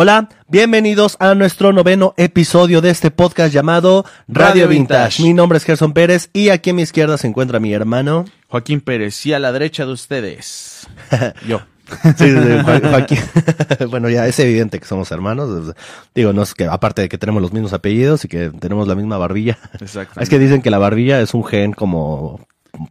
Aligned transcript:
Hola, 0.00 0.28
bienvenidos 0.46 1.16
a 1.18 1.34
nuestro 1.34 1.72
noveno 1.72 2.14
episodio 2.16 2.80
de 2.80 2.90
este 2.90 3.10
podcast 3.10 3.52
llamado 3.52 4.04
Radio, 4.28 4.44
Radio 4.50 4.68
Vintage. 4.68 5.02
Vintage. 5.02 5.22
Mi 5.24 5.34
nombre 5.34 5.58
es 5.58 5.64
Gerson 5.64 5.92
Pérez 5.92 6.30
y 6.32 6.50
aquí 6.50 6.70
a 6.70 6.74
mi 6.74 6.82
izquierda 6.82 7.18
se 7.18 7.26
encuentra 7.26 7.58
mi 7.58 7.72
hermano. 7.72 8.24
Joaquín 8.46 8.80
Pérez 8.80 9.26
y 9.26 9.32
a 9.32 9.40
la 9.40 9.50
derecha 9.50 9.86
de 9.86 9.90
ustedes. 9.92 10.86
Yo. 11.48 11.62
Sí, 11.88 12.12
sí, 12.16 12.30
sí, 12.30 12.58
Jo- 12.64 12.88
Joaquín. 12.90 13.18
bueno, 13.90 14.08
ya 14.08 14.24
es 14.28 14.38
evidente 14.38 14.78
que 14.78 14.84
somos 14.86 15.10
hermanos. 15.10 15.74
Digo, 16.14 16.32
no 16.32 16.42
es 16.42 16.54
que 16.54 16.66
aparte 16.66 17.02
de 17.02 17.08
que 17.08 17.18
tenemos 17.18 17.42
los 17.42 17.52
mismos 17.52 17.72
apellidos 17.72 18.24
y 18.24 18.28
que 18.28 18.50
tenemos 18.50 18.86
la 18.86 18.94
misma 18.94 19.18
barbilla. 19.18 19.58
Exacto. 19.80 20.20
Es 20.20 20.28
que 20.28 20.38
dicen 20.38 20.62
que 20.62 20.70
la 20.70 20.78
barbilla 20.78 21.20
es 21.20 21.34
un 21.34 21.44
gen 21.44 21.72
como 21.72 22.46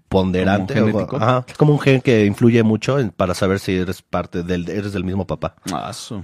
ponderante, 0.10 0.74
¿Como 0.74 0.88
genético? 0.88 1.16
ajá, 1.18 1.46
es 1.48 1.56
como 1.56 1.72
un 1.72 1.80
gen 1.80 2.02
que 2.02 2.26
influye 2.26 2.64
mucho 2.64 3.00
en- 3.00 3.12
para 3.12 3.34
saber 3.34 3.60
si 3.60 3.76
eres 3.78 4.02
parte 4.02 4.44
del 4.44 4.68
eres 4.70 4.92
del 4.92 5.06
mismo 5.06 5.26
papá. 5.26 5.56
Ah, 5.72 5.94
su. 5.94 6.22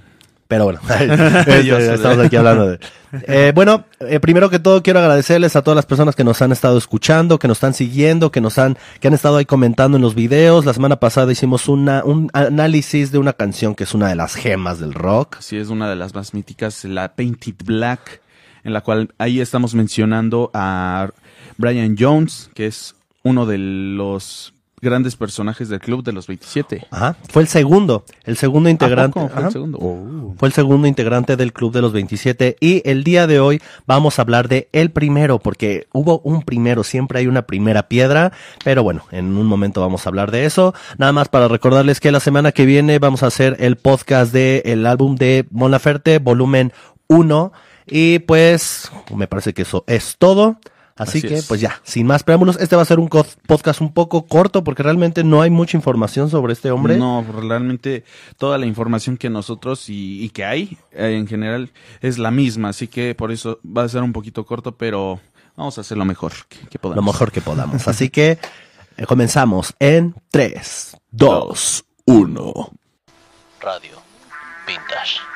Pero 0.53 0.65
bueno, 0.65 0.79
estamos 1.95 2.19
aquí 2.19 2.35
hablando 2.35 2.67
de... 2.67 2.79
Eh, 3.27 3.53
bueno, 3.55 3.85
eh, 4.01 4.19
primero 4.19 4.51
que 4.51 4.59
todo 4.59 4.83
quiero 4.83 4.99
agradecerles 4.99 5.55
a 5.55 5.63
todas 5.63 5.75
las 5.75 5.87
personas 5.87 6.15
que 6.15 6.23
nos 6.23 6.43
han 6.43 6.51
estado 6.51 6.77
escuchando, 6.77 7.39
que 7.39 7.47
nos 7.47 7.57
están 7.57 7.73
siguiendo, 7.73 8.31
que 8.31 8.39
nos 8.39 8.59
han, 8.59 8.77
que 8.99 9.07
han 9.07 9.15
estado 9.15 9.37
ahí 9.37 9.45
comentando 9.45 9.97
en 9.97 10.03
los 10.03 10.13
videos. 10.13 10.63
La 10.65 10.75
semana 10.75 10.97
pasada 10.97 11.31
hicimos 11.31 11.67
una, 11.67 12.03
un 12.03 12.29
análisis 12.33 13.11
de 13.11 13.17
una 13.17 13.33
canción 13.33 13.73
que 13.73 13.85
es 13.85 13.95
una 13.95 14.09
de 14.09 14.15
las 14.15 14.35
gemas 14.35 14.79
del 14.79 14.93
rock. 14.93 15.37
Así 15.39 15.57
es 15.57 15.69
una 15.69 15.89
de 15.89 15.95
las 15.95 16.13
más 16.13 16.35
míticas, 16.35 16.85
la 16.85 17.15
Painted 17.15 17.55
Black, 17.65 18.21
en 18.63 18.73
la 18.73 18.81
cual 18.81 19.11
ahí 19.17 19.41
estamos 19.41 19.73
mencionando 19.73 20.51
a 20.53 21.09
Brian 21.57 21.95
Jones, 21.97 22.51
que 22.53 22.67
es 22.67 22.93
uno 23.23 23.47
de 23.47 23.57
los 23.57 24.53
grandes 24.83 25.15
personajes 25.15 25.69
del 25.69 25.79
Club 25.79 26.03
de 26.03 26.13
los 26.13 26.27
27. 26.27 26.85
Ajá. 26.91 27.15
Fue 27.29 27.41
el 27.41 27.47
segundo, 27.47 28.05
el 28.23 28.37
segundo 28.37 28.69
integrante. 28.69 29.19
¿A 29.19 29.23
poco 29.23 29.33
fue 29.33 29.39
ajá. 29.39 29.47
el 29.47 29.53
segundo? 29.53 29.77
Oh. 29.81 30.35
Fue 30.37 30.47
el 30.47 30.53
segundo 30.53 30.87
integrante 30.87 31.35
del 31.35 31.53
Club 31.53 31.73
de 31.73 31.81
los 31.81 31.93
27 31.93 32.57
y 32.59 32.87
el 32.87 33.03
día 33.03 33.25
de 33.25 33.39
hoy 33.39 33.61
vamos 33.87 34.19
a 34.19 34.21
hablar 34.21 34.47
de 34.47 34.69
el 34.71 34.91
primero 34.91 35.39
porque 35.39 35.87
hubo 35.93 36.19
un 36.19 36.43
primero, 36.43 36.83
siempre 36.83 37.19
hay 37.19 37.27
una 37.27 37.43
primera 37.43 37.87
piedra, 37.87 38.31
pero 38.63 38.83
bueno, 38.83 39.05
en 39.11 39.35
un 39.37 39.47
momento 39.47 39.81
vamos 39.81 40.05
a 40.05 40.09
hablar 40.09 40.29
de 40.29 40.45
eso. 40.45 40.75
Nada 40.97 41.11
más 41.11 41.29
para 41.29 41.47
recordarles 41.47 41.99
que 41.99 42.11
la 42.11 42.19
semana 42.19 42.51
que 42.51 42.65
viene 42.65 42.99
vamos 42.99 43.23
a 43.23 43.27
hacer 43.27 43.57
el 43.59 43.77
podcast 43.77 44.31
de 44.31 44.61
el 44.65 44.85
álbum 44.85 45.15
de 45.15 45.47
Mon 45.49 45.71
Laferte, 45.71 46.19
volumen 46.19 46.73
1 47.07 47.51
y 47.87 48.19
pues 48.19 48.91
me 49.15 49.27
parece 49.27 49.53
que 49.53 49.63
eso 49.63 49.83
es 49.87 50.15
todo. 50.17 50.57
Así, 50.95 51.17
Así 51.17 51.27
que, 51.27 51.35
es. 51.35 51.47
pues 51.47 51.59
ya, 51.59 51.81
sin 51.83 52.05
más 52.05 52.23
preámbulos, 52.23 52.57
este 52.59 52.75
va 52.75 52.83
a 52.83 52.85
ser 52.85 52.99
un 52.99 53.09
podcast 53.09 53.81
un 53.81 53.93
poco 53.93 54.27
corto 54.27 54.63
porque 54.63 54.83
realmente 54.83 55.23
no 55.23 55.41
hay 55.41 55.49
mucha 55.49 55.75
información 55.75 56.29
sobre 56.29 56.53
este 56.53 56.69
hombre. 56.69 56.97
No, 56.97 57.25
realmente 57.41 58.03
toda 58.37 58.59
la 58.59 58.67
información 58.67 59.17
que 59.17 59.29
nosotros 59.29 59.89
y, 59.89 60.23
y 60.23 60.29
que 60.29 60.45
hay 60.45 60.77
eh, 60.91 61.15
en 61.17 61.25
general 61.27 61.71
es 62.01 62.19
la 62.19 62.29
misma, 62.29 62.69
así 62.69 62.87
que 62.87 63.15
por 63.15 63.31
eso 63.31 63.59
va 63.65 63.83
a 63.83 63.89
ser 63.89 64.03
un 64.03 64.13
poquito 64.13 64.45
corto, 64.45 64.75
pero 64.77 65.19
vamos 65.55 65.77
a 65.79 65.81
hacer 65.81 65.97
lo 65.97 66.05
mejor 66.05 66.33
que, 66.47 66.59
que 66.67 66.77
podamos. 66.77 67.03
lo 67.03 67.11
mejor 67.11 67.31
que 67.31 67.41
podamos. 67.41 67.87
Así 67.87 68.09
que 68.09 68.37
eh, 68.97 69.05
comenzamos 69.07 69.73
en 69.79 70.13
3, 70.29 70.97
2, 71.09 71.85
1. 72.05 72.71
Radio 73.61 73.97
Vintage. 74.67 75.32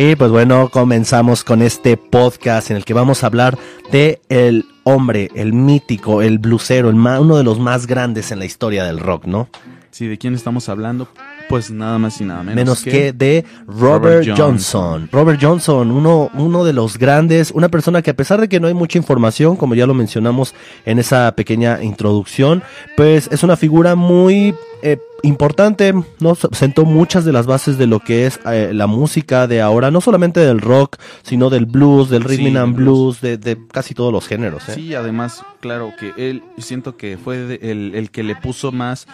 Y 0.00 0.14
pues 0.14 0.30
bueno, 0.30 0.68
comenzamos 0.68 1.42
con 1.42 1.60
este 1.60 1.96
podcast 1.96 2.70
en 2.70 2.76
el 2.76 2.84
que 2.84 2.94
vamos 2.94 3.24
a 3.24 3.26
hablar 3.26 3.58
de 3.90 4.20
el 4.28 4.64
hombre, 4.84 5.28
el 5.34 5.52
mítico, 5.52 6.22
el 6.22 6.38
blusero, 6.38 6.88
el 6.88 6.94
ma- 6.94 7.18
uno 7.18 7.36
de 7.36 7.42
los 7.42 7.58
más 7.58 7.88
grandes 7.88 8.30
en 8.30 8.38
la 8.38 8.44
historia 8.44 8.84
del 8.84 9.00
rock, 9.00 9.24
¿no? 9.26 9.48
Sí, 9.90 10.06
¿de 10.06 10.16
quién 10.16 10.34
estamos 10.34 10.68
hablando? 10.68 11.08
Pues 11.48 11.72
nada 11.72 11.98
más 11.98 12.20
y 12.20 12.24
nada 12.24 12.44
menos, 12.44 12.54
Menos, 12.54 12.82
que, 12.84 13.12
de 13.12 13.44
Robert, 13.66 14.24
Robert 14.24 14.26
Johnson. 14.28 14.46
Johnson. 14.46 15.08
Robert 15.10 15.40
Johnson, 15.42 15.90
uno, 15.90 16.30
uno 16.34 16.64
de 16.64 16.74
los 16.74 16.96
grandes, 16.96 17.50
una 17.50 17.68
persona 17.68 18.00
que 18.00 18.10
a 18.10 18.14
pesar 18.16 18.40
de 18.40 18.48
que 18.48 18.60
no 18.60 18.68
hay 18.68 18.74
mucha 18.74 18.98
información, 18.98 19.56
como 19.56 19.74
ya 19.74 19.86
lo 19.88 19.94
mencionamos 19.94 20.54
en 20.84 21.00
esa 21.00 21.32
pequeña 21.34 21.82
introducción, 21.82 22.62
pues 22.96 23.28
es 23.32 23.42
una 23.42 23.56
figura 23.56 23.96
muy 23.96 24.54
eh, 24.82 24.98
importante, 25.22 25.92
¿no? 26.20 26.34
Sentó 26.52 26.84
muchas 26.84 27.24
de 27.24 27.32
las 27.32 27.46
bases 27.46 27.78
de 27.78 27.86
lo 27.86 28.00
que 28.00 28.26
es 28.26 28.38
eh, 28.46 28.70
la 28.72 28.86
música 28.86 29.46
de 29.46 29.60
ahora, 29.60 29.90
no 29.90 30.00
solamente 30.00 30.40
del 30.40 30.60
rock, 30.60 30.96
sino 31.22 31.50
del 31.50 31.66
blues, 31.66 32.08
del 32.10 32.24
rhythm 32.24 32.46
Sí, 32.52 32.56
and 32.56 32.76
blues, 32.76 33.20
de, 33.20 33.36
de 33.38 33.58
casi 33.72 33.94
todos 33.94 34.12
los 34.12 34.26
géneros. 34.26 34.68
¿eh? 34.68 34.72
Sí, 34.74 34.94
además, 34.94 35.42
claro 35.60 35.92
que 35.98 36.12
él, 36.16 36.42
siento 36.58 36.96
que 36.96 37.18
fue 37.18 37.38
de- 37.38 37.70
el, 37.70 37.94
el 37.94 38.10
que 38.10 38.22
le 38.22 38.36
puso 38.36 38.72
más 38.72 39.06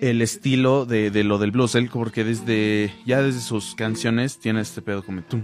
el 0.00 0.20
estilo 0.22 0.84
de, 0.84 1.10
de 1.10 1.22
lo 1.24 1.38
del 1.38 1.52
blues, 1.52 1.74
él 1.76 1.88
porque 1.92 2.24
desde, 2.24 2.92
ya 3.06 3.22
desde 3.22 3.40
sus 3.40 3.74
canciones 3.74 4.38
tiene 4.40 4.60
este 4.60 4.82
pedo 4.82 5.04
como... 5.04 5.22
tum, 5.22 5.42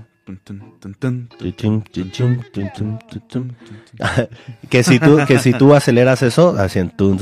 que 4.68 4.82
si 4.82 4.98
tú 4.98 5.18
que 5.26 5.38
si 5.38 5.52
tú 5.52 5.74
aceleras 5.74 6.22
eso 6.22 6.56
haciendo 6.58 7.16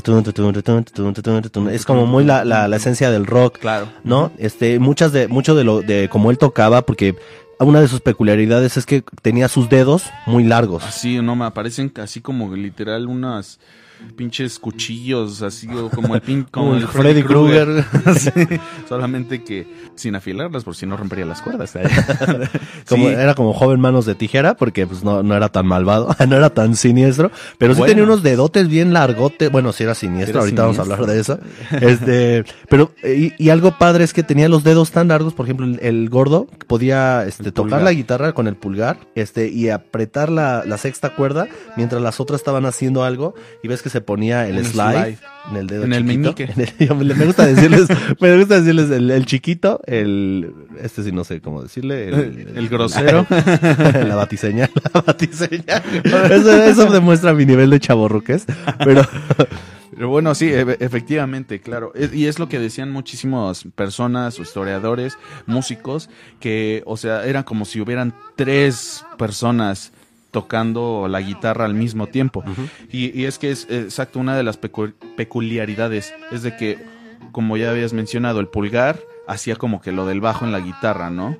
es 1.71 1.85
como 1.85 2.07
muy 2.07 2.25
la, 2.25 2.45
la, 2.45 2.69
la, 2.69 2.77
esencia 2.77 3.11
del 3.11 3.27
rock 3.27 3.59
no 4.05 4.33
este 4.39 4.79
muchas 4.79 5.13
de 5.13 5.29
mucho 5.29 5.55
de 5.55 5.65
lo 5.65 5.83
de 5.83 6.09
como 6.09 6.31
él 6.31 6.39
tocaba 6.39 6.83
porque 6.83 7.17
una 7.59 7.81
de 7.81 7.89
sus 7.89 8.01
peculiaridades 8.01 8.77
es 8.77 8.87
que 8.87 9.03
tenía 9.23 9.49
sus 9.49 9.69
dedos 9.71 10.05
muy 10.27 10.45
largos. 10.45 10.85
Sí 10.91 11.21
no 11.23 11.37
me 11.37 11.47
aparecen 11.47 11.93
así 12.03 12.21
como 12.21 12.55
literal 12.55 13.07
unas 13.07 13.59
pinches 14.17 14.59
cuchillos, 14.59 15.43
así 15.43 15.67
como 15.67 16.15
el 16.15 16.21
pin, 16.21 16.45
como, 16.51 16.75
el 16.75 16.87
Freddy 16.87 17.23
Krueger. 17.23 17.85
Solamente 18.89 19.43
que 19.43 19.67
sin 19.95 20.15
afilarlas, 20.15 20.65
por 20.65 20.75
si 20.75 20.87
no 20.87 20.97
rompería 20.97 21.27
las 21.27 21.43
cuerdas. 21.43 21.73
como 22.89 23.07
Sí. 23.07 23.13
era 23.13 23.35
como 23.35 23.53
joven 23.53 23.81
manos 23.81 24.07
de 24.07 24.15
tijera 24.15 24.57
porque 24.57 24.87
pues 24.87 25.03
no, 25.05 25.23
no 25.23 25.35
era 25.37 25.49
tan 25.51 25.67
malvado 25.67 26.15
no 26.29 26.37
era 26.37 26.51
tan 26.51 26.77
siniestro 26.77 27.31
pero 27.59 27.75
sí 27.75 27.79
Bueno. 27.81 27.91
tenía 27.91 28.05
unos 28.05 28.23
dedotes 28.23 28.69
bien 28.69 28.93
largotes 28.93 29.51
bueno 29.51 29.73
sí 29.73 29.83
era 29.85 29.95
siniestro 29.95 30.35
Era 30.35 30.41
ahorita 30.41 30.63
vamos 30.63 30.79
a 30.79 30.83
hablar 30.83 31.07
de 31.07 31.21
eso 31.21 31.39
este 31.81 32.45
pero 32.69 32.93
y, 33.05 33.33
y 33.43 33.51
algo 33.51 33.77
padre 33.79 34.05
es 34.05 34.13
que 34.13 34.23
tenía 34.23 34.49
los 34.49 34.65
dedos 34.65 34.93
tan 34.93 35.09
largos 35.09 35.35
por 35.35 35.47
ejemplo 35.47 35.67
el, 35.67 35.79
el 35.83 36.09
gordo 36.09 36.47
podía 36.67 37.25
este 37.27 37.45
tocar 37.53 37.63
pulgar. 37.65 37.83
la 37.83 37.93
guitarra 37.93 38.33
con 38.33 38.47
el 38.47 38.57
pulgar 38.57 38.99
este 39.15 39.49
y 39.49 39.69
apretar 39.69 40.31
la, 40.31 40.65
la 40.65 40.79
sexta 40.79 41.15
cuerda 41.15 41.49
mientras 41.77 42.01
las 42.03 42.21
otras 42.21 42.41
estaban 42.41 42.67
haciendo 42.67 43.05
algo 43.05 43.35
y 43.63 43.69
ves 43.69 43.83
que 43.83 43.86
se 43.91 44.01
ponía 44.01 44.47
el 44.49 44.65
slide, 44.65 44.93
slide. 44.93 45.19
en 45.51 45.57
el 45.57 45.67
dedo 45.67 45.85
En 45.85 45.93
el 45.93 46.05
meñique. 46.05 46.45
En 46.45 46.61
el- 46.61 46.95
me, 47.17 47.25
gusta 47.27 47.47
decirles 47.47 47.89
me 48.21 48.37
gusta 48.39 48.61
decirles 48.61 48.91
el, 48.91 49.11
el 49.11 49.27
chiquito 49.27 49.81
el 49.87 50.53
este 50.83 51.03
sí 51.03 51.13
no 51.13 51.25
sé 51.25 51.41
cómo 51.41 51.63
decirle 51.63 52.09
el, 52.09 52.69
grosero. 52.69 53.27
la 53.31 54.15
batiseñal, 54.17 54.71
la 54.95 55.01
batiseñal. 55.01 55.83
Eso, 56.31 56.63
eso 56.63 56.87
demuestra 56.93 57.33
mi 57.35 57.47
nivel 57.47 57.71
de 57.71 57.81
chaborruques. 57.81 58.47
Pero 58.85 59.03
Pero 59.97 60.09
bueno, 60.11 60.35
sí, 60.35 60.53
e- 60.53 60.77
efectivamente, 60.81 61.61
claro. 61.61 61.93
Y 62.13 62.27
es 62.27 62.39
lo 62.39 62.49
que 62.49 62.59
decían 62.59 62.91
muchísimas 62.91 63.65
personas, 63.75 64.39
o 64.39 64.43
historiadores, 64.43 65.17
músicos, 65.47 66.11
que, 66.39 66.83
o 66.85 66.99
sea, 66.99 67.25
era 67.25 67.45
como 67.45 67.65
si 67.65 67.81
hubieran 67.81 68.13
tres 68.37 69.05
personas 69.17 69.93
tocando 70.37 71.09
la 71.09 71.23
guitarra 71.23 71.65
al 71.65 71.73
mismo 71.73 72.09
tiempo. 72.09 72.45
y, 72.93 73.19
y 73.19 73.25
es 73.25 73.39
que 73.39 73.51
es 73.51 73.67
exacto 73.71 74.19
una 74.19 74.37
de 74.37 74.43
las 74.43 74.61
pecu- 74.61 74.93
peculiaridades, 75.17 76.13
es 76.31 76.43
de 76.43 76.55
que, 76.59 76.77
como 77.33 77.57
ya 77.57 77.71
habías 77.71 77.95
mencionado, 77.95 78.39
el 78.41 78.49
pulgar 78.49 79.01
hacía 79.27 79.57
como 79.57 79.81
que 79.81 79.93
lo 79.93 80.05
del 80.05 80.21
bajo 80.21 80.45
en 80.45 80.53
la 80.53 80.61
guitarra, 80.61 81.09
¿no? 81.09 81.39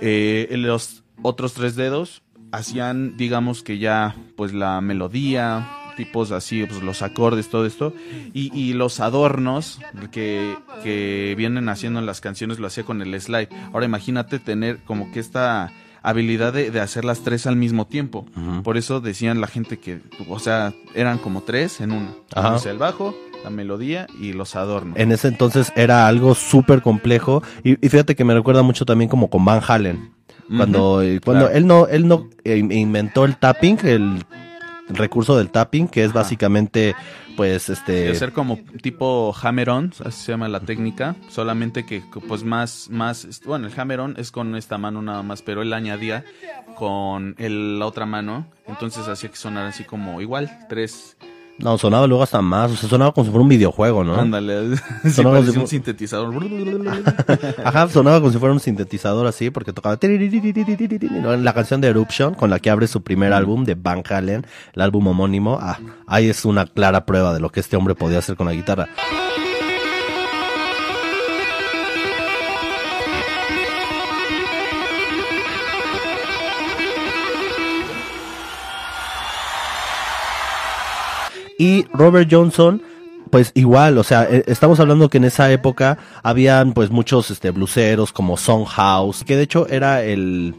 Eh, 0.00 0.46
los 0.52 1.02
otros 1.22 1.54
tres 1.54 1.74
dedos 1.74 2.22
hacían, 2.52 3.16
digamos 3.16 3.64
que 3.64 3.78
ya, 3.78 4.14
pues 4.36 4.52
la 4.52 4.80
melodía, 4.80 5.66
tipos 5.96 6.30
así, 6.30 6.64
pues 6.66 6.84
los 6.84 7.02
acordes, 7.02 7.50
todo 7.50 7.66
esto, 7.66 7.92
y, 8.32 8.56
y 8.56 8.74
los 8.74 9.00
adornos 9.00 9.80
que, 10.12 10.56
que 10.84 11.34
vienen 11.36 11.68
haciendo 11.68 11.98
en 11.98 12.06
las 12.06 12.20
canciones 12.20 12.60
lo 12.60 12.68
hacía 12.68 12.84
con 12.84 13.02
el 13.02 13.20
slide. 13.20 13.48
Ahora 13.72 13.86
imagínate 13.86 14.38
tener 14.38 14.78
como 14.84 15.10
que 15.10 15.18
esta 15.18 15.72
habilidad 16.02 16.52
de, 16.52 16.70
de 16.70 16.80
hacer 16.80 17.04
las 17.04 17.20
tres 17.20 17.46
al 17.46 17.56
mismo 17.56 17.86
tiempo. 17.86 18.26
Por 18.62 18.76
eso 18.76 19.00
decían 19.00 19.40
la 19.40 19.46
gente 19.46 19.78
que, 19.78 20.00
o 20.28 20.38
sea, 20.38 20.72
eran 20.94 21.18
como 21.18 21.42
tres 21.42 21.80
en 21.80 21.92
una. 21.92 22.14
Ajá. 22.34 22.54
O 22.54 22.58
sea, 22.58 22.72
el 22.72 22.78
bajo, 22.78 23.14
la 23.44 23.50
melodía 23.50 24.06
y 24.20 24.32
los 24.32 24.56
adornos. 24.56 24.98
en 24.98 25.12
ese 25.12 25.28
entonces 25.28 25.72
era 25.76 26.06
algo 26.06 26.34
súper 26.34 26.82
complejo. 26.82 27.42
Y, 27.64 27.84
y 27.84 27.88
fíjate 27.88 28.14
que 28.14 28.24
me 28.24 28.34
recuerda 28.34 28.62
mucho 28.62 28.84
también 28.84 29.08
como 29.08 29.28
con 29.30 29.44
Van 29.44 29.60
Halen. 29.66 30.10
Cuando, 30.56 31.00
eh, 31.00 31.20
cuando 31.24 31.44
claro. 31.44 31.56
él 31.56 31.66
no, 31.66 31.86
él 31.86 32.08
no 32.08 32.28
eh, 32.42 32.56
inventó 32.56 33.24
el 33.24 33.36
tapping, 33.36 33.78
el 33.84 34.24
recurso 34.96 35.36
del 35.36 35.50
tapping, 35.50 35.88
que 35.88 36.02
es 36.04 36.10
Ajá. 36.10 36.20
básicamente, 36.20 36.94
pues, 37.36 37.68
este... 37.68 38.10
hacer 38.10 38.32
como 38.32 38.58
tipo 38.82 39.34
hammer-on, 39.42 39.92
así 40.04 40.24
se 40.24 40.32
llama 40.32 40.48
la 40.48 40.60
técnica, 40.60 41.16
solamente 41.28 41.84
que 41.86 42.02
pues 42.28 42.44
más, 42.44 42.88
más, 42.90 43.40
bueno, 43.44 43.66
el 43.66 43.78
hammer-on 43.78 44.14
es 44.18 44.30
con 44.30 44.54
esta 44.56 44.78
mano 44.78 45.02
nada 45.02 45.22
más, 45.22 45.42
pero 45.42 45.62
él 45.62 45.72
añadía 45.72 46.24
con 46.76 47.34
el- 47.38 47.78
la 47.78 47.86
otra 47.86 48.06
mano, 48.06 48.46
entonces 48.66 49.06
hacía 49.08 49.30
que 49.30 49.36
sonara 49.36 49.68
así 49.68 49.84
como 49.84 50.20
igual, 50.20 50.50
tres, 50.68 51.16
No, 51.62 51.76
sonaba 51.78 52.06
luego 52.06 52.22
hasta 52.22 52.40
más, 52.40 52.70
o 52.70 52.76
sea, 52.76 52.88
sonaba 52.88 53.12
como 53.12 53.24
si 53.24 53.30
fuera 53.30 53.42
un 53.42 53.48
videojuego, 53.48 54.02
¿no? 54.02 54.14
ándale, 54.14 54.76
sí, 55.02 55.10
Sonaba 55.10 55.36
parecía 55.36 55.50
así 55.52 55.60
un 55.60 55.66
sintetizador. 55.68 56.34
Ajá, 57.64 57.88
sonaba 57.88 58.20
como 58.20 58.32
si 58.32 58.38
fuera 58.38 58.52
un 58.52 58.60
sintetizador 58.60 59.26
así, 59.26 59.50
porque 59.50 59.72
tocaba 59.72 59.98
la 60.00 61.52
canción 61.52 61.80
de 61.80 61.88
Eruption, 61.88 62.34
con 62.34 62.50
la 62.50 62.58
que 62.58 62.70
abre 62.70 62.86
su 62.86 63.02
primer 63.02 63.32
álbum 63.32 63.64
de 63.64 63.74
Van 63.74 64.02
Halen, 64.08 64.46
el 64.72 64.82
álbum 64.82 65.06
homónimo. 65.08 65.58
Ah, 65.60 65.78
ahí 66.06 66.28
es 66.28 66.44
una 66.44 66.66
clara 66.66 67.04
prueba 67.04 67.34
de 67.34 67.40
lo 67.40 67.50
que 67.50 67.60
este 67.60 67.76
hombre 67.76 67.94
podía 67.94 68.18
hacer 68.18 68.36
con 68.36 68.46
la 68.46 68.52
guitarra. 68.52 68.88
Y 81.60 81.84
Robert 81.92 82.26
Johnson, 82.30 82.80
pues 83.28 83.52
igual, 83.52 83.98
o 83.98 84.02
sea, 84.02 84.24
eh, 84.24 84.44
estamos 84.46 84.80
hablando 84.80 85.10
que 85.10 85.18
en 85.18 85.24
esa 85.24 85.52
época 85.52 85.98
habían 86.22 86.72
pues 86.72 86.90
muchos 86.90 87.30
este 87.30 87.50
bluseros 87.50 88.14
como 88.14 88.38
Song 88.38 88.64
House, 88.64 89.24
que 89.24 89.36
de 89.36 89.42
hecho 89.42 89.68
era 89.68 90.02
el, 90.02 90.54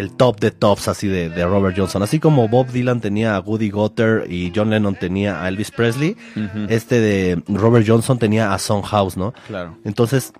el 0.00 0.12
top 0.12 0.40
de 0.40 0.50
tops 0.50 0.88
así 0.88 1.06
de, 1.08 1.28
de 1.28 1.44
Robert 1.44 1.76
Johnson. 1.76 2.02
Así 2.02 2.18
como 2.18 2.48
Bob 2.48 2.68
Dylan 2.68 3.00
tenía 3.00 3.36
a 3.36 3.40
Woody 3.40 3.70
Guthrie 3.70 4.26
y 4.28 4.50
John 4.54 4.70
Lennon 4.70 4.94
tenía 4.94 5.42
a 5.42 5.48
Elvis 5.48 5.70
Presley, 5.70 6.16
este 6.68 7.00
de 7.00 7.42
Robert 7.48 7.86
Johnson 7.86 8.18
tenía 8.18 8.52
a 8.54 8.58
Song 8.58 8.82
House, 8.82 9.16
¿no? 9.16 9.34
Claro. 9.46 9.76
Entonces, 9.84 10.32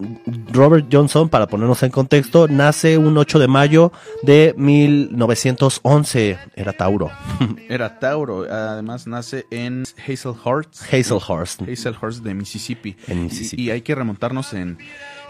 Robert 0.51 0.87
Johnson, 0.91 1.29
para 1.29 1.47
ponernos 1.47 1.83
en 1.83 1.91
contexto, 1.91 2.49
nace 2.49 2.97
un 2.97 3.17
8 3.17 3.39
de 3.39 3.49
mayo 3.49 3.93
de 4.23 4.55
1911. 4.57 6.39
Era 6.57 6.73
Tauro. 6.73 7.11
Era 7.69 7.99
Tauro, 7.99 8.51
además 8.51 9.07
nace 9.07 9.45
en 9.51 9.85
Hazelhurst. 9.99 10.83
Hazelhurst. 10.93 11.63
Hazelhurst 11.63 12.25
de 12.25 12.35
Mississippi. 12.35 12.97
En 13.07 13.25
Mississippi. 13.25 13.63
Y, 13.63 13.67
y 13.67 13.71
hay 13.71 13.83
que 13.83 13.95
remontarnos 13.95 14.55
en, 14.55 14.79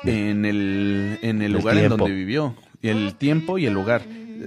en 0.05 0.45
el, 0.45 1.19
en 1.23 1.43
el 1.43 1.47
El 1.47 1.53
lugar 1.53 1.77
en 1.77 1.89
donde 1.89 2.11
vivió. 2.11 2.55
Y 2.83 2.89
el 2.89 3.15
tiempo 3.17 3.59
y 3.59 3.67
el 3.67 3.75
lugar. 3.75 4.03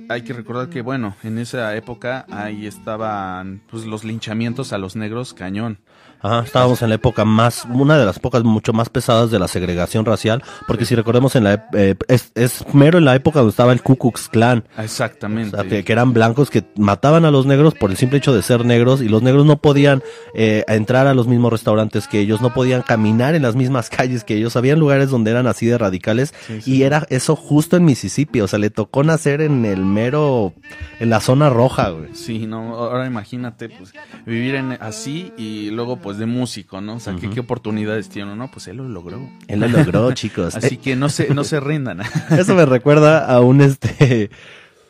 Hay 0.10 0.24
que 0.24 0.34
recordar 0.34 0.70
que, 0.70 0.82
bueno, 0.82 1.16
en 1.24 1.38
esa 1.38 1.76
época 1.76 2.26
ahí 2.30 2.66
estaban 2.66 3.62
pues, 3.70 3.86
los 3.86 4.04
linchamientos 4.04 4.74
a 4.74 4.78
los 4.78 4.96
negros 4.96 5.34
cañón. 5.34 5.80
Ajá, 6.24 6.44
estábamos 6.46 6.82
en 6.82 6.90
la 6.90 6.96
época 6.96 7.26
más, 7.26 7.66
una 7.70 7.98
de 7.98 8.06
las 8.06 8.18
épocas 8.18 8.44
mucho 8.44 8.72
más 8.74 8.90
pesadas 8.90 9.30
de 9.30 9.40
la 9.40 9.48
segregación 9.48 10.06
racial, 10.06 10.42
porque 10.68 10.86
si 10.86 10.96
recordemos 10.96 11.36
en 11.36 11.44
la, 11.44 11.68
eh, 11.74 11.96
es, 12.08 12.32
es 12.36 12.64
mero 12.74 12.98
en 12.98 13.06
la 13.06 13.14
época 13.16 13.40
donde 13.40 13.52
estaba 13.52 13.74
el 13.74 13.82
Ku 13.82 13.98
Klux 13.98 14.30
Klan, 14.30 14.64
o 14.78 14.82
Exactamente. 14.82 15.56
sea, 15.58 15.68
que, 15.68 15.84
que 15.84 15.92
eran 15.92 16.14
blancos 16.14 16.50
que 16.50 16.64
mataban 16.78 17.26
a 17.26 17.32
los 17.32 17.46
negros 17.46 17.74
por 17.74 17.92
el 17.92 17.98
simple 17.98 18.20
hecho 18.20 18.34
de 18.34 18.42
ser 18.42 18.66
negros 18.66 19.02
y 19.02 19.10
los 19.10 19.22
negros 19.22 19.46
no 19.46 19.58
podían 19.58 20.02
eh, 20.34 20.64
entrar 20.70 21.08
a 21.08 21.14
los 21.14 21.28
mismos 21.28 21.52
restaurantes 21.52 22.08
que 22.08 22.20
ellos, 22.20 22.42
no 22.42 22.54
podían 22.54 22.82
caminar 22.84 23.36
en 23.36 23.42
las 23.42 23.56
mismas 23.56 23.90
calles 23.92 24.24
que 24.24 24.36
ellos, 24.36 24.56
habían 24.56 24.80
lugares 24.80 25.10
donde 25.10 25.32
eran 25.32 25.46
así 25.48 25.66
de 25.66 25.78
radicales 25.78 26.34
Sí, 26.48 26.62
sí. 26.62 26.76
y 26.78 26.84
era 26.84 27.06
eso 27.10 27.36
justo 27.36 27.76
en 27.76 27.84
Mississippi, 27.86 28.40
o 28.42 28.48
sea, 28.48 28.60
le 28.60 28.70
tocó 28.70 29.04
nacer 29.04 29.42
en 29.42 29.66
el 29.66 29.84
mero, 29.84 30.54
en 31.02 31.10
la 31.10 31.20
zona 31.20 31.50
roja, 31.50 31.90
güey. 31.90 32.14
Sí, 32.14 32.48
no, 32.48 32.76
ahora 32.76 33.06
imagínate, 33.08 33.68
pues, 33.70 33.94
vivir 34.26 34.56
en 34.56 34.72
así 34.80 35.34
y 35.38 35.70
luego, 35.72 35.98
pues, 35.98 36.13
de 36.18 36.26
músico, 36.26 36.82
¿no? 36.82 36.96
O 36.96 37.00
sea, 37.00 37.16
¿qué, 37.16 37.30
qué 37.30 37.40
oportunidades 37.40 38.10
tiene 38.10 38.32
uno? 38.34 38.50
Pues 38.52 38.68
él 38.68 38.78
lo 38.78 38.88
logró. 38.90 39.30
Él 39.48 39.60
lo 39.60 39.68
logró, 39.68 40.12
chicos. 40.14 40.56
Así 40.56 40.78
que 40.78 40.96
no 40.96 41.10
se, 41.10 41.34
no 41.34 41.44
se 41.44 41.60
rindan. 41.60 42.02
Eso 42.30 42.56
me 42.56 42.66
recuerda 42.66 43.26
a 43.26 43.40
un 43.42 43.62
este 43.62 44.30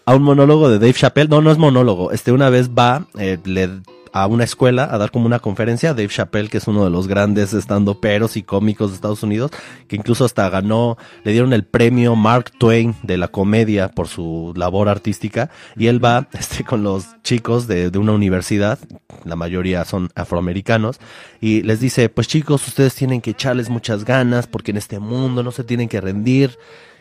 a 0.05 0.15
un 0.15 0.23
monólogo 0.23 0.69
de 0.69 0.79
Dave 0.79 0.93
Chappelle. 0.93 1.29
No, 1.29 1.41
no 1.41 1.51
es 1.51 1.57
monólogo. 1.57 2.11
Este 2.11 2.31
una 2.31 2.49
vez 2.49 2.69
va 2.71 3.05
eh, 3.17 3.37
le- 3.45 3.81
a 4.13 4.27
una 4.27 4.43
escuela 4.43 4.87
a 4.89 4.97
dar 4.99 5.11
como 5.11 5.25
una 5.25 5.39
conferencia. 5.39 5.95
Dave 5.95 6.07
Chappelle, 6.07 6.47
que 6.47 6.59
es 6.59 6.67
uno 6.67 6.83
de 6.85 6.91
los 6.91 7.07
grandes 7.07 7.53
estando 7.53 7.99
peros 7.99 8.37
y 8.37 8.43
cómicos 8.43 8.91
de 8.91 8.95
Estados 8.95 9.23
Unidos, 9.23 9.51
que 9.87 9.95
incluso 9.95 10.23
hasta 10.23 10.47
ganó, 10.49 10.97
le 11.23 11.31
dieron 11.31 11.51
el 11.51 11.65
premio 11.65 12.15
Mark 12.15 12.51
Twain 12.57 12.95
de 13.01 13.17
la 13.17 13.27
comedia 13.27 13.89
por 13.89 14.07
su 14.07 14.53
labor 14.55 14.87
artística. 14.87 15.49
Y 15.75 15.87
él 15.87 16.03
va 16.03 16.27
este 16.33 16.63
con 16.63 16.83
los 16.83 17.21
chicos 17.23 17.67
de, 17.67 17.89
de 17.89 17.97
una 17.97 18.11
universidad, 18.11 18.77
la 19.25 19.35
mayoría 19.35 19.83
son 19.83 20.09
afroamericanos, 20.15 20.99
y 21.41 21.63
les 21.63 21.79
dice, 21.79 22.07
pues 22.09 22.27
chicos, 22.27 22.67
ustedes 22.67 22.93
tienen 22.93 23.19
que 23.19 23.31
echarles 23.31 23.69
muchas 23.69 24.05
ganas 24.05 24.45
porque 24.45 24.71
en 24.71 24.77
este 24.77 24.99
mundo 24.99 25.41
no 25.41 25.51
se 25.51 25.63
tienen 25.63 25.89
que 25.89 25.99
rendir. 25.99 26.57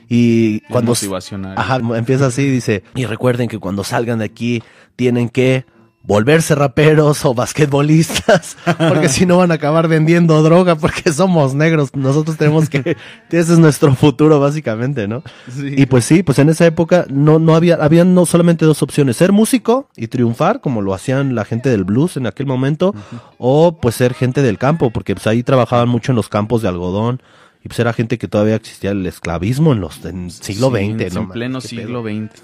Y 0.08 0.60
cuando 0.62 0.92
motivacional. 0.92 1.54
Ajá, 1.56 1.76
empieza 1.94 2.26
así, 2.26 2.48
dice, 2.48 2.82
y 2.94 3.04
recuerden 3.04 3.48
que 3.48 3.58
cuando 3.58 3.84
salgan 3.84 4.18
de 4.18 4.24
aquí 4.24 4.62
tienen 4.96 5.28
que 5.28 5.64
volverse 6.04 6.54
raperos 6.54 7.24
o 7.24 7.34
basquetbolistas, 7.34 8.56
porque 8.78 9.08
si 9.08 9.26
no 9.26 9.38
van 9.38 9.50
a 9.52 9.54
acabar 9.54 9.88
vendiendo 9.88 10.42
droga 10.42 10.76
porque 10.76 11.12
somos 11.12 11.54
negros, 11.54 11.94
nosotros 11.94 12.36
tenemos 12.36 12.68
que, 12.68 12.96
ese 13.30 13.52
es 13.52 13.58
nuestro 13.58 13.94
futuro 13.94 14.40
básicamente, 14.40 15.06
¿no? 15.06 15.22
Sí. 15.48 15.74
Y 15.76 15.86
pues 15.86 16.04
sí, 16.04 16.22
pues 16.22 16.38
en 16.38 16.48
esa 16.48 16.66
época 16.66 17.06
no, 17.08 17.38
no 17.38 17.54
había, 17.54 17.76
había 17.76 18.04
no 18.04 18.26
solamente 18.26 18.64
dos 18.64 18.82
opciones, 18.82 19.16
ser 19.16 19.32
músico 19.32 19.88
y 19.96 20.08
triunfar, 20.08 20.60
como 20.60 20.82
lo 20.82 20.94
hacían 20.94 21.34
la 21.34 21.44
gente 21.44 21.68
del 21.68 21.84
blues 21.84 22.16
en 22.16 22.26
aquel 22.26 22.46
momento, 22.46 22.94
o 23.38 23.78
pues 23.80 23.94
ser 23.94 24.14
gente 24.14 24.42
del 24.42 24.58
campo, 24.58 24.90
porque 24.90 25.14
pues 25.14 25.26
ahí 25.26 25.42
trabajaban 25.42 25.88
mucho 25.88 26.12
en 26.12 26.16
los 26.16 26.28
campos 26.28 26.62
de 26.62 26.68
algodón, 26.68 27.22
y 27.64 27.68
pues 27.68 27.78
era 27.78 27.92
gente 27.92 28.18
que 28.18 28.28
todavía 28.28 28.56
existía 28.56 28.90
el 28.90 29.06
esclavismo 29.06 29.72
en 29.72 29.80
los 29.80 30.04
en 30.04 30.30
siglo 30.30 30.70
Sí, 30.74 30.94
XX, 30.94 31.14
¿no? 31.14 31.20
En 31.22 31.28
pleno 31.28 31.60
siglo 31.60 32.02
XX. 32.02 32.42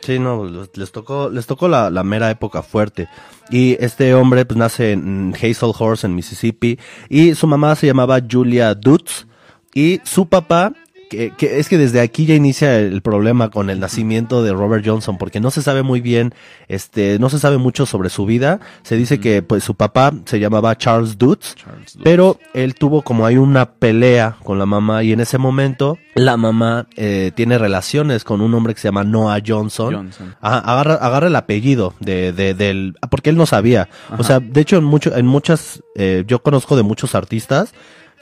Sí, 0.00 0.18
no, 0.18 0.44
les, 0.44 0.76
les 0.76 0.90
tocó, 0.90 1.30
les 1.30 1.46
tocó 1.46 1.68
la, 1.68 1.90
la 1.90 2.02
mera 2.02 2.30
época 2.30 2.62
fuerte. 2.62 3.08
Y 3.50 3.76
este 3.78 4.14
hombre 4.14 4.44
pues 4.44 4.56
nace 4.58 4.92
en 4.92 5.34
Hazelhurst, 5.34 6.04
en 6.04 6.14
Mississippi, 6.14 6.78
y 7.08 7.34
su 7.34 7.46
mamá 7.46 7.76
se 7.76 7.86
llamaba 7.86 8.18
Julia 8.28 8.74
Dutz, 8.74 9.26
y 9.74 10.00
su 10.04 10.26
papá, 10.26 10.72
que, 11.12 11.30
que 11.36 11.58
es 11.58 11.68
que 11.68 11.76
desde 11.76 12.00
aquí 12.00 12.24
ya 12.24 12.34
inicia 12.34 12.78
el 12.78 13.02
problema 13.02 13.50
con 13.50 13.68
el 13.68 13.78
nacimiento 13.80 14.42
de 14.42 14.54
Robert 14.54 14.82
Johnson, 14.86 15.18
porque 15.18 15.40
no 15.40 15.50
se 15.50 15.60
sabe 15.60 15.82
muy 15.82 16.00
bien, 16.00 16.34
este, 16.68 17.18
no 17.18 17.28
se 17.28 17.38
sabe 17.38 17.58
mucho 17.58 17.84
sobre 17.84 18.08
su 18.08 18.24
vida. 18.24 18.60
Se 18.82 18.96
dice 18.96 19.20
que 19.20 19.42
pues 19.42 19.62
su 19.62 19.74
papá 19.74 20.14
se 20.24 20.40
llamaba 20.40 20.76
Charles 20.78 21.18
Dutz, 21.18 21.54
Charles 21.56 21.92
Dutz. 21.92 22.02
pero 22.02 22.38
él 22.54 22.74
tuvo 22.74 23.02
como 23.02 23.26
hay 23.26 23.36
una 23.36 23.72
pelea 23.72 24.36
con 24.42 24.58
la 24.58 24.64
mamá 24.64 25.02
y 25.02 25.12
en 25.12 25.20
ese 25.20 25.36
momento 25.36 25.98
la 26.14 26.38
mamá 26.38 26.86
eh, 26.96 27.30
tiene 27.34 27.58
relaciones 27.58 28.24
con 28.24 28.40
un 28.40 28.54
hombre 28.54 28.72
que 28.72 28.80
se 28.80 28.88
llama 28.88 29.04
Noah 29.04 29.40
Johnson. 29.46 29.94
Johnson. 29.94 30.34
Ajá, 30.40 30.60
agarra, 30.60 30.94
agarra 30.94 31.26
el 31.26 31.36
apellido 31.36 31.92
de, 32.00 32.32
de, 32.32 32.54
del, 32.54 32.94
porque 33.10 33.28
él 33.28 33.36
no 33.36 33.44
sabía. 33.44 33.90
O 34.16 34.24
sea, 34.24 34.40
de 34.40 34.60
hecho 34.62 34.78
en 34.78 34.84
mucho, 34.84 35.14
en 35.14 35.26
muchas, 35.26 35.82
eh, 35.94 36.24
yo 36.26 36.42
conozco 36.42 36.74
de 36.74 36.82
muchos 36.82 37.14
artistas 37.14 37.74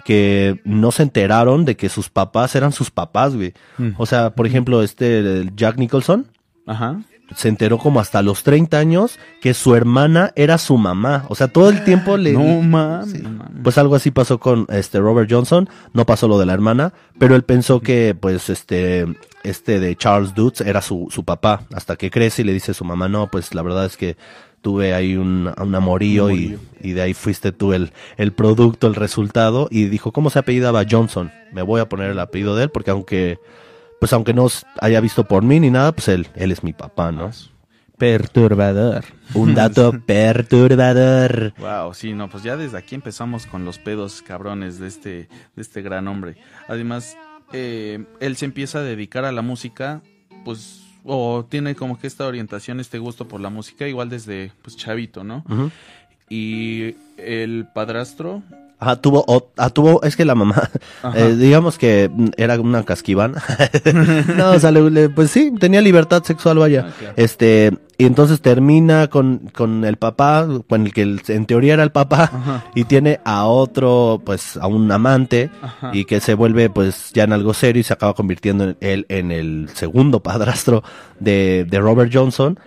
que 0.05 0.61
no 0.65 0.91
se 0.93 1.03
enteraron 1.03 1.65
de 1.65 1.77
que 1.77 1.89
sus 1.89 2.09
papás 2.09 2.55
eran 2.55 2.73
sus 2.73 2.91
papás, 2.91 3.35
güey. 3.35 3.55
Mm. 3.79 3.91
O 3.99 4.07
sea, 4.07 4.35
por 4.35 4.47
ejemplo, 4.47 4.83
este 4.83 5.51
Jack 5.55 5.77
Nicholson 5.77 6.27
Ajá. 6.67 7.01
se 7.35 7.49
enteró 7.49 7.79
como 7.79 8.01
hasta 8.01 8.23
los 8.23 8.43
30 8.43 8.79
años 8.79 9.19
que 9.41 9.55
su 9.55 9.75
hermana 9.75 10.33
era 10.37 10.59
su 10.59 10.77
mamá. 10.77 11.25
O 11.29 11.35
sea, 11.35 11.49
todo 11.49 11.71
el 11.71 11.85
tiempo 11.85 12.17
le... 12.17 12.33
No 12.33 12.63
mames. 12.63 13.13
Sí. 13.13 13.19
no 13.23 13.31
mames. 13.31 13.63
Pues 13.63 13.79
algo 13.79 13.95
así 13.95 14.11
pasó 14.11 14.39
con 14.39 14.67
este 14.69 14.99
Robert 15.01 15.31
Johnson, 15.31 15.69
no 15.93 16.07
pasó 16.07 16.29
lo 16.29 16.39
de 16.39 16.47
la 16.47 16.53
hermana, 16.55 16.93
pero 17.19 17.35
él 17.35 17.43
pensó 17.43 17.81
que 17.81 18.17
pues 18.19 18.51
este 18.51 19.07
este 19.43 19.81
de 19.81 19.97
Charles 19.97 20.35
Dutz 20.35 20.61
era 20.61 20.83
su, 20.83 21.09
su 21.11 21.25
papá, 21.25 21.63
hasta 21.73 21.97
que 21.97 22.11
crece 22.11 22.43
y 22.43 22.45
le 22.45 22.53
dice 22.53 22.73
a 22.73 22.75
su 22.75 22.85
mamá, 22.85 23.09
no, 23.09 23.31
pues 23.31 23.55
la 23.55 23.63
verdad 23.63 23.87
es 23.87 23.97
que 23.97 24.17
tuve 24.63 24.95
ahí 24.95 25.17
un, 25.17 25.53
un 25.57 25.75
amorío, 25.75 26.31
y, 26.31 26.59
y 26.81 26.93
de 26.93 27.03
ahí 27.03 27.15
fuiste 27.15 27.53
tú 27.53 27.73
el, 27.73 27.93
el 28.17 28.33
producto, 28.33 28.87
el 28.87 28.95
resultado, 28.95 29.69
y 29.71 29.87
dijo, 29.87 30.13
¿cómo 30.13 30.31
se 30.31 30.39
apellidaba 30.39 30.85
Johnson? 30.89 31.31
Me 31.53 31.63
voy 31.63 31.81
a 31.81 31.89
poner 31.89 32.11
el 32.11 32.19
apellido 32.19 32.57
de 32.57 32.65
él, 32.65 32.71
porque 32.71 32.91
aunque, 32.91 33.39
pues 33.99 34.13
aunque 34.13 34.35
no 34.35 34.47
haya 34.81 35.01
visto 35.01 35.25
por 35.25 35.43
mí 35.43 35.61
ni 35.61 35.71
nada, 35.71 35.93
pues 35.93 36.09
él, 36.09 36.29
él 36.35 36.53
es 36.53 36.63
mi 36.63 36.73
papá, 36.73 37.13
¿no? 37.13 37.31
Perturbador. 38.01 39.05
Un 39.35 39.55
dato 39.55 39.93
perturbador. 40.07 41.53
Wow, 41.59 41.93
sí, 41.93 42.15
no, 42.15 42.31
pues 42.31 42.43
ya 42.43 42.57
desde 42.57 42.79
aquí 42.79 42.95
empezamos 42.95 43.47
con 43.47 43.67
los 43.67 43.79
pedos 43.79 44.23
cabrones 44.23 44.79
de 44.79 44.89
este, 44.89 45.29
de 45.55 45.63
este 45.63 45.83
gran 45.83 46.09
hombre. 46.09 46.37
Además, 46.67 47.17
eh, 47.53 48.07
él 48.21 48.37
se 48.37 48.47
empieza 48.47 48.79
a 48.79 48.83
dedicar 48.83 49.25
a 49.25 49.33
la 49.33 49.43
música, 49.43 50.03
pues, 50.47 50.80
o 51.05 51.45
tiene 51.49 51.75
como 51.75 51.99
que 51.99 52.07
esta 52.07 52.27
orientación, 52.27 52.81
este 52.81 52.99
gusto 52.99 53.27
por 53.27 53.41
la 53.41 53.51
música, 53.51 53.87
igual 53.89 54.09
desde, 54.09 54.53
pues, 54.63 54.77
chavito, 54.77 55.25
¿no? 55.25 55.45
Y 56.29 56.95
el 57.17 57.67
padrastro 57.75 58.43
Ajá, 58.81 58.97
tuvo, 58.97 59.23
o- 59.29 59.51
ah, 59.59 59.69
tuvo, 59.71 60.03
es 60.03 60.17
que 60.17 60.25
la 60.25 60.35
mamá, 60.35 60.71
eh, 61.15 61.37
digamos 61.39 61.77
que 61.79 62.11
era 62.39 62.59
una 62.59 62.83
casquivana. 62.85 63.43
no, 64.37 64.53
o 64.53 64.59
sea, 64.59 64.71
le- 64.71 65.09
pues 65.11 65.31
sí, 65.31 65.53
tenía 65.61 65.81
libertad 65.83 66.23
sexual, 66.25 66.59
vaya. 66.59 66.87
Ah, 66.89 66.93
claro. 66.99 67.15
Este, 67.17 67.73
y 67.99 68.07
entonces 68.07 68.41
termina 68.41 69.09
con, 69.09 69.51
con 69.55 69.85
el 69.85 69.97
papá, 69.99 70.49
con 70.69 70.87
el 70.87 70.95
que 70.95 71.03
en 71.29 71.45
teoría 71.47 71.75
era 71.75 71.83
el 71.83 71.93
papá, 71.93 72.31
Ajá. 72.33 72.65
y 72.75 72.85
tiene 72.85 73.21
a 73.25 73.45
otro, 73.45 74.23
pues, 74.25 74.57
a 74.57 74.67
un 74.67 74.91
amante, 74.91 75.51
Ajá. 75.61 75.91
y 75.93 76.07
que 76.07 76.21
se 76.21 76.33
vuelve, 76.33 76.71
pues, 76.71 77.11
ya 77.13 77.25
en 77.25 77.35
algo 77.35 77.53
serio 77.53 77.81
y 77.81 77.85
se 77.85 77.93
acaba 77.93 78.15
convirtiendo 78.15 78.65
en 78.65 78.77
él 78.81 79.07
en 79.11 79.31
el 79.31 79.69
segundo 79.75 80.21
padrastro 80.21 80.83
de, 81.19 81.67
de 81.69 81.79
Robert 81.81 82.11
Johnson. 82.13 82.59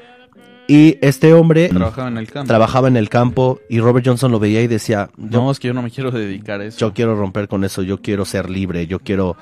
Y 0.68 0.98
este 1.02 1.34
hombre 1.34 1.70
Trabajaba 1.70 2.08
en 2.08 2.18
el 2.18 2.32
campo. 2.32 2.48
trabajaba 2.48 2.88
en 2.88 2.98
el 2.98 3.10
campo 3.10 3.60
y 3.70 3.80
Robert 3.80 4.06
Johnson 4.06 4.32
lo 4.32 4.40
veía 4.40 4.62
y 4.62 4.68
decía, 4.68 5.10
No, 5.18 5.52
es 5.52 5.60
que 5.60 5.68
yo 5.68 5.74
no 5.74 5.82
me 5.82 5.92
quiero 5.92 6.10
dedicar 6.12 6.62
a 6.62 6.66
eso. 6.66 6.78
yo 6.80 6.94
quiero 6.94 7.16
romper 7.16 7.48
con 7.48 7.64
eso, 7.64 7.82
yo 7.84 8.02
quiero 8.02 8.24
ser 8.26 8.50
libre, 8.50 8.88
yo 8.88 9.00
quiero, 9.00 9.36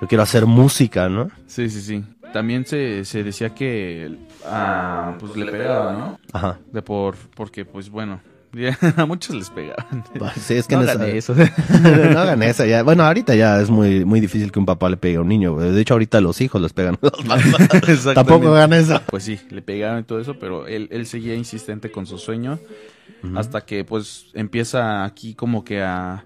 yo 0.00 0.06
quiero 0.06 0.22
hacer 0.22 0.46
música, 0.46 1.08
¿no? 1.08 1.30
Sí, 1.46 1.68
sí, 1.68 1.80
sí. 1.80 2.04
También 2.32 2.64
se, 2.66 3.04
se 3.04 3.24
decía 3.24 3.54
que 3.54 4.14
ah, 4.46 5.16
pues 5.18 5.34
le 5.36 5.50
pegaba, 5.50 5.92
¿no? 5.94 6.20
Ajá. 6.32 6.58
De 6.72 6.82
por, 6.82 7.16
porque 7.34 7.64
pues 7.64 7.90
bueno, 7.90 8.20
a 8.96 9.06
muchos 9.06 9.36
les 9.36 9.50
pegaban. 9.50 10.04
Sí, 10.40 10.54
es 10.54 10.66
que 10.66 10.76
no 10.76 10.82
hagan 10.82 11.02
eso. 11.02 11.34
no 11.82 12.20
hagan 12.20 12.42
eso 12.42 12.64
ya. 12.64 12.82
Bueno, 12.82 13.04
ahorita 13.04 13.34
ya 13.34 13.60
es 13.60 13.70
muy, 13.70 14.04
muy 14.04 14.20
difícil 14.20 14.52
que 14.52 14.58
un 14.58 14.66
papá 14.66 14.88
le 14.88 14.96
pegue 14.96 15.16
a 15.16 15.20
un 15.20 15.28
niño. 15.28 15.56
De 15.56 15.80
hecho, 15.80 15.94
ahorita 15.94 16.20
los 16.20 16.40
hijos 16.40 16.60
les 16.60 16.72
pegan 16.72 16.94
a 16.94 16.98
los 17.02 17.12
papás. 17.12 17.44
Exactamente. 17.44 18.14
Tampoco 18.14 18.54
hagan 18.54 18.72
eso. 18.72 19.00
Pues 19.06 19.24
sí, 19.24 19.38
le 19.50 19.62
pegaron 19.62 20.00
y 20.00 20.02
todo 20.04 20.20
eso, 20.20 20.38
pero 20.38 20.66
él, 20.66 20.88
él 20.90 21.06
seguía 21.06 21.34
insistente 21.34 21.90
con 21.90 22.06
su 22.06 22.18
sueño 22.18 22.58
hasta 23.34 23.64
que 23.64 23.84
pues 23.84 24.26
empieza 24.34 25.04
aquí 25.04 25.34
como 25.34 25.64
que 25.64 25.82
a... 25.82 26.24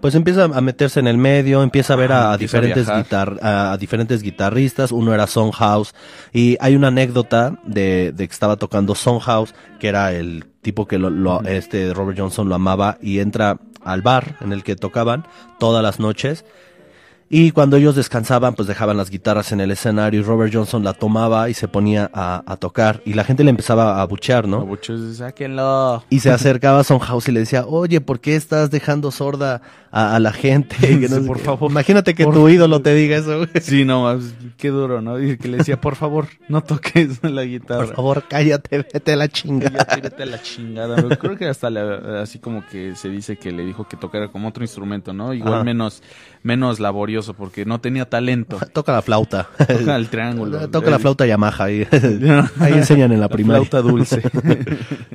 Pues 0.00 0.14
empieza 0.14 0.44
a 0.44 0.60
meterse 0.62 0.98
en 1.00 1.06
el 1.06 1.18
medio, 1.18 1.62
empieza 1.62 1.92
a 1.92 1.96
ver 1.96 2.10
a, 2.12 2.32
diferentes 2.38 2.86
guitar, 3.02 3.38
a, 3.42 3.72
a 3.72 3.76
diferentes 3.76 4.22
guitarristas. 4.22 4.92
Uno 4.92 5.12
era 5.12 5.26
House 5.52 5.94
y 6.32 6.56
hay 6.60 6.74
una 6.74 6.88
anécdota 6.88 7.58
de, 7.64 8.12
de 8.12 8.26
que 8.26 8.32
estaba 8.32 8.56
tocando 8.56 8.94
House 9.20 9.54
que 9.78 9.88
era 9.88 10.12
el 10.12 10.46
tipo 10.62 10.86
que 10.86 10.98
lo, 10.98 11.10
lo- 11.10 11.42
este 11.42 11.92
Robert 11.92 12.18
Johnson 12.18 12.48
lo 12.48 12.54
amaba 12.54 12.96
y 13.02 13.18
entra 13.18 13.58
al 13.84 14.02
bar 14.02 14.36
en 14.40 14.52
el 14.52 14.62
que 14.62 14.74
tocaban 14.76 15.26
todas 15.58 15.82
las 15.82 16.00
noches. 16.00 16.44
Y 17.32 17.52
cuando 17.52 17.76
ellos 17.76 17.94
descansaban, 17.94 18.54
pues 18.56 18.66
dejaban 18.66 18.96
las 18.96 19.08
guitarras 19.08 19.52
en 19.52 19.60
el 19.60 19.70
escenario 19.70 20.18
y 20.18 20.22
Robert 20.24 20.52
Johnson 20.52 20.82
la 20.82 20.94
tomaba 20.94 21.48
y 21.48 21.54
se 21.54 21.68
ponía 21.68 22.10
a, 22.12 22.42
a 22.44 22.56
tocar. 22.56 23.02
Y 23.04 23.14
la 23.14 23.22
gente 23.22 23.44
le 23.44 23.50
empezaba 23.50 24.02
a 24.02 24.04
buchear, 24.06 24.48
¿no? 24.48 24.66
Muchos, 24.66 25.18
sáquenlo. 25.18 26.02
Y 26.10 26.18
se 26.20 26.32
acercaba 26.32 26.80
a 26.80 26.98
House 26.98 27.28
y 27.28 27.32
le 27.32 27.38
decía, 27.40 27.66
oye, 27.66 28.00
¿por 28.00 28.18
qué 28.18 28.34
estás 28.34 28.72
dejando 28.72 29.12
sorda 29.12 29.62
a, 29.92 30.16
a 30.16 30.18
la 30.18 30.32
gente? 30.32 30.74
Que 30.80 31.08
no 31.08 31.16
Sí, 31.16 31.22
sé 31.22 31.26
por 31.28 31.36
qué. 31.38 31.44
favor. 31.44 31.70
Imagínate 31.70 32.14
que 32.16 32.24
Por 32.24 32.34
tu 32.34 32.48
ídolo 32.48 32.82
te 32.82 32.94
diga 32.94 33.16
eso. 33.18 33.36
güey. 33.38 33.48
Sí, 33.60 33.84
no, 33.84 34.18
qué 34.56 34.70
duro, 34.70 35.00
¿no? 35.00 35.20
Y 35.22 35.38
que 35.38 35.46
le 35.46 35.58
decía, 35.58 35.80
por 35.80 35.94
favor, 35.94 36.26
no 36.48 36.64
toques 36.64 37.22
la 37.22 37.44
guitarra. 37.44 37.86
Por 37.86 37.94
favor, 37.94 38.24
cállate, 38.28 38.78
vete 38.92 39.12
a 39.12 39.16
la 39.16 39.28
chingada. 39.28 39.84
tírate 39.84 40.24
a 40.24 40.26
la 40.26 40.42
chingada. 40.42 40.96
Pero 40.96 41.16
creo 41.16 41.36
que 41.36 41.46
hasta 41.46 41.70
le- 41.70 42.18
así 42.20 42.40
como 42.40 42.66
que 42.66 42.96
se 42.96 43.08
dice 43.08 43.36
que 43.36 43.52
le 43.52 43.64
dijo 43.64 43.86
que 43.86 43.96
tocara 43.96 44.32
como 44.32 44.48
otro 44.48 44.64
instrumento, 44.64 45.12
¿no? 45.12 45.32
Igual 45.32 45.54
Ajá. 45.54 45.64
menos 45.64 46.02
menos 46.42 46.80
laborioso 46.80 47.19
porque 47.36 47.64
no 47.64 47.80
tenía 47.80 48.08
talento. 48.08 48.58
Toca 48.72 48.92
la 48.92 49.02
flauta. 49.02 49.48
Toca 49.58 49.96
el 49.96 50.08
triángulo. 50.08 50.68
Toca 50.70 50.90
la 50.90 50.98
flauta 50.98 51.26
Yamaha. 51.26 51.64
Ahí, 51.64 51.86
ahí 52.60 52.72
enseñan 52.72 53.12
en 53.12 53.20
la 53.20 53.28
primaria. 53.28 53.64
flauta 53.64 53.86
dulce. 53.86 54.22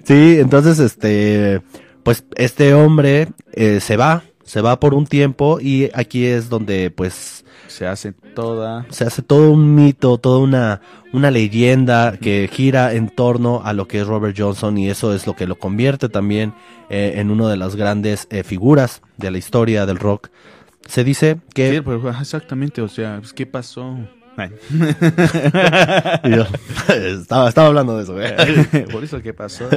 Sí, 0.03 0.37
entonces, 0.39 0.79
este, 0.79 1.61
pues 2.03 2.25
este 2.35 2.73
hombre 2.73 3.29
eh, 3.53 3.79
se 3.79 3.97
va, 3.97 4.23
se 4.43 4.61
va 4.61 4.79
por 4.79 4.93
un 4.93 5.07
tiempo 5.07 5.59
y 5.59 5.89
aquí 5.93 6.25
es 6.25 6.49
donde, 6.49 6.91
pues, 6.91 7.45
se 7.67 7.87
hace 7.87 8.13
toda 8.13 8.85
se 8.89 9.03
hace 9.03 9.21
todo 9.21 9.51
un 9.51 9.75
mito, 9.75 10.17
toda 10.17 10.39
una, 10.39 10.81
una 11.11 11.31
leyenda 11.31 12.17
que 12.17 12.49
gira 12.51 12.93
en 12.93 13.09
torno 13.09 13.61
a 13.65 13.73
lo 13.73 13.87
que 13.87 14.01
es 14.01 14.07
Robert 14.07 14.35
Johnson 14.37 14.77
y 14.77 14.89
eso 14.89 15.13
es 15.13 15.27
lo 15.27 15.35
que 15.35 15.47
lo 15.47 15.55
convierte 15.55 16.07
también 16.07 16.53
eh, 16.89 17.15
en 17.17 17.31
una 17.31 17.49
de 17.49 17.57
las 17.57 17.75
grandes 17.75 18.27
eh, 18.29 18.43
figuras 18.43 19.01
de 19.17 19.31
la 19.31 19.37
historia 19.37 19.85
del 19.85 19.97
rock. 19.97 20.29
Se 20.87 21.03
dice 21.03 21.37
que... 21.53 21.71
Sí, 21.75 21.81
pero 21.81 22.09
exactamente, 22.09 22.81
o 22.81 22.87
sea, 22.87 23.17
pues, 23.19 23.33
¿qué 23.33 23.45
pasó? 23.45 23.97
Yo, 26.23 26.45
estaba, 26.95 27.49
estaba 27.49 27.67
hablando 27.67 27.97
de 27.97 28.03
eso. 28.03 28.13
güey. 28.13 28.85
Por 28.91 29.03
eso, 29.03 29.21
¿qué 29.21 29.33
pasó? 29.33 29.69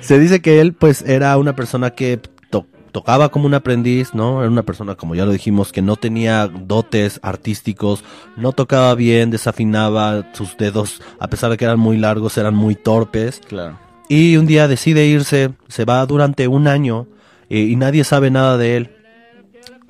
Se 0.00 0.18
dice 0.18 0.40
que 0.40 0.60
él, 0.60 0.72
pues, 0.74 1.02
era 1.02 1.36
una 1.38 1.56
persona 1.56 1.90
que 1.90 2.20
to- 2.50 2.66
tocaba 2.92 3.30
como 3.30 3.46
un 3.46 3.54
aprendiz, 3.54 4.14
¿no? 4.14 4.40
Era 4.42 4.50
una 4.50 4.62
persona, 4.62 4.94
como 4.94 5.14
ya 5.14 5.26
lo 5.26 5.32
dijimos, 5.32 5.72
que 5.72 5.82
no 5.82 5.96
tenía 5.96 6.46
dotes 6.46 7.18
artísticos, 7.22 8.04
no 8.36 8.52
tocaba 8.52 8.94
bien, 8.94 9.30
desafinaba 9.30 10.28
sus 10.34 10.56
dedos, 10.56 11.02
a 11.18 11.28
pesar 11.28 11.50
de 11.50 11.56
que 11.56 11.64
eran 11.64 11.78
muy 11.80 11.96
largos, 11.98 12.38
eran 12.38 12.54
muy 12.54 12.74
torpes. 12.76 13.40
Claro. 13.48 13.78
Y 14.08 14.36
un 14.36 14.46
día 14.46 14.68
decide 14.68 15.06
irse, 15.06 15.50
se 15.68 15.84
va 15.84 16.06
durante 16.06 16.46
un 16.46 16.68
año 16.68 17.08
eh, 17.50 17.58
y 17.58 17.74
nadie 17.76 18.04
sabe 18.04 18.30
nada 18.30 18.56
de 18.56 18.76
él. 18.76 18.90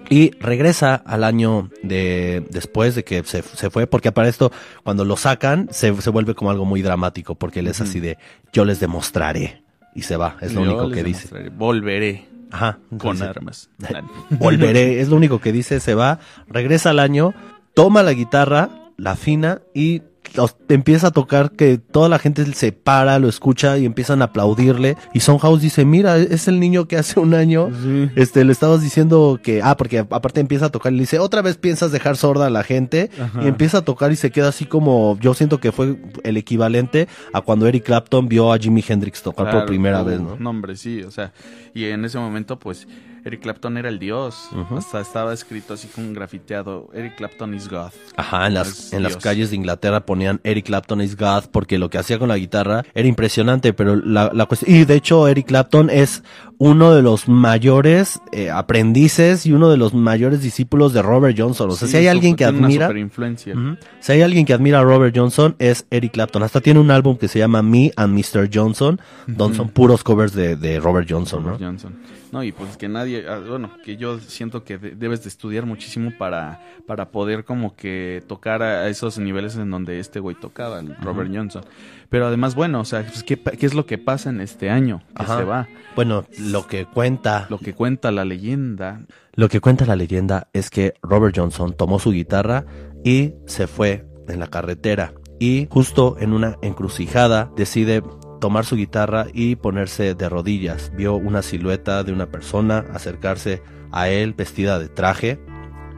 Y 0.08 0.30
regresa 0.38 0.94
al 0.94 1.24
año 1.24 1.70
de 1.82 2.44
después 2.50 2.94
de 2.94 3.04
que 3.04 3.22
se, 3.24 3.42
se 3.42 3.70
fue, 3.70 3.86
porque 3.86 4.12
para 4.12 4.28
esto, 4.28 4.52
cuando 4.84 5.04
lo 5.04 5.16
sacan, 5.16 5.68
se, 5.70 5.94
se 6.00 6.10
vuelve 6.10 6.34
como 6.34 6.50
algo 6.50 6.64
muy 6.64 6.82
dramático, 6.82 7.34
porque 7.34 7.60
él 7.60 7.66
es 7.66 7.80
así 7.80 8.00
de, 8.00 8.18
yo 8.52 8.64
les 8.64 8.80
demostraré. 8.80 9.62
Y 9.94 10.02
se 10.02 10.16
va, 10.16 10.36
es 10.42 10.52
lo 10.52 10.62
Yo 10.62 10.72
único 10.72 10.90
que 10.90 11.02
dice. 11.02 11.48
Volveré 11.50 12.26
Ajá. 12.50 12.78
con 12.98 13.20
armas. 13.22 13.70
volveré, 14.30 15.00
es 15.00 15.08
lo 15.08 15.16
único 15.16 15.40
que 15.40 15.52
dice, 15.52 15.80
se 15.80 15.94
va, 15.94 16.20
regresa 16.48 16.90
al 16.90 16.98
año, 16.98 17.34
toma 17.74 18.02
la 18.02 18.12
guitarra, 18.12 18.68
la 18.98 19.12
afina 19.12 19.62
y 19.74 20.02
los- 20.36 20.56
empieza 20.68 21.08
a 21.08 21.10
tocar 21.10 21.50
que 21.52 21.78
toda 21.78 22.08
la 22.08 22.18
gente 22.18 22.44
se 22.54 22.72
para, 22.72 23.18
lo 23.18 23.28
escucha 23.28 23.78
y 23.78 23.84
empiezan 23.84 24.22
a 24.22 24.26
aplaudirle 24.26 24.96
y 25.12 25.20
House 25.20 25.60
dice, 25.60 25.84
mira, 25.84 26.16
es 26.18 26.48
el 26.48 26.60
niño 26.60 26.86
que 26.86 26.96
hace 26.96 27.18
un 27.20 27.34
año 27.34 27.70
Sí. 27.82 28.10
este, 28.16 28.44
le 28.44 28.52
estabas 28.52 28.80
diciendo 28.80 29.38
que, 29.42 29.60
ah, 29.62 29.76
porque 29.76 29.98
aparte 29.98 30.40
empieza 30.40 30.66
a 30.66 30.68
tocar 30.70 30.92
y 30.92 30.96
le 30.96 31.02
dice, 31.02 31.18
otra 31.18 31.42
vez 31.42 31.56
piensas 31.56 31.92
dejar 31.92 32.16
sorda 32.16 32.46
a 32.46 32.50
la 32.50 32.62
gente 32.62 33.10
Ajá. 33.20 33.42
y 33.42 33.48
empieza 33.48 33.78
a 33.78 33.82
tocar 33.82 34.12
y 34.12 34.16
se 34.16 34.30
queda 34.30 34.48
así 34.48 34.64
como, 34.66 35.18
yo 35.20 35.34
siento 35.34 35.58
que 35.60 35.72
fue 35.72 35.96
el 36.22 36.36
equivalente 36.36 37.08
a 37.32 37.40
cuando 37.40 37.66
Eric 37.66 37.84
Clapton 37.84 38.28
vio 38.28 38.52
a 38.52 38.58
Jimi 38.58 38.84
Hendrix 38.86 39.22
tocar 39.22 39.50
por 39.50 39.66
primera 39.66 40.02
uh, 40.02 40.04
vez, 40.04 40.20
¿no? 40.20 40.36
No, 40.38 40.50
hombre, 40.50 40.76
sí, 40.76 41.02
o 41.02 41.10
sea, 41.10 41.32
y 41.74 41.84
en 41.86 42.04
ese 42.04 42.18
momento, 42.18 42.58
pues, 42.58 42.86
Eric 43.26 43.40
Clapton 43.40 43.76
era 43.76 43.88
el 43.88 43.98
dios. 43.98 44.48
Hasta 44.70 45.00
estaba 45.00 45.34
escrito 45.34 45.74
así 45.74 45.88
con 45.88 46.14
grafiteado, 46.14 46.88
Eric 46.94 47.16
Clapton 47.16 47.54
is 47.54 47.68
God. 47.68 47.90
Ajá, 48.16 48.46
en 48.46 48.54
las, 48.54 48.92
en 48.92 49.02
las 49.02 49.16
calles 49.16 49.50
de 49.50 49.56
Inglaterra 49.56 50.06
ponían 50.06 50.40
Eric 50.44 50.66
Clapton 50.66 51.00
is 51.00 51.16
God 51.16 51.46
porque 51.50 51.76
lo 51.76 51.90
que 51.90 51.98
hacía 51.98 52.20
con 52.20 52.28
la 52.28 52.38
guitarra 52.38 52.84
era 52.94 53.08
impresionante, 53.08 53.72
pero 53.72 53.96
la, 53.96 54.30
la 54.32 54.46
cuestión... 54.46 54.72
Y 54.76 54.84
de 54.84 54.94
hecho 54.94 55.26
Eric 55.26 55.46
Clapton 55.48 55.90
es 55.90 56.22
uno 56.58 56.94
de 56.94 57.02
los 57.02 57.28
mayores 57.28 58.20
eh, 58.30 58.48
aprendices 58.50 59.44
y 59.44 59.52
uno 59.52 59.70
de 59.70 59.76
los 59.76 59.92
mayores 59.92 60.40
discípulos 60.40 60.92
de 60.92 61.02
Robert 61.02 61.36
Johnson. 61.36 61.68
O 61.70 61.74
sea, 61.74 61.88
Sí, 61.88 61.92
si 61.92 61.98
hay 61.98 62.06
alguien 62.06 62.36
que 62.36 62.46
una 62.46 62.64
admira... 62.64 62.88
Ujú. 62.88 63.76
Si 63.98 64.12
hay 64.12 64.22
alguien 64.22 64.46
que 64.46 64.52
admira 64.52 64.78
a 64.78 64.82
Robert 64.84 65.14
Johnson 65.16 65.56
es 65.58 65.84
Eric 65.90 66.12
Clapton. 66.12 66.44
Hasta 66.44 66.60
tiene 66.60 66.78
un 66.78 66.92
álbum 66.92 67.16
que 67.16 67.26
se 67.26 67.40
llama 67.40 67.60
Me 67.62 67.90
and 67.96 68.16
Mr. 68.16 68.48
Johnson, 68.54 69.00
donde 69.26 69.56
son 69.56 69.68
puros 69.70 70.04
covers 70.04 70.32
de, 70.32 70.54
de 70.54 70.78
Robert 70.78 71.08
Johnson, 71.10 71.42
¿no? 71.42 71.48
Robert 71.50 71.64
Johnson. 71.64 71.96
No, 72.36 72.42
y 72.44 72.52
pues 72.52 72.76
que 72.76 72.86
nadie, 72.86 73.24
ah, 73.26 73.38
bueno, 73.48 73.70
que 73.82 73.96
yo 73.96 74.18
siento 74.20 74.62
que 74.62 74.76
de- 74.76 74.90
debes 74.94 75.22
de 75.22 75.30
estudiar 75.30 75.64
muchísimo 75.64 76.12
para, 76.18 76.60
para 76.86 77.10
poder 77.10 77.46
como 77.46 77.74
que 77.74 78.22
tocar 78.28 78.62
a 78.62 78.88
esos 78.90 79.18
niveles 79.18 79.56
en 79.56 79.70
donde 79.70 79.98
este 80.00 80.20
güey 80.20 80.36
tocaba, 80.38 80.80
el 80.80 80.94
Robert 80.98 81.30
Johnson. 81.34 81.64
Pero 82.10 82.26
además, 82.26 82.54
bueno, 82.54 82.80
o 82.80 82.84
sea, 82.84 83.06
pues, 83.06 83.22
¿qué, 83.22 83.38
qué 83.38 83.64
es 83.64 83.72
lo 83.72 83.86
que 83.86 83.96
pasa 83.96 84.28
en 84.28 84.42
este 84.42 84.68
año 84.68 85.02
que 85.16 85.22
Ajá. 85.22 85.38
se 85.38 85.44
va? 85.44 85.66
Bueno, 85.94 86.26
lo 86.38 86.66
que 86.66 86.84
cuenta 86.84 87.46
Lo 87.48 87.58
que 87.58 87.72
cuenta 87.72 88.10
la 88.10 88.26
leyenda. 88.26 89.00
Lo 89.32 89.48
que 89.48 89.60
cuenta 89.60 89.86
la 89.86 89.96
leyenda 89.96 90.48
es 90.52 90.68
que 90.68 90.92
Robert 91.02 91.34
Johnson 91.34 91.74
tomó 91.74 91.98
su 91.98 92.12
guitarra 92.12 92.66
y 93.02 93.32
se 93.46 93.66
fue 93.66 94.04
en 94.28 94.40
la 94.40 94.48
carretera 94.48 95.14
y 95.38 95.68
justo 95.70 96.16
en 96.20 96.34
una 96.34 96.56
encrucijada 96.60 97.50
decide 97.56 98.02
tomar 98.38 98.64
su 98.64 98.76
guitarra 98.76 99.26
y 99.32 99.56
ponerse 99.56 100.14
de 100.14 100.28
rodillas. 100.28 100.92
Vio 100.94 101.16
una 101.16 101.42
silueta 101.42 102.02
de 102.02 102.12
una 102.12 102.26
persona 102.26 102.84
acercarse 102.92 103.62
a 103.92 104.08
él 104.08 104.34
vestida 104.34 104.78
de 104.78 104.88
traje 104.88 105.38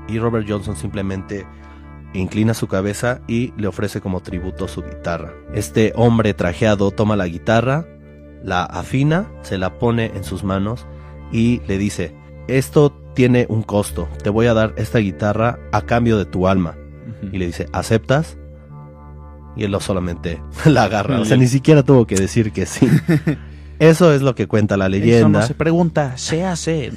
y 0.08 0.18
Robert 0.18 0.46
Johnson 0.48 0.76
simplemente 0.76 1.46
inclina 2.14 2.54
su 2.54 2.66
cabeza 2.66 3.20
y 3.26 3.52
le 3.56 3.68
ofrece 3.68 4.00
como 4.00 4.20
tributo 4.20 4.68
su 4.68 4.82
guitarra. 4.82 5.32
Este 5.52 5.92
hombre 5.94 6.34
trajeado 6.34 6.90
toma 6.90 7.16
la 7.16 7.26
guitarra, 7.28 7.86
la 8.42 8.64
afina, 8.64 9.30
se 9.42 9.58
la 9.58 9.78
pone 9.78 10.06
en 10.14 10.24
sus 10.24 10.44
manos 10.44 10.86
y 11.32 11.60
le 11.66 11.76
dice, 11.76 12.14
esto 12.48 12.92
tiene 13.14 13.46
un 13.48 13.62
costo, 13.62 14.08
te 14.22 14.30
voy 14.30 14.46
a 14.46 14.54
dar 14.54 14.72
esta 14.76 14.98
guitarra 14.98 15.58
a 15.72 15.82
cambio 15.82 16.16
de 16.16 16.24
tu 16.24 16.48
alma. 16.48 16.76
Y 17.32 17.38
le 17.38 17.46
dice, 17.46 17.66
¿aceptas? 17.72 18.37
Y 19.58 19.64
él 19.64 19.76
solamente 19.80 20.40
la 20.64 20.84
agarra, 20.84 21.20
o 21.20 21.24
sea, 21.24 21.36
ni 21.36 21.48
siquiera 21.48 21.82
tuvo 21.82 22.06
que 22.06 22.14
decir 22.14 22.52
que 22.52 22.64
sí. 22.64 22.88
Eso 23.78 24.12
es 24.12 24.22
lo 24.22 24.34
que 24.34 24.48
cuenta 24.48 24.76
la 24.76 24.86
Eso 24.86 24.90
leyenda. 24.90 25.40
no 25.40 25.46
se 25.46 25.54
pregunta, 25.54 26.16
se 26.16 26.44
hace. 26.44 26.90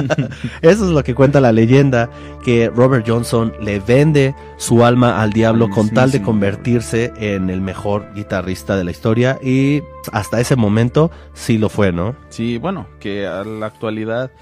Eso 0.60 0.84
es 0.84 0.90
lo 0.90 1.04
que 1.04 1.14
cuenta 1.14 1.40
la 1.40 1.52
leyenda, 1.52 2.10
que 2.44 2.68
Robert 2.68 3.08
Johnson 3.08 3.52
le 3.60 3.78
vende 3.78 4.34
su 4.56 4.84
alma 4.84 5.22
al 5.22 5.32
diablo 5.32 5.70
con 5.70 5.90
tal 5.90 6.10
de 6.10 6.22
convertirse 6.22 7.12
en 7.18 7.48
el 7.48 7.60
mejor 7.60 8.12
guitarrista 8.14 8.76
de 8.76 8.82
la 8.82 8.90
historia 8.90 9.38
y 9.40 9.82
hasta 10.12 10.40
ese 10.40 10.56
momento 10.56 11.12
sí 11.32 11.58
lo 11.58 11.68
fue, 11.68 11.92
¿no? 11.92 12.16
Sí, 12.28 12.58
bueno, 12.58 12.88
que 12.98 13.28
a 13.28 13.44
la 13.44 13.66
actualidad 13.66 14.32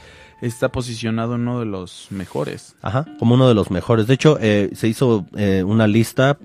está 0.41 0.71
posicionado 0.71 1.35
en 1.35 1.43
uno 1.43 1.61
de 1.61 1.67
los 1.67 2.07
mejores. 2.11 2.77
Ajá, 2.81 3.05
como 3.19 3.35
uno 3.35 3.47
de 3.47 3.55
los 3.55 3.71
mejores. 3.71 4.07
De 4.07 4.15
hecho, 4.15 4.39
eh, 4.41 4.71
se 4.75 4.89
hizo 4.89 5.27
eh, 5.37 5.63
una 5.67 5.87
lista, 5.87 6.39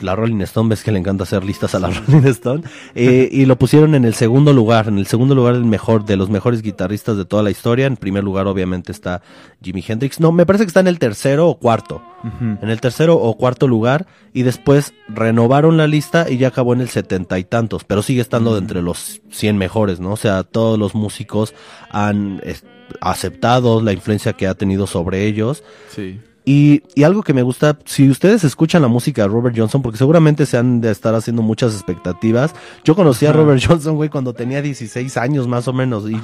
la 0.00 0.14
Rolling 0.16 0.40
Stone, 0.42 0.68
ves 0.70 0.82
que 0.82 0.92
le 0.92 0.98
encanta 0.98 1.24
hacer 1.24 1.44
listas 1.44 1.74
a 1.74 1.78
la 1.80 1.90
Rolling 2.08 2.26
Stone, 2.28 2.62
eh, 2.94 3.28
y 3.30 3.44
lo 3.46 3.56
pusieron 3.58 3.94
en 3.94 4.04
el 4.04 4.14
segundo 4.14 4.52
lugar, 4.52 4.88
en 4.88 4.98
el 4.98 5.06
segundo 5.06 5.34
lugar 5.34 5.54
del 5.54 5.64
mejor, 5.64 6.04
de 6.04 6.16
los 6.16 6.30
mejores 6.30 6.62
guitarristas 6.62 7.16
de 7.16 7.24
toda 7.24 7.42
la 7.42 7.50
historia. 7.50 7.86
En 7.86 7.96
primer 7.96 8.24
lugar, 8.24 8.46
obviamente, 8.46 8.92
está 8.92 9.22
Jimi 9.62 9.84
Hendrix. 9.86 10.20
No, 10.20 10.32
me 10.32 10.46
parece 10.46 10.64
que 10.64 10.68
está 10.68 10.80
en 10.80 10.86
el 10.88 10.98
tercero 10.98 11.48
o 11.48 11.58
cuarto. 11.58 12.02
En 12.62 12.68
el 12.68 12.80
tercero 12.82 13.16
o 13.16 13.36
cuarto 13.36 13.66
lugar, 13.66 14.06
y 14.34 14.42
después 14.42 14.92
renovaron 15.08 15.76
la 15.78 15.86
lista 15.86 16.26
y 16.30 16.36
ya 16.36 16.48
acabó 16.48 16.74
en 16.74 16.82
el 16.82 16.88
setenta 16.90 17.38
y 17.38 17.44
tantos, 17.44 17.84
pero 17.84 18.02
sigue 18.02 18.20
estando 18.20 18.52
de 18.52 18.60
entre 18.60 18.82
los 18.82 19.22
100 19.30 19.56
mejores, 19.56 20.00
¿no? 20.00 20.12
O 20.12 20.16
sea, 20.16 20.42
todos 20.42 20.78
los 20.78 20.94
músicos 20.94 21.54
han 21.90 22.40
es- 22.44 22.64
aceptado 23.00 23.80
la 23.82 23.92
influencia 23.92 24.32
que 24.34 24.46
ha 24.46 24.54
tenido 24.54 24.86
sobre 24.86 25.26
ellos. 25.26 25.62
Sí. 25.94 26.20
Y, 26.44 26.82
y 26.94 27.02
algo 27.02 27.22
que 27.22 27.34
me 27.34 27.42
gusta, 27.42 27.78
si 27.84 28.08
ustedes 28.08 28.44
escuchan 28.44 28.80
la 28.80 28.88
música 28.88 29.22
de 29.22 29.28
Robert 29.28 29.54
Johnson, 29.56 29.82
porque 29.82 29.98
seguramente 29.98 30.46
se 30.46 30.56
han 30.56 30.80
de 30.80 30.90
estar 30.90 31.14
haciendo 31.14 31.42
muchas 31.42 31.74
expectativas. 31.74 32.54
Yo 32.82 32.96
conocí 32.96 33.26
a. 33.26 33.32
Robert 33.32 33.62
Johnson, 33.64 33.96
güey, 33.96 34.08
cuando 34.08 34.32
tenía 34.32 34.62
16 34.62 35.16
años 35.18 35.46
más 35.46 35.68
o 35.68 35.72
menos. 35.72 36.08
Y, 36.10 36.18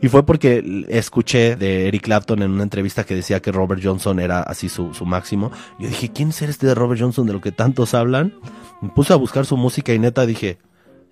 y 0.00 0.08
fue 0.08 0.24
porque 0.26 0.84
escuché 0.88 1.56
de 1.56 1.88
Eric 1.88 2.02
Clapton 2.02 2.42
en 2.42 2.50
una 2.50 2.64
entrevista 2.64 3.04
que 3.04 3.14
decía 3.14 3.40
que 3.40 3.52
Robert 3.52 3.80
Johnson 3.82 4.18
era 4.18 4.40
así 4.40 4.68
su, 4.68 4.92
su 4.94 5.06
máximo. 5.06 5.52
Yo 5.78 5.88
dije, 5.88 6.10
¿quién 6.12 6.32
será 6.32 6.50
este 6.50 6.66
de 6.66 6.74
Robert 6.74 7.00
Johnson 7.00 7.26
de 7.26 7.32
lo 7.32 7.40
que 7.40 7.52
tantos 7.52 7.94
hablan? 7.94 8.34
Me 8.80 8.88
puse 8.88 9.12
a 9.12 9.16
buscar 9.16 9.46
su 9.46 9.56
música 9.56 9.94
y 9.94 9.98
neta 9.98 10.26
dije, 10.26 10.58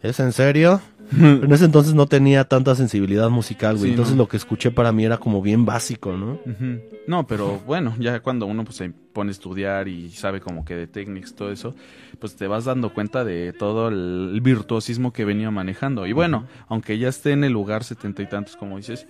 ¿es 0.02 0.18
en 0.18 0.32
serio? 0.32 0.80
En 1.42 1.52
ese 1.52 1.64
entonces 1.64 1.94
no 1.94 2.06
tenía 2.06 2.44
tanta 2.44 2.74
sensibilidad 2.74 3.30
musical, 3.30 3.76
güey. 3.76 3.86
Sí, 3.86 3.90
entonces 3.90 4.14
no. 4.14 4.24
lo 4.24 4.28
que 4.28 4.36
escuché 4.36 4.70
para 4.70 4.92
mí 4.92 5.04
era 5.04 5.18
como 5.18 5.42
bien 5.42 5.64
básico, 5.64 6.12
¿no? 6.16 6.34
Ujú. 6.46 6.80
No, 7.06 7.26
pero 7.26 7.58
bueno, 7.66 7.94
ya 7.98 8.20
cuando 8.20 8.46
uno 8.46 8.64
pues, 8.64 8.76
se 8.76 8.92
pone 9.12 9.30
a 9.30 9.32
estudiar 9.32 9.88
y 9.88 10.10
sabe 10.10 10.40
como 10.40 10.64
que 10.64 10.76
de 10.76 10.86
técnicas, 10.86 11.34
todo 11.34 11.50
eso, 11.50 11.74
pues 12.18 12.36
te 12.36 12.46
vas 12.46 12.64
dando 12.64 12.94
cuenta 12.94 13.24
de 13.24 13.52
todo 13.52 13.88
el, 13.88 14.40
virtuosismo 14.42 15.12
que 15.12 15.24
venía 15.24 15.50
manejando. 15.50 16.06
Y 16.06 16.12
bueno, 16.12 16.46
aunque 16.68 16.98
ya 16.98 17.08
esté 17.08 17.32
en 17.32 17.44
el 17.44 17.52
lugar 17.52 17.84
setenta 17.84 18.22
y 18.22 18.26
tantos, 18.26 18.56
como 18.56 18.76
dices, 18.76 19.06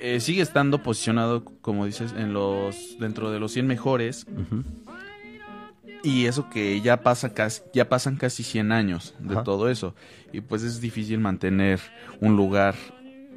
eh, 0.00 0.20
sigue 0.20 0.42
estando 0.42 0.82
posicionado, 0.82 1.44
como 1.62 1.86
dices, 1.86 2.14
en 2.16 2.32
los 2.32 2.96
dentro 2.98 3.30
de 3.30 3.40
los 3.40 3.52
100 3.52 3.66
mejores. 3.66 4.26
Ujú. 4.30 4.62
Y 6.06 6.26
eso 6.26 6.48
que 6.48 6.80
ya 6.80 7.02
pasa 7.02 7.34
casi, 7.34 7.62
ya 7.74 7.88
pasan 7.88 8.14
casi 8.14 8.44
100 8.44 8.70
años 8.70 9.14
de 9.18 9.34
Ajá. 9.34 9.42
todo 9.42 9.68
eso. 9.68 9.92
Y 10.32 10.40
pues 10.40 10.62
es 10.62 10.80
difícil 10.80 11.18
mantener 11.18 11.80
un 12.20 12.36
lugar. 12.36 12.76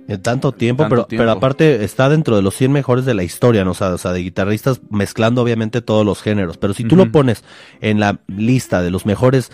En 0.08 0.22
tanto 0.22 0.52
tiempo, 0.52 0.84
Tanto 0.84 0.96
pero, 0.96 1.06
tiempo. 1.06 1.22
pero 1.24 1.32
aparte 1.32 1.84
está 1.84 2.10
dentro 2.10 2.36
de 2.36 2.44
los 2.44 2.54
100 2.56 2.72
mejores 2.72 3.06
de 3.06 3.16
la 3.16 3.24
historia, 3.24 3.66
¿no? 3.66 3.72
O 3.72 3.74
sea, 3.74 3.90
o 3.90 3.98
sea, 3.98 4.12
de 4.12 4.22
guitarristas 4.22 4.82
mezclando 4.92 5.42
obviamente 5.42 5.82
todos 5.82 6.06
los 6.06 6.22
géneros. 6.22 6.58
Pero 6.58 6.76
si 6.76 6.84
tú 6.84 6.96
lo 6.96 7.12
pones 7.12 7.44
en 7.82 8.00
la 8.00 8.20
lista 8.28 8.84
de 8.84 8.92
los 8.92 9.08
mejores 9.08 9.52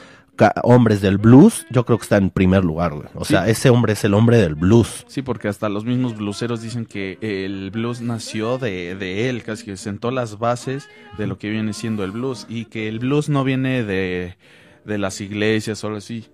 hombres 0.64 1.02
del 1.02 1.18
blues, 1.18 1.66
yo 1.70 1.86
creo 1.86 1.98
que 1.98 2.04
está 2.04 2.18
en 2.18 2.30
primer 2.30 2.64
lugar, 2.64 2.94
güey. 2.94 3.08
O 3.16 3.26
Sí. 3.26 3.34
sea, 3.34 3.48
ese 3.48 3.70
hombre 3.70 3.94
es 3.94 4.04
el 4.04 4.14
hombre 4.14 4.38
del 4.38 4.56
blues. 4.56 5.06
Sí, 5.08 5.22
porque 5.22 5.48
hasta 5.48 5.70
los 5.70 5.86
mismos 5.86 6.16
blueseros 6.18 6.62
dicen 6.62 6.86
que 6.86 7.18
el 7.22 7.72
blues 7.72 8.02
nació 8.02 8.58
de, 8.58 8.96
de 8.96 9.30
él, 9.30 9.44
casi 9.44 9.66
que 9.66 9.78
sentó 9.78 10.12
las 10.12 10.38
bases 10.40 10.88
de 11.18 11.28
lo 11.28 11.38
que 11.38 11.50
viene 11.50 11.74
siendo 11.74 12.04
el 12.04 12.12
blues. 12.12 12.46
Y 12.50 12.66
que 12.66 12.88
el 12.88 13.00
blues 13.00 13.30
no 13.30 13.44
viene 13.44 13.84
de, 13.84 14.36
de 14.84 14.98
las 14.98 15.22
iglesias 15.22 15.84
o 15.84 15.88
algo 15.88 15.98
así, 16.00 16.26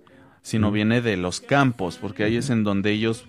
sino 0.42 0.72
viene 0.72 1.00
de 1.00 1.16
los 1.16 1.40
campos, 1.40 1.98
porque 2.00 2.24
ahí 2.24 2.36
es 2.36 2.50
en 2.50 2.64
donde 2.64 2.90
ellos, 2.90 3.24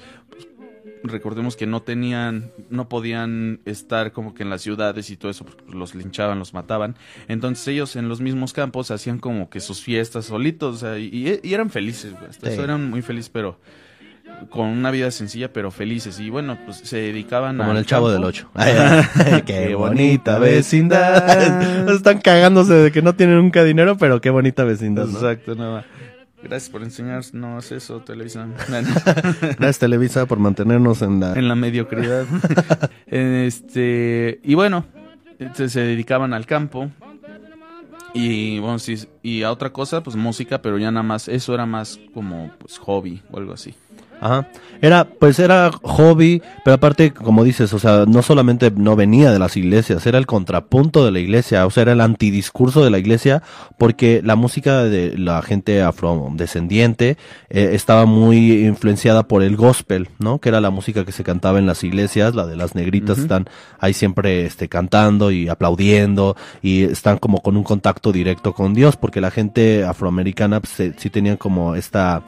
recordemos 1.04 1.56
que 1.56 1.68
no 1.68 1.82
tenían, 1.82 2.52
no 2.70 2.88
podían 2.90 3.60
estar 3.66 4.12
como 4.14 4.34
que 4.34 4.44
en 4.44 4.50
las 4.50 4.62
ciudades 4.62 5.10
y 5.10 5.18
todo 5.18 5.30
eso, 5.32 5.46
porque 5.46 5.64
los 5.76 5.96
linchaban, 5.96 6.40
los 6.40 6.54
mataban. 6.54 6.96
Entonces 7.28 7.68
ellos 7.68 7.96
en 7.96 8.10
los 8.10 8.22
mismos 8.22 8.54
campos 8.54 8.90
hacían 8.92 9.20
como 9.20 9.50
que 9.50 9.60
sus 9.60 9.82
fiestas 9.82 10.26
solitos, 10.26 10.76
o 10.76 10.80
sea, 10.80 10.98
y, 10.98 11.40
y 11.44 11.54
eran 11.54 11.70
felices, 11.70 12.14
güey, 12.14 12.28
hasta 12.30 12.48
Sí. 12.48 12.54
eso 12.54 12.64
eran 12.64 12.90
muy 12.90 13.02
felices, 13.02 13.30
pero 13.30 13.60
con 14.50 14.68
una 14.68 14.90
vida 14.90 15.12
sencilla 15.12 15.54
pero 15.54 15.70
felices 15.70 16.20
y 16.20 16.30
bueno 16.30 16.58
pues 16.66 16.78
se 16.78 16.98
dedicaban 16.98 17.56
Como 17.58 17.72
en 17.72 17.78
el 17.78 17.86
Chavo 17.86 18.08
campo. 18.08 18.14
del 18.14 18.24
Ocho. 18.24 18.50
qué 19.46 19.68
Qué 19.68 19.76
bonita 19.76 20.40
vecindad. 20.40 21.90
Están 21.90 22.20
cagándose 22.20 22.74
de 22.74 22.92
que 22.92 23.02
no 23.02 23.14
tienen 23.16 23.38
nunca 23.38 23.64
dinero, 23.64 23.98
pero 23.98 24.22
qué 24.22 24.30
bonita 24.32 24.64
vecindad. 24.64 25.06
¿no? 25.06 25.12
exacto 25.12 25.56
no 25.56 25.84
gracias 26.44 26.70
por 26.70 26.84
enseñarnos 26.84 27.72
eso 27.72 28.02
Televisa. 28.02 28.48
Gracias 29.42 29.80
Televisa 29.80 30.26
por 30.26 30.40
mantenernos 30.40 31.02
en 31.02 31.20
la... 31.20 31.34
en 31.34 31.48
la 31.48 31.56
mediocridad. 31.56 32.26
Este 33.08 34.40
y 34.44 34.54
bueno 34.56 34.86
se, 35.56 35.80
dedicaban 35.80 36.34
al 36.34 36.46
campo. 36.46 36.90
Y 38.14 38.60
bueno 38.60 38.80
sí 38.80 39.08
y 39.22 39.44
a 39.44 39.52
otra 39.52 39.72
cosa 39.72 40.04
pues 40.04 40.16
música 40.16 40.62
pero 40.62 40.78
ya 40.78 40.92
nada 40.92 41.04
más 41.04 41.28
eso 41.28 41.54
era 41.54 41.66
más 41.66 42.00
como 42.14 42.52
pues 42.60 42.78
hobby 42.78 43.22
o 43.32 43.38
algo 43.38 43.54
así 43.54 43.74
Ajá. 44.24 44.48
Era, 44.82 45.06
pues 45.06 45.40
era 45.40 45.72
hobby, 45.82 46.42
pero 46.66 46.76
aparte, 46.76 47.12
como 47.14 47.44
dices, 47.44 47.72
o 47.74 47.80
sea, 47.80 48.06
no 48.06 48.22
solamente 48.22 48.70
no 48.72 48.96
venía 48.98 49.32
de 49.32 49.40
las 49.40 49.56
iglesias, 49.56 50.06
era 50.06 50.18
el 50.18 50.26
contrapunto 50.26 51.06
de 51.06 51.12
la 51.12 51.20
iglesia, 51.20 51.66
o 51.66 51.70
sea, 51.72 51.84
era 51.84 51.94
el 51.94 52.02
antidiscurso 52.02 52.84
de 52.84 52.90
la 52.90 53.00
iglesia, 53.00 53.44
porque 53.78 54.22
la 54.24 54.36
música 54.36 54.84
de 54.84 55.18
la 55.18 55.42
gente 55.42 55.82
afrodescendiente 55.82 57.18
eh, 57.50 57.70
estaba 57.74 58.06
muy 58.06 58.66
influenciada 58.66 59.28
por 59.28 59.44
el 59.44 59.56
gospel, 59.56 60.10
¿no? 60.20 60.40
Que 60.40 60.50
era 60.50 60.62
la 60.62 60.70
música 60.70 61.06
que 61.06 61.12
se 61.12 61.24
cantaba 61.24 61.60
en 61.60 61.66
las 61.66 61.84
iglesias, 61.84 62.36
la 62.36 62.46
de 62.46 62.56
las 62.56 62.76
negritas 62.76 63.18
están 63.20 63.46
ahí 63.80 63.94
siempre 63.94 64.46
este, 64.46 64.68
cantando 64.70 65.32
y 65.32 65.48
aplaudiendo 65.50 66.36
y 66.62 66.84
están 66.84 67.18
como 67.18 67.42
con 67.42 67.58
un 67.58 67.64
contacto 67.64 68.12
directo 68.12 68.54
con 68.54 68.74
Dios, 68.74 68.98
porque 68.98 69.22
la 69.22 69.32
gente 69.32 69.84
afroamericana 69.84 70.60
pues, 70.60 70.74
se- 70.74 70.94
sí 70.98 71.10
tenían 71.10 71.38
como 71.38 71.76
esta 71.76 72.24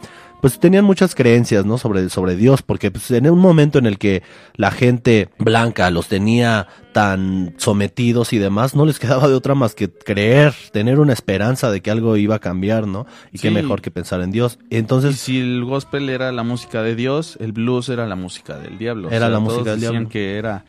pues 0.45 0.59
tenían 0.59 0.85
muchas 0.85 1.15
creencias, 1.15 1.65
¿no? 1.65 1.79
Sobre, 1.79 2.07
sobre 2.09 2.35
Dios, 2.35 2.61
porque 2.61 2.91
pues, 2.91 3.09
en 3.09 3.27
un 3.27 3.39
momento 3.39 3.79
en 3.79 3.87
el 3.87 3.97
que 3.97 4.21
la 4.57 4.69
gente 4.69 5.29
blanca 5.39 5.89
los 5.89 6.07
tenía 6.07 6.67
tan 6.93 7.55
sometidos 7.57 8.31
y 8.31 8.37
demás, 8.37 8.75
no 8.75 8.85
les 8.85 8.99
quedaba 8.99 9.27
de 9.27 9.33
otra 9.33 9.55
más 9.55 9.73
que 9.73 9.89
creer, 9.89 10.53
tener 10.71 10.99
una 10.99 11.13
esperanza 11.13 11.71
de 11.71 11.81
que 11.81 11.89
algo 11.89 12.15
iba 12.15 12.35
a 12.35 12.39
cambiar, 12.39 12.85
¿no? 12.85 13.07
Y 13.33 13.39
qué 13.39 13.47
Sí. 13.47 13.53
mejor 13.55 13.81
que 13.81 13.89
pensar 13.89 14.21
en 14.21 14.29
Dios. 14.29 14.59
y 14.69 14.77
Entonces, 14.77 15.15
si 15.17 15.39
el 15.39 15.65
gospel 15.65 16.09
era 16.09 16.31
la 16.31 16.43
música 16.43 16.83
de 16.83 16.93
Dios 16.95 17.39
el 17.41 17.51
blues 17.51 17.89
era 17.89 18.05
la 18.05 18.15
música 18.15 18.59
del 18.59 18.77
diablo 18.77 19.09
Era 19.09 19.29
la 19.29 19.39
música 19.39 19.63
todos 19.63 19.65
del 19.65 19.75
decían 19.79 19.91
diablo. 19.93 20.09
que 20.09 20.37
era 20.37 20.63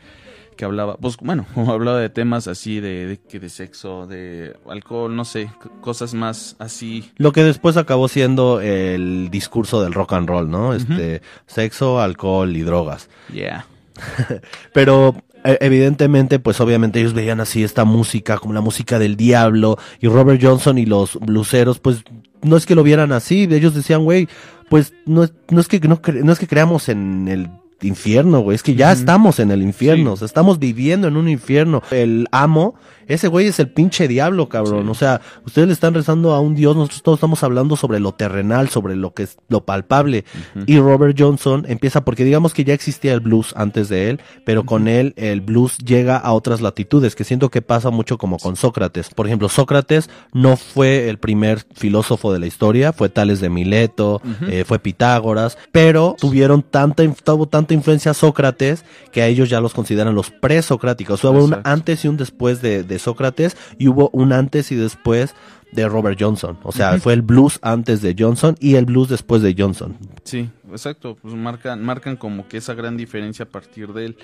que 0.57 0.65
hablaba 0.65 0.97
pues 0.97 1.15
bueno 1.21 1.45
como 1.53 1.71
hablaba 1.71 1.99
de 1.99 2.09
temas 2.09 2.47
así 2.49 2.81
de, 2.81 3.05
de 3.07 3.17
que 3.17 3.39
de 3.39 3.47
sexo 3.49 4.05
de 4.07 4.57
alcohol 4.69 5.15
no 5.15 5.23
sé 5.23 5.49
cosas 5.79 6.13
más 6.13 6.57
así 6.59 7.09
lo 7.17 7.31
que 7.31 7.43
después 7.45 7.77
acabó 7.77 8.09
siendo 8.09 8.59
el 8.59 9.29
discurso 9.31 9.81
del 9.81 9.93
rock 9.93 10.13
and 10.13 10.27
roll, 10.27 10.49
¿no? 10.49 10.73
Este, 10.73 11.21
sexo, 11.45 12.01
alcohol 12.01 12.53
y 12.57 12.61
drogas. 12.63 13.09
yeah 13.31 13.65
Pero 14.73 15.15
eh, 15.43 15.57
evidentemente, 15.61 16.39
pues 16.39 16.59
obviamente 16.61 16.99
ellos 16.99 17.13
veían 17.13 17.39
así 17.39 17.63
esta 17.63 17.85
música 17.85 18.37
como 18.37 18.53
la 18.53 18.61
música 18.61 18.99
del 18.99 19.15
diablo 19.15 19.77
y 19.99 20.07
Robert 20.07 20.39
Johnson 20.43 20.77
y 20.77 20.85
los 20.85 21.15
bluseros, 21.19 21.79
pues 21.79 22.03
no 22.41 22.57
es 22.57 22.65
que 22.65 22.75
lo 22.75 22.83
vieran 22.83 23.11
así, 23.11 23.47
ellos 23.49 23.73
decían, 23.73 24.03
güey, 24.03 24.27
pues 24.69 24.93
no, 25.05 25.23
es- 25.23 25.33
no 25.49 25.59
es 25.61 25.67
que 25.67 25.79
no, 25.79 25.99
no 26.23 26.31
es 26.31 26.39
que 26.39 26.47
creamos 26.47 26.89
en 26.89 27.27
el 27.27 27.49
infierno, 27.81 28.39
güey, 28.39 28.55
es 28.55 28.63
que 28.63 28.75
ya 28.75 28.91
estamos 28.91 29.39
en 29.39 29.51
el 29.51 29.61
infierno, 29.61 30.11
Sí. 30.11 30.13
o 30.13 30.17
sea, 30.17 30.25
estamos 30.25 30.59
viviendo 30.59 31.07
en 31.07 31.17
un 31.17 31.29
infierno. 31.29 31.81
El 31.91 32.27
amo, 32.31 32.75
ese 33.07 33.27
güey 33.27 33.47
es 33.47 33.59
el 33.59 33.69
pinche 33.69 34.07
diablo, 34.07 34.49
cabrón, 34.49 34.83
Sí. 34.85 34.89
o 34.91 34.95
sea, 34.95 35.21
ustedes 35.45 35.67
le 35.67 35.73
están 35.73 35.93
rezando 35.93 36.33
a 36.33 36.39
un 36.39 36.55
dios, 36.55 36.75
nosotros 36.75 37.03
todos 37.03 37.17
estamos 37.17 37.43
hablando 37.43 37.75
sobre 37.75 37.99
lo 37.99 38.11
terrenal, 38.13 38.69
sobre 38.69 38.95
lo 38.95 39.13
que 39.13 39.23
es 39.23 39.37
lo 39.49 39.65
palpable. 39.65 40.25
Y 40.65 40.79
Robert 40.79 41.15
Johnson 41.17 41.65
empieza 41.67 42.03
porque 42.05 42.23
digamos 42.23 42.53
que 42.53 42.63
ya 42.63 42.73
existía 42.73 43.13
el 43.13 43.19
blues 43.19 43.53
antes 43.55 43.89
de 43.89 44.09
él, 44.09 44.21
pero 44.45 44.65
con 44.65 44.87
él 44.87 45.13
el 45.17 45.41
blues 45.41 45.77
llega 45.79 46.17
a 46.17 46.33
otras 46.33 46.61
latitudes, 46.61 47.15
que 47.15 47.23
siento 47.23 47.49
que 47.49 47.61
pasa 47.61 47.89
mucho 47.89 48.17
como 48.17 48.37
con 48.37 48.55
Sócrates. 48.55 49.09
Por 49.09 49.25
ejemplo, 49.27 49.49
Sócrates 49.49 50.09
no 50.33 50.57
fue 50.57 51.09
el 51.09 51.17
primer 51.17 51.65
filósofo 51.75 52.33
de 52.33 52.39
la 52.39 52.47
historia, 52.47 52.93
fue 52.93 53.09
Tales 53.09 53.39
de 53.41 53.49
Mileto, 53.49 54.21
eh, 54.47 54.63
fue 54.67 54.79
Pitágoras, 54.79 55.57
pero 55.71 56.15
tuvieron 56.19 56.61
tanta, 56.63 57.03
tuvo 57.23 57.47
tanta 57.47 57.73
influencia 57.73 58.13
Sócrates 58.13 58.83
que 59.11 59.21
a 59.21 59.27
ellos 59.27 59.49
ya 59.49 59.61
los 59.61 59.73
consideran 59.73 60.15
los 60.15 60.31
presocráticos. 60.31 61.19
O 61.19 61.21
sea, 61.21 61.29
hubo 61.31 61.45
un 61.45 61.57
antes 61.63 62.03
y 62.05 62.07
un 62.07 62.17
después 62.17 62.61
de, 62.61 62.83
de 62.83 62.96
Sócrates 62.99 63.57
y 63.77 63.87
hubo 63.87 64.09
un 64.13 64.33
antes 64.33 64.71
y 64.71 64.75
después 64.75 65.33
de 65.71 65.87
Robert 65.87 66.17
Johnson. 66.19 66.57
O 66.63 66.71
sea, 66.71 66.99
fue 66.99 67.13
el 67.13 67.21
blues 67.21 67.59
antes 67.61 68.01
de 68.01 68.15
Johnson 68.17 68.55
y 68.59 68.75
el 68.75 68.85
blues 68.85 69.09
después 69.09 69.41
de 69.41 69.55
Johnson. 69.57 69.97
Sí, 70.23 70.49
exacto. 70.71 71.17
Pues 71.21 71.33
marcan, 71.33 71.83
marcan 71.83 72.15
como 72.15 72.47
que 72.47 72.57
esa 72.57 72.73
gran 72.73 72.97
diferencia 72.97 73.43
a 73.45 73.49
partir 73.49 73.93
de 73.93 74.05
él. 74.05 74.17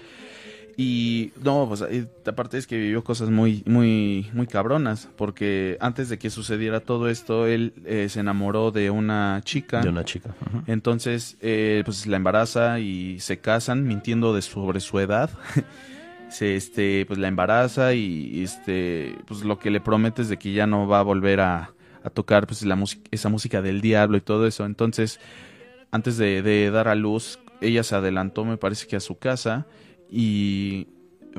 Y 0.75 1.31
no, 1.43 1.67
pues 1.67 1.83
aparte 2.25 2.57
es 2.57 2.65
que 2.65 2.77
vivió 2.77 3.03
cosas 3.03 3.29
muy, 3.29 3.61
muy, 3.67 4.29
muy 4.33 4.47
cabronas, 4.47 5.07
porque 5.15 5.77
antes 5.79 6.09
de 6.09 6.17
que 6.17 6.31
sucediera 6.31 6.79
todo 6.79 7.09
esto, 7.09 7.45
él 7.45 7.73
eh, 7.85 8.07
se 8.09 8.21
enamoró 8.21 8.71
de 8.71 8.89
una 8.89 9.41
chica. 9.43 9.81
De 9.81 9.89
una 9.89 10.03
chica. 10.03 10.33
Entonces, 10.65 11.37
eh, 11.41 11.83
pues 11.85 12.07
la 12.07 12.17
embaraza 12.17 12.79
y 12.79 13.19
se 13.19 13.37
casan 13.37 13.83
mintiendo 13.83 14.33
de 14.33 14.41
sobre 14.41 14.79
su 14.79 14.99
edad. 14.99 15.29
se, 16.33 16.55
este, 16.55 17.05
pues 17.05 17.19
la 17.19 17.27
embaraza 17.27 17.93
y, 17.93 18.43
este, 18.43 19.15
pues 19.27 19.43
lo 19.43 19.59
que 19.59 19.69
le 19.69 19.79
promete 19.79 20.23
es 20.23 20.29
de 20.29 20.37
que 20.37 20.51
ya 20.51 20.65
no 20.65 20.87
va 20.87 20.99
a 20.99 21.03
volver 21.03 21.39
a, 21.39 21.73
a 22.03 22.09
tocar, 22.09 22.47
pues 22.47 22.63
la 22.63 22.81
esa 23.11 23.29
música 23.29 23.61
del 23.61 23.81
diablo 23.81 24.17
y 24.17 24.21
todo 24.21 24.47
eso. 24.47 24.65
Entonces, 24.65 25.19
antes 25.91 26.17
de, 26.17 26.41
de 26.41 26.71
dar 26.71 26.87
a 26.87 26.95
luz, 26.95 27.39
ella 27.61 27.83
se 27.83 27.95
adelantó, 27.95 28.45
me 28.45 28.57
parece 28.57 28.87
que 28.87 28.95
a 28.95 28.99
su 28.99 29.17
casa 29.17 29.67
y 30.09 30.87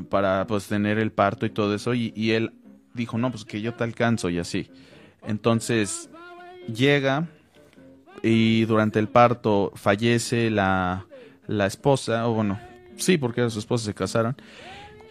para 0.08 0.46
pues 0.46 0.66
tener 0.66 0.98
el 0.98 1.12
parto 1.12 1.46
y 1.46 1.50
todo 1.50 1.74
eso 1.74 1.94
y, 1.94 2.12
y, 2.16 2.32
él 2.32 2.52
dijo 2.94 3.18
no 3.18 3.30
pues 3.30 3.44
que 3.44 3.60
yo 3.60 3.74
te 3.74 3.84
alcanzo 3.84 4.28
y 4.28 4.38
así 4.38 4.68
entonces 5.26 6.10
llega 6.66 7.28
y 8.22 8.64
durante 8.64 8.98
el 8.98 9.06
parto 9.08 9.72
fallece 9.76 10.50
la, 10.50 11.06
la 11.46 11.66
esposa 11.66 12.26
o 12.28 12.34
bueno 12.34 12.58
sí 12.96 13.16
porque 13.16 13.42
era 13.42 13.50
su 13.50 13.60
esposa 13.60 13.84
se 13.84 13.94
casaron 13.94 14.36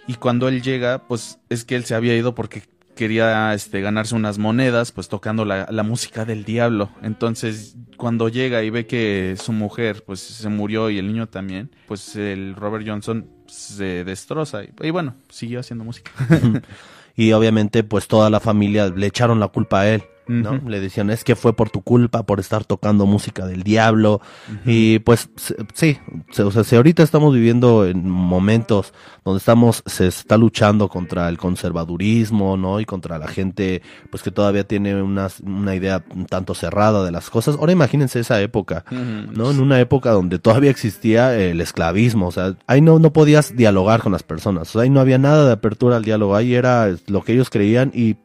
y 0.07 0.15
cuando 0.15 0.47
él 0.47 0.61
llega 0.61 1.07
pues 1.07 1.39
es 1.49 1.65
que 1.65 1.75
él 1.75 1.85
se 1.85 1.95
había 1.95 2.15
ido 2.15 2.35
porque 2.35 2.63
quería 2.95 3.53
este, 3.53 3.81
ganarse 3.81 4.15
unas 4.15 4.37
monedas, 4.37 4.91
pues 4.91 5.09
tocando 5.09 5.45
la, 5.45 5.83
música 5.83 6.25
del 6.25 6.43
diablo. 6.43 6.89
Entonces, 7.01 7.75
cuando 7.97 8.29
llega 8.29 8.63
y 8.63 8.69
ve 8.69 8.85
que 8.85 9.35
su 9.39 9.51
mujer, 9.51 10.03
pues 10.05 10.19
se 10.19 10.49
murió 10.49 10.89
y 10.89 10.97
el 10.99 11.07
niño 11.07 11.27
también, 11.27 11.71
pues 11.87 12.15
el 12.15 12.55
Robert 12.55 12.85
Johnson 12.87 13.27
se 13.47 14.03
destroza 14.03 14.63
y, 14.63 14.69
y 14.81 14.91
bueno, 14.91 15.15
siguió 15.29 15.59
haciendo 15.59 15.83
música. 15.83 16.11
y 17.15 17.31
obviamente, 17.31 17.83
pues 17.83 18.07
toda 18.07 18.29
la 18.29 18.39
familia 18.39 18.89
le 18.89 19.07
echaron 19.07 19.39
la 19.39 19.47
culpa 19.47 19.81
a 19.81 19.89
él. 19.89 20.03
¿No? 20.27 20.51
Uh 20.51 20.53
-huh. 20.55 20.69
Le 20.69 20.79
decían, 20.79 21.09
es 21.09 21.23
que 21.23 21.35
fue 21.35 21.53
por 21.53 21.69
tu 21.69 21.81
culpa, 21.81 22.23
por 22.23 22.39
estar 22.39 22.65
tocando 22.65 23.05
música 23.05 23.45
del 23.45 23.63
diablo. 23.63 24.21
Uh 24.49 24.53
-huh. 24.53 24.59
Y 24.65 24.99
pues 24.99 25.29
sí, 25.73 25.97
o 26.37 26.51
sea, 26.51 26.63
si 26.63 26.75
ahorita 26.75 27.03
estamos 27.03 27.33
viviendo 27.33 27.85
en 27.85 28.09
momentos 28.09 28.93
donde 29.25 29.37
estamos, 29.39 29.83
se 29.85 30.07
está 30.07 30.37
luchando 30.37 30.89
contra 30.89 31.29
el 31.29 31.37
conservadurismo, 31.37 32.57
¿no? 32.57 32.79
Y 32.79 32.85
contra 32.85 33.17
la 33.17 33.27
gente, 33.27 33.81
pues 34.09 34.23
que 34.23 34.31
todavía 34.31 34.65
tiene 34.65 35.01
una, 35.01 35.27
una 35.43 35.75
idea 35.75 36.03
un 36.13 36.25
tanto 36.25 36.53
cerrada 36.53 37.03
de 37.03 37.11
las 37.11 37.29
cosas. 37.29 37.55
Ahora 37.57 37.71
imagínense 37.71 38.19
esa 38.19 38.41
época, 38.41 38.85
uh 38.91 38.95
-huh. 38.95 39.31
¿no? 39.31 39.51
En 39.51 39.59
una 39.59 39.79
época 39.79 40.11
donde 40.11 40.39
todavía 40.39 40.71
existía 40.71 41.35
el 41.37 41.61
esclavismo, 41.61 42.27
o 42.27 42.31
sea, 42.31 42.55
ahí 42.67 42.81
no, 42.81 42.99
no 42.99 43.13
podías 43.13 43.55
dialogar 43.55 44.01
con 44.01 44.11
las 44.11 44.23
personas, 44.23 44.69
o 44.69 44.71
sea, 44.73 44.81
ahí 44.83 44.89
no 44.89 44.99
había 44.99 45.17
nada 45.17 45.45
de 45.45 45.53
apertura 45.53 45.97
al 45.97 46.03
diálogo, 46.03 46.35
ahí 46.35 46.53
era 46.53 46.93
lo 47.07 47.23
que 47.23 47.33
ellos 47.33 47.49
creían 47.49 47.91
y 47.93 48.17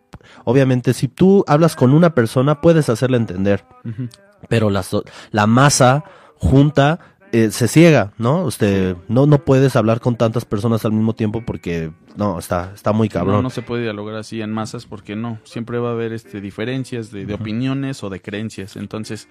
obviamente 0.45 0.93
si 0.95 1.09
tú 1.09 1.45
hablas 1.47 1.77
con 1.77 1.93
una 1.93 2.15
persona 2.15 2.61
puedes 2.61 2.89
hacerle 2.89 3.17
entender, 3.17 3.65
uh 3.85 3.89
-huh. 3.89 4.09
pero 4.49 4.71
la, 4.71 4.85
la 5.31 5.47
masa 5.47 6.05
junta 6.37 6.99
eh, 7.33 7.51
se 7.51 7.69
ciega, 7.69 8.13
¿no? 8.17 8.45
Usted 8.45 8.97
no 9.09 9.27
no 9.27 9.45
puedes 9.45 9.77
hablar 9.77 10.01
con 10.01 10.17
tantas 10.17 10.45
personas 10.45 10.85
al 10.85 10.93
mismo 10.93 11.15
tiempo 11.15 11.43
porque 11.45 11.91
no 12.17 12.39
está 12.39 12.73
está 12.75 12.93
muy 12.93 13.09
cabrón. 13.09 13.37
No, 13.37 13.43
no 13.43 13.51
se 13.51 13.61
puede 13.63 13.83
dialogar 13.83 14.17
así 14.17 14.41
en 14.41 14.51
masas 14.51 14.87
porque 14.87 15.15
no, 15.15 15.39
siempre 15.45 15.79
va 15.79 15.91
a 15.91 15.93
haber 15.93 16.13
este 16.13 16.41
diferencias 16.41 17.11
de, 17.11 17.27
de 17.27 17.35
uh 17.35 17.37
-huh. 17.37 17.41
opiniones 17.41 18.03
o 18.03 18.09
de 18.09 18.21
creencias, 18.21 18.77
entonces 18.77 19.29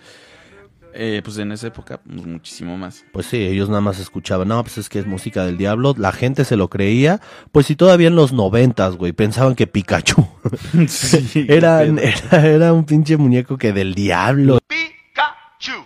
eh, 1.00 1.22
pues 1.24 1.38
en 1.38 1.52
esa 1.52 1.68
época 1.68 2.00
pues, 2.00 2.26
muchísimo 2.26 2.76
más. 2.76 3.06
Pues 3.14 3.28
sí, 3.28 3.38
ellos 3.38 3.70
nada 3.70 3.82
más 3.82 4.00
escuchaban, 4.00 4.48
no, 4.48 4.64
pues 4.64 4.80
es 4.80 4.90
que 4.90 4.98
es 4.98 5.06
música 5.06 5.46
del 5.46 5.56
diablo, 5.56 5.94
la 5.96 6.12
gente 6.12 6.44
se 6.44 6.56
lo 6.58 6.70
creía, 6.70 7.22
pues 7.52 7.68
si 7.68 7.76
todavía 7.76 8.08
en 8.08 8.16
los 8.16 8.34
noventas, 8.34 8.96
güey, 8.96 9.14
pensaban 9.14 9.54
que 9.54 9.68
Pikachu 9.68 10.28
sí, 10.88 11.46
era, 11.50 11.84
era, 11.84 12.48
era, 12.48 12.74
un 12.74 12.84
pinche 12.84 13.16
muñeco 13.16 13.58
que 13.58 13.74
del 13.74 13.94
diablo. 13.94 14.58
Pikachu, 14.66 15.86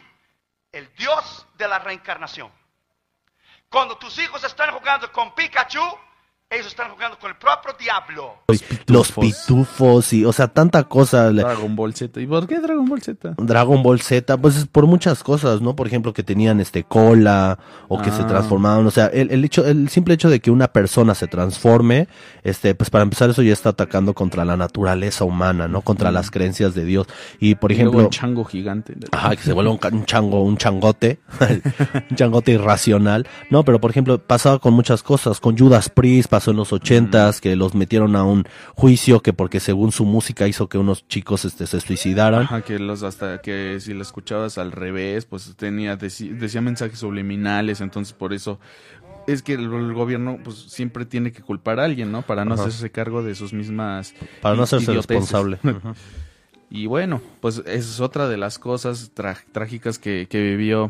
el 0.72 0.88
dios 0.98 1.46
de 1.58 1.68
la 1.68 1.80
reencarnación. 1.80 2.50
Cuando 3.70 3.98
tus 3.98 4.18
hijos 4.18 4.42
están 4.46 4.72
jugando 4.72 5.12
con 5.12 5.36
Pikachu, 5.36 5.84
ellos 6.52 6.68
están 6.68 6.92
jugando 6.92 7.18
con 7.18 7.32
el 7.32 7.38
propio 7.38 7.74
diablo. 7.80 8.34
Los 8.48 8.62
pitufos, 8.62 8.86
los 8.88 9.12
pitufos 9.12 10.14
y, 10.14 10.26
o 10.26 10.34
sea, 10.34 10.50
tanta 10.50 10.84
cosa. 10.84 11.32
Dragon 11.32 11.76
Ball 11.78 11.94
Z. 11.94 12.20
¿Y 12.20 12.28
por 12.28 12.46
qué 12.46 12.60
Dragon 12.60 12.86
Ball 12.86 13.02
Z? 13.02 13.36
Dragon 13.38 13.82
Ball 13.82 14.02
Z, 14.02 14.38
pues 14.38 14.58
es 14.58 14.68
por 14.68 14.86
muchas 14.86 15.24
cosas, 15.24 15.62
¿no? 15.62 15.78
Por 15.78 15.88
ejemplo, 15.88 16.14
que 16.14 16.24
tenían 16.24 16.60
este 16.60 16.84
cola 16.84 17.58
o 17.88 18.02
que 18.02 18.10
ah. 18.10 18.18
se 18.18 18.24
transformaban. 18.26 18.86
O 18.86 18.92
sea, 18.92 19.08
el, 19.08 19.32
el, 19.32 19.46
hecho, 19.46 19.66
el 19.66 19.88
simple 19.88 20.14
hecho 20.14 20.30
de 20.30 20.42
que 20.42 20.52
una 20.52 20.68
persona 20.68 21.16
se 21.16 21.28
transforme, 21.28 22.10
este, 22.44 22.76
pues 22.76 22.90
para 22.90 23.04
empezar, 23.04 23.30
eso 23.30 23.42
ya 23.44 23.54
está 23.54 23.70
atacando 23.70 24.14
contra 24.14 24.44
la 24.44 24.58
naturaleza 24.58 25.24
humana, 25.24 25.70
¿no? 25.70 25.82
Contra 25.82 26.12
mm. 26.12 26.14
las 26.14 26.32
creencias 26.32 26.76
de 26.76 26.84
Dios. 26.84 27.08
Y 27.40 27.56
por 27.56 27.72
ejemplo. 27.72 28.00
un 28.00 28.10
chango 28.10 28.44
gigante. 28.44 28.96
Ajá, 29.14 29.38
que 29.38 29.44
se 29.44 29.54
vuelva 29.54 29.72
un, 29.72 29.80
un 29.94 30.06
chango, 30.06 30.44
un 30.44 30.58
changote. 30.58 31.20
un 32.10 32.16
changote 32.18 32.52
irracional. 32.52 33.26
No, 33.50 33.64
pero 33.64 33.80
por 33.80 33.92
ejemplo, 33.92 34.20
pasaba 34.20 34.60
con 34.60 34.74
muchas 34.74 35.02
cosas. 35.02 35.40
Con 35.40 35.58
Judas 35.58 35.88
Priest, 35.88 36.30
pasó 36.42 36.50
en 36.50 36.58
los 36.58 36.74
ochentas, 36.74 37.40
que 37.40 37.56
los 37.56 37.76
metieron 37.76 38.16
a 38.16 38.24
un 38.24 38.46
juicio 38.74 39.22
que 39.22 39.32
porque 39.32 39.60
según 39.60 39.92
su 39.92 40.06
música 40.06 40.48
hizo 40.48 40.68
que 40.68 40.80
unos 40.80 41.08
chicos 41.08 41.46
este 41.46 41.68
se 41.68 41.80
suicidaran. 41.80 42.42
Ajá, 42.42 42.62
que 42.62 42.80
los 42.80 43.04
hasta 43.04 43.42
que 43.42 43.78
si 43.80 43.94
la 43.94 44.02
escuchabas 44.02 44.58
al 44.58 44.72
revés, 44.72 45.26
pues 45.26 45.54
tenía 45.56 45.98
decía, 45.98 46.62
mensajes 46.62 46.98
subliminales, 46.98 47.80
entonces 47.80 48.14
por 48.14 48.34
eso 48.34 48.60
es 49.28 49.44
que 49.44 49.54
el, 49.54 49.72
el, 49.72 49.94
gobierno 49.94 50.40
pues 50.44 50.58
siempre 50.58 51.06
tiene 51.06 51.32
que 51.32 51.44
culpar 51.44 51.80
a 51.80 51.84
alguien, 51.84 52.12
¿no? 52.12 52.24
Para 52.24 52.44
no 52.44 52.56
Ajá. 52.56 52.64
hacerse 52.64 52.90
cargo 52.90 53.22
de 53.22 53.36
sus 53.36 53.54
mismas 53.54 54.16
para 54.42 54.56
no 54.56 54.64
hacerse 54.64 54.94
responsable. 54.94 55.60
y 56.72 56.88
bueno, 56.88 57.22
pues 57.40 57.60
esa 57.60 57.68
es 57.68 58.00
otra 58.00 58.28
de 58.28 58.38
las 58.38 58.58
cosas 58.58 59.12
trágicas 59.14 60.00
que, 60.00 60.26
que 60.28 60.42
vivió 60.42 60.90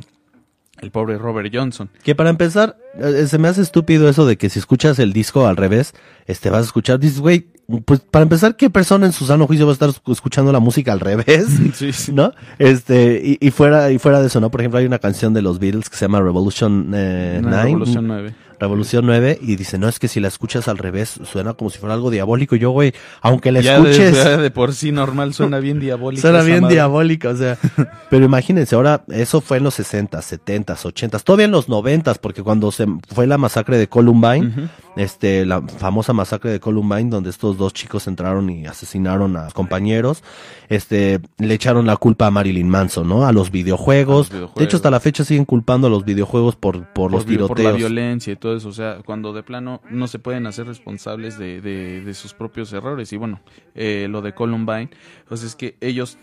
el 0.82 0.91
pobre 0.91 1.17
Robert 1.17 1.50
Johnson. 1.54 1.89
Que 2.04 2.15
para 2.15 2.30
empezar, 2.30 2.78
eh, 3.00 3.26
se 3.28 3.38
me 3.38 3.48
hace 3.48 3.62
estúpido 3.62 4.10
eso 4.10 4.26
de 4.26 4.38
que 4.38 4.50
si 4.50 4.60
escuchas 4.60 5.00
el 5.00 5.13
disco 5.13 5.48
al 5.48 5.58
revés, 5.58 5.94
este 6.26 6.50
vas 6.50 6.62
a 6.62 6.65
escuchar, 6.65 7.00
dices, 7.00 7.20
güey, 7.20 7.48
pues 7.86 8.02
para 8.02 8.24
empezar, 8.24 8.58
¿qué 8.58 8.70
persona 8.70 9.06
en 9.06 9.13
su 9.13 9.26
sano 9.26 9.48
juicio 9.48 9.65
va 9.65 9.72
a 9.72 9.74
estar 9.74 9.89
escuchando 10.08 10.52
la 10.52 10.60
música 10.60 10.91
al 10.91 11.00
revés? 11.00 11.48
Sí, 11.74 11.94
sí. 11.94 12.12
¿No? 12.12 12.34
Este, 12.60 13.22
y, 13.24 13.38
y, 13.39 13.52
fuera, 13.52 13.91
y 13.91 13.98
fuera 13.98 14.20
de 14.20 14.28
eso, 14.28 14.39
¿no? 14.39 14.52
Por 14.52 14.62
ejemplo, 14.62 14.80
hay 14.80 14.86
una 14.86 15.00
canción 15.00 15.34
de 15.34 15.41
los 15.41 15.60
Beatles 15.60 15.89
que 15.89 15.96
se 15.96 16.06
llama 16.06 16.20
Revolution 16.22 16.91
eh, 16.94 17.39
no, 17.41 17.50
9. 17.50 17.63
Revolution 17.63 18.08
9. 18.08 18.34
Revolución 18.62 19.08
9 19.08 19.39
y 19.41 19.56
dice, 19.56 19.80
no, 19.80 19.89
es 19.89 19.97
que 19.97 20.08
si 20.08 20.19
la 20.19 20.28
escuchas 20.28 20.67
al 20.67 20.78
revés 20.78 21.19
suena 21.24 21.56
como 21.56 21.71
si 21.71 21.80
fuera 21.80 21.95
algo 21.95 22.12
diabólico. 22.12 22.56
Y 22.56 22.60
yo, 22.60 22.69
güey, 22.69 22.93
aunque 23.21 23.52
la 23.52 23.62
ya 23.62 23.78
escuches... 23.78 24.13
De, 24.24 24.38
de, 24.38 24.52
por 24.52 24.76
sí 24.76 24.91
normal 24.91 25.34
suena 25.34 25.58
bien 25.58 25.80
diabólico. 25.80 26.21
suena 26.21 26.43
bien 26.43 26.67
diabólica, 26.67 27.30
o 27.30 27.36
sea. 27.36 27.58
pero 28.12 28.24
imagínense, 28.24 28.76
ahora, 28.76 29.04
eso 29.10 29.41
fue 29.41 29.58
en 29.58 29.63
los 29.63 29.74
60, 29.74 30.21
70, 30.21 30.78
80, 30.84 31.19
todavía 31.19 31.45
en 31.45 31.52
los 31.52 31.69
90, 31.69 32.13
porque 32.15 32.43
cuando 32.43 32.71
se 32.71 32.86
fue 33.12 33.26
la 33.26 33.39
masacre 33.39 33.80
de 33.80 33.89
Columbine, 33.89 34.45
uh 34.45 34.52
-huh. 34.52 34.69
este, 34.95 35.43
la 35.43 35.63
famosa 35.63 36.13
masacre 36.13 36.52
de 36.52 36.60
Columbine, 36.60 37.10
donde 37.10 37.32
estos 37.32 37.58
dos 37.58 37.74
chicos 37.74 38.06
entraron 38.06 38.47
y 38.52 38.67
asesinaron 38.67 39.38
a 39.38 39.50
compañeros, 39.50 40.24
este, 40.69 41.19
le 41.39 41.54
echaron 41.56 41.88
la 41.88 41.97
culpa 41.97 42.28
a 42.28 42.32
Marilyn 42.32 42.69
Manson, 42.69 43.10
¿no? 43.10 43.26
A 43.26 43.32
los 43.32 43.50
videojuegos. 43.50 44.28
los 44.28 44.30
videojuegos. 44.30 44.56
De 44.56 44.65
hecho, 44.65 44.78
hasta 44.78 44.91
la 44.91 45.00
fecha 45.00 45.24
siguen 45.24 45.45
culpando 45.45 45.88
a 45.88 45.89
los 45.89 46.06
videojuegos 46.06 46.56
por, 46.56 46.86
por, 46.86 46.93
por 46.93 47.12
los 47.12 47.26
tiroteos. 47.26 47.58
Por 47.58 47.60
la 47.60 47.71
violencia 47.71 48.34
y 48.34 48.36
todo 48.36 48.50
eso, 48.55 48.69
o 48.69 48.73
sea, 48.73 48.99
cuando 49.05 49.33
de 49.33 49.43
plano 49.43 49.81
no 49.89 50.07
se 50.07 50.19
pueden 50.19 50.47
hacer 50.47 50.67
responsables 50.67 51.37
de, 51.37 51.61
de, 51.61 52.01
de 52.01 52.13
sus 52.13 52.33
propios 52.33 52.71
errores. 52.73 53.11
Y 53.13 53.17
bueno, 53.17 53.39
eh, 53.75 54.07
lo 54.09 54.21
de 54.21 54.33
Columbine, 54.33 54.89
pues 55.27 55.43
es 55.43 55.55
que 55.55 55.75
ellos, 55.81 56.17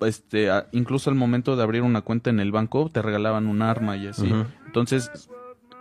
este, 0.00 0.48
incluso 0.72 1.10
al 1.10 1.16
momento 1.16 1.56
de 1.56 1.62
abrir 1.62 1.82
una 1.82 2.02
cuenta 2.02 2.30
en 2.30 2.40
el 2.40 2.52
banco, 2.52 2.90
te 2.90 3.02
regalaban 3.02 3.46
un 3.46 3.62
arma 3.62 3.96
y 3.96 4.06
así. 4.08 4.26
Uh 4.26 4.36
-huh. 4.36 4.46
Entonces, 4.66 5.10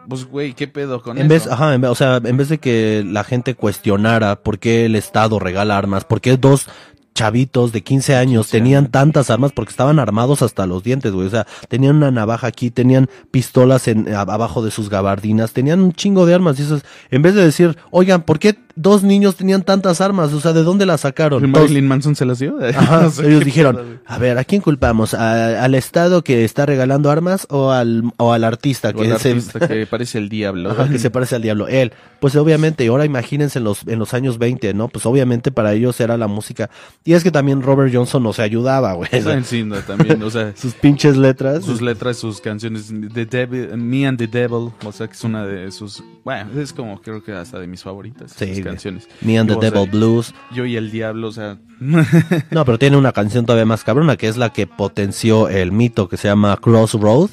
pues 0.08 0.25
güey, 0.25 0.53
¿qué 0.53 0.67
pedo 0.67 1.01
con 1.01 1.17
en 1.17 1.25
eso? 1.25 1.34
Vez, 1.34 1.47
ajá, 1.47 1.73
en 1.73 1.81
vez, 1.81 1.91
o 1.91 1.95
sea, 1.95 2.21
en 2.23 2.38
vez 2.38 2.49
de 2.49 2.60
que 2.60 3.03
la 3.05 3.23
gente 3.23 3.55
cuestionara 3.55 4.36
por 4.43 4.60
qué 4.60 4.86
el 4.86 4.95
Estado 4.95 5.39
regala 5.39 5.77
armas, 5.77 6.05
por 6.05 6.21
qué 6.21 6.38
dos 6.38 6.67
chavitos 7.15 7.71
de 7.71 7.82
15 7.82 8.15
años 8.15 8.49
tenían 8.49 8.91
tantas 8.91 9.30
armas 9.30 9.54
porque 9.54 9.71
estaban 9.71 9.99
armados 9.99 10.41
hasta 10.41 10.67
los 10.67 10.84
dientes, 10.84 11.13
güey. 11.13 11.28
O 11.28 11.30
sea, 11.30 11.47
tenían 11.69 11.95
una 11.95 12.12
navaja 12.12 12.47
aquí, 12.47 12.69
tenían 12.69 13.10
pistolas 13.32 13.88
en, 13.88 14.13
abajo 14.13 14.63
de 14.63 14.69
sus 14.69 14.89
gabardinas, 14.89 15.54
tenían 15.54 15.80
un 15.80 15.93
chingo 15.93 16.25
de 16.25 16.36
armas. 16.36 16.60
Y 16.60 16.63
eso 16.63 16.75
es, 16.75 16.86
en 17.10 17.21
vez 17.21 17.34
de 17.34 17.43
decir, 17.43 17.78
oigan, 17.89 18.23
¿por 18.23 18.38
qué 18.38 18.54
dos 18.76 19.04
niños 19.04 19.36
tenían 19.36 19.64
tantas 19.64 20.02
armas? 20.02 20.34
O 20.34 20.40
sea, 20.42 20.54
¿de 20.54 20.64
dónde 20.64 20.86
las 20.86 21.02
sacaron? 21.02 21.50
Marilyn 21.50 21.88
Manson 21.88 22.16
se 22.16 22.26
las 22.26 22.40
dio. 22.40 22.58
Ajá, 22.76 23.04
No 23.04 23.10
sé 23.10 23.28
ellos 23.28 23.44
dijeron, 23.46 24.00
a 24.06 24.18
ver, 24.18 24.38
¿a 24.38 24.44
quién 24.44 24.62
culpamos? 24.62 25.14
¿A- 25.14 25.64
¿Al 25.64 25.76
Estado 25.76 26.24
que 26.24 26.44
está 26.44 26.66
regalando 26.66 27.10
armas 27.12 27.48
o 27.50 27.72
al, 27.72 28.04
o 28.18 28.34
al 28.34 28.44
artista 28.44 28.90
O 28.90 28.94
que, 29.02 29.10
el 29.10 29.18
se, 29.20 29.30
artista 29.32 29.68
que 29.68 29.86
parece 29.90 30.18
el 30.18 30.30
diablo. 30.30 30.72
Ajá, 30.72 30.90
que 30.90 31.00
se 31.00 31.10
parece 31.10 31.36
al 31.36 31.42
diablo? 31.42 31.68
Él. 31.68 31.94
Pues 32.20 32.36
obviamente, 32.36 32.84
y 32.84 32.88
ahora 32.88 33.06
imagínense 33.06 33.60
en 33.60 33.66
los, 33.66 33.86
en 33.88 34.00
los 34.00 34.14
años 34.14 34.38
20, 34.40 34.74
¿no? 34.74 34.88
Pues 34.88 35.06
obviamente 35.06 35.52
para 35.52 35.74
ellos 35.74 36.00
era 36.00 36.18
la 36.18 36.28
música. 36.28 36.70
Y 37.04 37.14
es 37.14 37.24
que 37.24 37.32
también 37.32 37.62
Robert 37.62 37.94
Johnson 37.94 38.24
no 38.24 38.34
se 38.34 38.42
ayudaba, 38.42 38.94
güey. 38.94 39.10
Está 39.12 39.34
encima 39.34 39.78
también, 39.82 40.22
o 40.24 40.30
sea, 40.30 40.54
Sus 40.56 40.74
pinches 40.74 41.18
letras. 41.18 41.64
sus 41.64 41.82
letras, 41.82 42.18
sus 42.18 42.42
canciones, 42.42 42.92
The 43.14 43.26
Devil, 43.26 43.78
Me 43.78 44.08
and 44.08 44.18
the 44.18 44.28
Devil, 44.28 44.72
o 44.84 44.92
sea, 44.92 45.08
que 45.08 45.14
es 45.14 45.24
una 45.24 45.46
de 45.46 45.72
sus, 45.72 46.04
bueno, 46.26 46.60
es 46.60 46.74
como 46.74 47.00
creo 47.02 47.24
que 47.24 47.32
hasta 47.32 47.60
de 47.60 47.68
mis 47.68 47.82
favoritas, 47.84 48.34
Sí, 48.36 48.46
güey. 48.48 48.64
canciones. 48.64 49.08
Me 49.22 49.40
and 49.40 49.48
the 49.50 49.56
O 49.56 49.62
sea, 49.62 49.72
Devil 49.72 49.90
Blues. 49.90 50.34
Yo 50.52 50.66
y 50.66 50.76
el 50.76 50.92
diablo, 50.92 51.30
o 51.30 51.32
sea, 51.32 51.58
No, 52.52 52.66
pero 52.66 52.78
tiene 52.78 52.98
una 52.98 53.14
canción 53.14 53.46
todavía 53.46 53.66
más 53.66 53.84
cabrona, 53.86 54.18
que 54.18 54.28
es 54.28 54.36
la 54.36 54.52
que 54.52 54.68
potenció 54.68 55.48
el 55.48 55.72
mito 55.72 56.10
que 56.10 56.18
se 56.18 56.28
llama 56.28 56.58
Crossroad, 56.58 57.30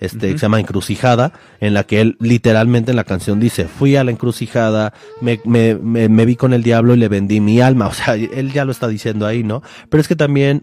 este, 0.00 0.32
que 0.32 0.38
se 0.38 0.42
llama 0.42 0.60
Encrucijada, 0.60 1.32
en 1.60 1.72
la 1.72 1.84
que 1.84 2.00
él 2.02 2.16
literalmente 2.20 2.90
en 2.90 2.96
la 2.96 3.04
canción 3.04 3.40
dice, 3.40 3.66
fui 3.66 3.96
a 3.96 4.04
la 4.04 4.10
encrucijada, 4.10 4.92
me, 5.22 5.40
me, 5.44 5.76
me, 5.76 6.08
me 6.10 6.26
vi 6.26 6.36
con 6.36 6.52
el 6.52 6.62
diablo 6.62 6.94
y 6.94 6.98
le 6.98 7.08
vendí 7.08 7.40
mi 7.40 7.60
alma. 7.62 7.86
O 7.88 7.92
sea, 7.94 8.14
él 8.14 8.52
ya 8.52 8.64
lo 8.66 8.72
está 8.72 8.88
diciendo 8.88 9.24
ahí, 9.26 9.42
¿no? 9.42 9.62
Pero 9.88 10.00
es 10.02 10.08
que 10.08 10.16
también 10.16 10.62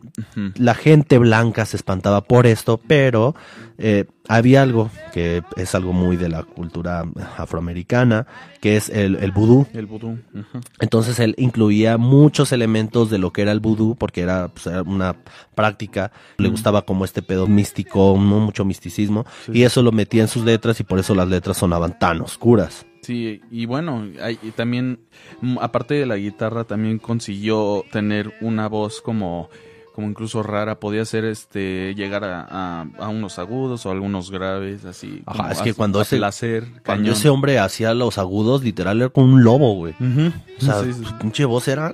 la 0.55 0.75
gente 0.75 1.17
blanca 1.17 1.65
se 1.65 1.77
espantaba 1.77 2.21
por 2.21 2.45
esto, 2.45 2.79
pero 2.85 3.33
eh, 3.79 4.05
había 4.35 4.61
algo 4.61 4.89
que 5.13 5.43
es 5.57 5.75
algo 5.75 5.91
muy 5.93 6.15
de 6.15 6.29
la 6.29 6.43
cultura 6.43 7.03
afroamericana, 7.37 8.27
que 8.61 8.77
es 8.77 8.89
el, 8.89 9.15
el 9.17 9.31
vudú. 9.31 9.67
el 9.73 9.85
vudú. 9.85 10.17
Entonces 10.79 11.19
él 11.19 11.35
incluía 11.37 11.97
muchos 11.97 12.51
elementos 12.51 13.09
de 13.09 13.17
lo 13.17 13.31
que 13.33 13.41
era 13.41 13.51
el 13.51 13.59
vudú, 13.59 13.95
porque 13.95 14.21
era, 14.21 14.47
pues, 14.47 14.67
era 14.67 14.83
una 14.83 15.15
práctica, 15.55 16.11
le 16.37 16.47
gustaba 16.49 16.83
como 16.83 17.03
este 17.05 17.21
pedo 17.21 17.45
místico, 17.47 18.15
mu- 18.15 18.39
mucho 18.39 18.63
misticismo, 18.65 19.25
Sí, 19.45 19.51
y 19.55 19.63
eso 19.63 19.81
lo 19.83 19.91
metía 19.91 20.21
en 20.21 20.27
sus 20.27 20.45
letras 20.45 20.79
y 20.79 20.83
por 20.83 20.99
eso 20.99 21.13
las 21.13 21.27
letras 21.27 21.57
sonaban 21.57 21.97
tan 21.99 22.21
oscuras. 22.21 22.85
Sí, 23.01 23.41
y 23.51 23.65
bueno, 23.65 24.05
hay- 24.21 24.37
y 24.43 24.51
también, 24.51 24.99
mm, 25.41 25.57
aparte 25.59 25.95
de 25.95 26.05
la 26.05 26.15
guitarra, 26.17 26.63
también 26.65 26.99
consiguió 26.99 27.83
tener 27.91 28.31
una 28.41 28.67
voz 28.69 29.01
como, 29.01 29.49
como 30.01 30.09
incluso 30.09 30.41
rara, 30.41 30.79
podía 30.79 31.05
ser 31.05 31.25
este, 31.25 31.93
llegar 31.95 32.23
a, 32.23 32.47
a, 32.49 32.85
a 32.97 33.09
unos 33.09 33.37
agudos 33.37 33.85
o 33.85 33.91
algunos 33.91 34.31
graves, 34.31 34.83
así. 34.85 35.21
Ajá, 35.27 35.37
como 35.37 35.51
es 35.51 35.61
que 35.61 35.73
cuando 35.75 36.01
ese- 36.01 36.17
placer, 36.17 36.63
Cuando 36.63 36.81
cañón. 37.03 37.13
ese 37.13 37.29
hombre 37.29 37.59
hacía 37.59 37.93
los 37.93 38.17
agudos, 38.17 38.63
literal 38.63 38.97
era 38.99 39.09
como 39.09 39.31
un 39.33 39.43
lobo, 39.43 39.75
güey. 39.75 39.93
Ujú. 39.99 40.31
O 40.59 40.61
sea, 40.65 40.83
Sí, 40.83 40.93
sí. 40.93 41.05
su 41.05 41.17
pinche 41.19 41.45
voz 41.45 41.67
era... 41.67 41.91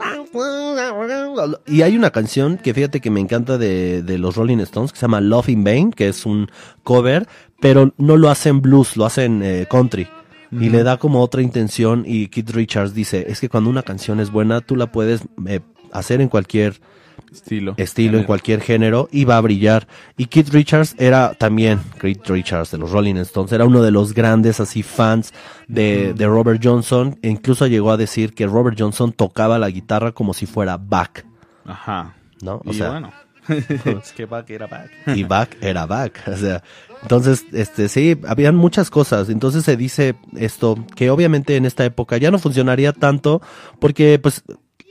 Y 1.65 1.81
hay 1.81 1.97
una 1.97 2.11
canción 2.11 2.57
que 2.57 2.73
fíjate 2.73 3.01
que 3.01 3.09
me 3.09 3.19
encanta 3.19 3.57
de, 3.57 4.01
de 4.03 4.17
los 4.17 4.35
Rolling 4.35 4.59
Stones 4.59 4.91
que 4.91 4.99
se 4.99 5.03
llama 5.03 5.21
Love 5.21 5.49
in 5.49 5.63
Vain, 5.63 5.91
que 5.91 6.07
es 6.07 6.25
un 6.25 6.49
cover, 6.83 7.27
pero 7.59 7.93
no 7.97 8.15
lo 8.17 8.29
hacen 8.29 8.61
blues, 8.61 8.95
lo 8.97 9.05
hacen 9.05 9.41
eh, 9.43 9.67
country. 9.69 10.07
Y 10.49 10.69
le 10.69 10.83
da 10.83 10.95
como 10.95 11.21
otra 11.21 11.41
intención 11.41 12.03
y 12.07 12.29
Keith 12.29 12.51
Richards 12.51 12.93
dice, 12.93 13.25
es 13.27 13.41
que 13.41 13.49
cuando 13.49 13.69
una 13.69 13.83
canción 13.83 14.21
es 14.21 14.31
buena, 14.31 14.61
tú 14.61 14.77
la 14.77 14.93
puedes 14.93 15.23
eh, 15.45 15.59
hacer 15.91 16.21
en 16.21 16.29
cualquier 16.29 16.79
estilo. 17.31 17.73
estilo, 17.77 18.17
en 18.17 18.23
cualquier 18.23 18.61
género 18.61 19.07
y 19.11 19.25
va 19.25 19.37
a 19.37 19.41
brillar. 19.41 19.87
Y 20.17 20.25
Keith 20.25 20.49
Richards 20.49 20.95
era 20.97 21.33
también, 21.33 21.79
Keith 21.99 22.25
Richards 22.27 22.71
de 22.71 22.77
los 22.77 22.91
Rolling 22.91 23.15
Stones, 23.17 23.51
era 23.51 23.65
uno 23.65 23.81
de 23.81 23.91
los 23.91 24.13
grandes 24.13 24.59
así 24.59 24.83
fans 24.83 25.33
de, 25.67 26.13
de 26.13 26.27
Robert 26.27 26.61
Johnson. 26.63 27.17
E 27.21 27.29
incluso 27.29 27.67
llegó 27.67 27.91
a 27.91 27.97
decir 27.97 28.33
que 28.33 28.47
Robert 28.47 28.77
Johnson 28.79 29.11
tocaba 29.11 29.59
la 29.59 29.69
guitarra 29.69 30.11
como 30.11 30.33
si 30.33 30.45
fuera 30.45 30.77
Bach, 30.77 31.23
Ajá. 31.65 32.15
¿no? 32.41 32.61
O 32.65 32.71
y 32.71 32.75
sea, 32.75 32.89
bueno, 32.91 33.11
es 33.47 34.11
que 34.13 34.25
Bach 34.25 34.49
era 34.49 34.67
Bach. 34.67 34.89
y 35.07 35.23
Bach 35.23 35.49
era 35.61 35.85
Bach. 35.85 36.13
O 36.27 36.35
sea, 36.35 36.63
entonces, 37.01 37.45
este, 37.53 37.89
sí, 37.89 38.19
habían 38.27 38.55
muchas 38.55 38.89
cosas. 38.89 39.29
Entonces 39.29 39.63
se 39.63 39.77
dice 39.77 40.15
esto, 40.35 40.77
que 40.95 41.09
obviamente 41.09 41.55
en 41.55 41.65
esta 41.65 41.85
época 41.85 42.17
ya 42.17 42.31
no 42.31 42.39
funcionaría 42.39 42.93
tanto, 42.93 43.41
porque 43.79 44.19
pues, 44.21 44.43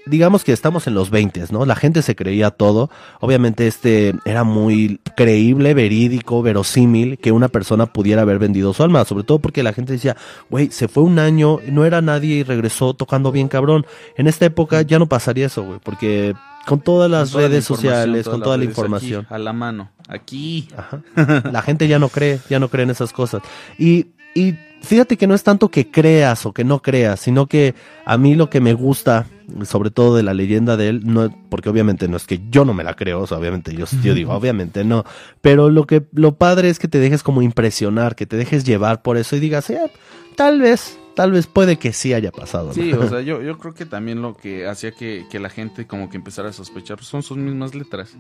digamos 0.07 0.45
que 0.45 0.53
estamos 0.53 0.87
en 0.87 0.95
los 0.95 1.11
20, 1.11 1.45
¿no? 1.51 1.67
La 1.67 1.77
gente 1.77 2.03
se 2.03 2.15
creía 2.17 2.51
todo. 2.51 2.91
Obviamente 3.21 3.67
este 3.67 4.15
era 4.25 4.45
muy 4.45 5.01
creíble, 5.17 5.75
verídico, 5.75 6.43
verosímil 6.43 7.19
que 7.19 7.33
una 7.33 7.49
persona 7.49 7.87
pudiera 7.87 8.23
haber 8.23 8.39
vendido 8.39 8.73
su 8.73 8.83
alma, 8.83 9.05
sobre 9.05 9.25
todo 9.25 9.41
porque 9.41 9.63
la 9.63 9.73
gente 9.73 9.93
decía, 9.93 10.17
güey, 10.49 10.71
se 10.71 10.89
fue 10.89 11.03
un 11.03 11.19
año, 11.19 11.59
no 11.71 11.85
era 11.85 12.01
nadie 12.01 12.37
y 12.37 12.43
regresó 12.43 12.95
tocando 12.95 13.33
bien 13.33 13.49
cabrón. 13.49 13.85
En 14.17 14.27
esta 14.27 14.47
época 14.47 14.83
ya 14.83 14.99
no 14.99 15.07
pasaría 15.09 15.47
eso, 15.47 15.63
güey, 15.65 15.81
porque 15.83 16.35
con 16.67 16.81
todas 16.81 17.11
las 17.11 17.31
Con 17.31 17.33
toda 17.33 17.43
la 17.43 17.49
redes 17.49 17.65
sociales, 17.65 18.29
con 18.29 18.43
toda 18.43 18.57
la 18.57 18.63
aquí, 18.63 18.71
información. 18.71 19.27
a 19.31 19.39
la 19.39 19.53
mano. 19.53 19.91
Aquí. 20.09 20.69
Ajá. 20.77 21.03
La 21.51 21.63
gente 21.63 21.89
ya 21.89 21.99
no 21.99 22.09
cree, 22.09 22.41
ya 22.49 22.59
no 22.59 22.69
cree 22.69 22.85
en 22.85 22.91
esas 22.91 23.13
cosas. 23.13 23.43
Y, 23.79 24.07
y 24.35 24.55
fíjate 24.83 25.17
que 25.17 25.27
no 25.27 25.35
es 25.35 25.43
tanto 25.43 25.69
que 25.69 25.91
creas 25.91 26.45
o 26.47 26.53
que 26.53 26.65
no 26.65 26.81
creas, 26.83 27.21
sino 27.21 27.47
que 27.47 27.75
a 28.05 28.19
mí 28.19 28.35
lo 28.35 28.51
que 28.51 28.61
me 28.61 28.73
gusta, 28.73 29.27
sobre 29.65 29.91
todo 29.91 30.17
de 30.17 30.23
la 30.23 30.35
leyenda 30.35 30.77
de 30.77 30.89
él, 30.89 31.03
no, 31.05 31.31
porque 31.49 31.69
obviamente 31.69 32.09
no 32.09 32.17
es 32.17 32.27
que 32.27 32.41
yo 32.51 32.65
no 32.65 32.75
me 32.75 32.85
la 32.85 32.95
creo, 32.95 33.21
o 33.21 33.27
sea, 33.27 33.39
obviamente 33.39 33.75
yo, 33.75 33.87
yo 34.03 34.15
digo, 34.15 34.33
obviamente 34.33 34.85
no, 34.85 35.05
pero 35.41 35.71
lo 35.71 35.87
que, 35.87 36.07
lo 36.13 36.37
padre 36.37 36.69
es 36.69 36.79
que 36.79 36.89
te 36.89 36.99
dejes 36.99 37.23
como 37.23 37.43
impresionar, 37.43 38.17
que 38.17 38.27
te 38.27 38.37
dejes 38.37 38.65
llevar 38.65 39.03
por 39.03 39.17
eso 39.17 39.37
y 39.37 39.41
digas, 39.41 39.71
"Eh, 39.71 39.91
tal 40.35 40.61
vez, 40.61 40.99
tal 41.15 41.33
vez 41.33 41.47
puede 41.47 41.77
que 41.77 41.93
sí 41.93 42.13
haya 42.13 42.33
pasado. 42.33 42.69
¿no?". 42.69 42.73
Sí, 42.75 42.93
o 42.93 43.09
sea, 43.09 43.21
yo, 43.23 43.43
yo 43.43 43.59
creo 43.59 43.75
que 43.75 43.87
también 43.87 44.21
lo 44.21 44.37
que 44.37 44.67
hacía 44.67 44.93
que, 44.93 45.27
que 45.31 45.39
la 45.39 45.49
gente 45.49 45.87
como 45.87 46.11
que 46.11 46.17
empezara 46.17 46.49
a 46.49 46.53
sospechar 46.53 46.97
pues, 46.97 47.09
son 47.09 47.23
sus 47.23 47.37
mismas 47.37 47.75
letras. 47.75 48.17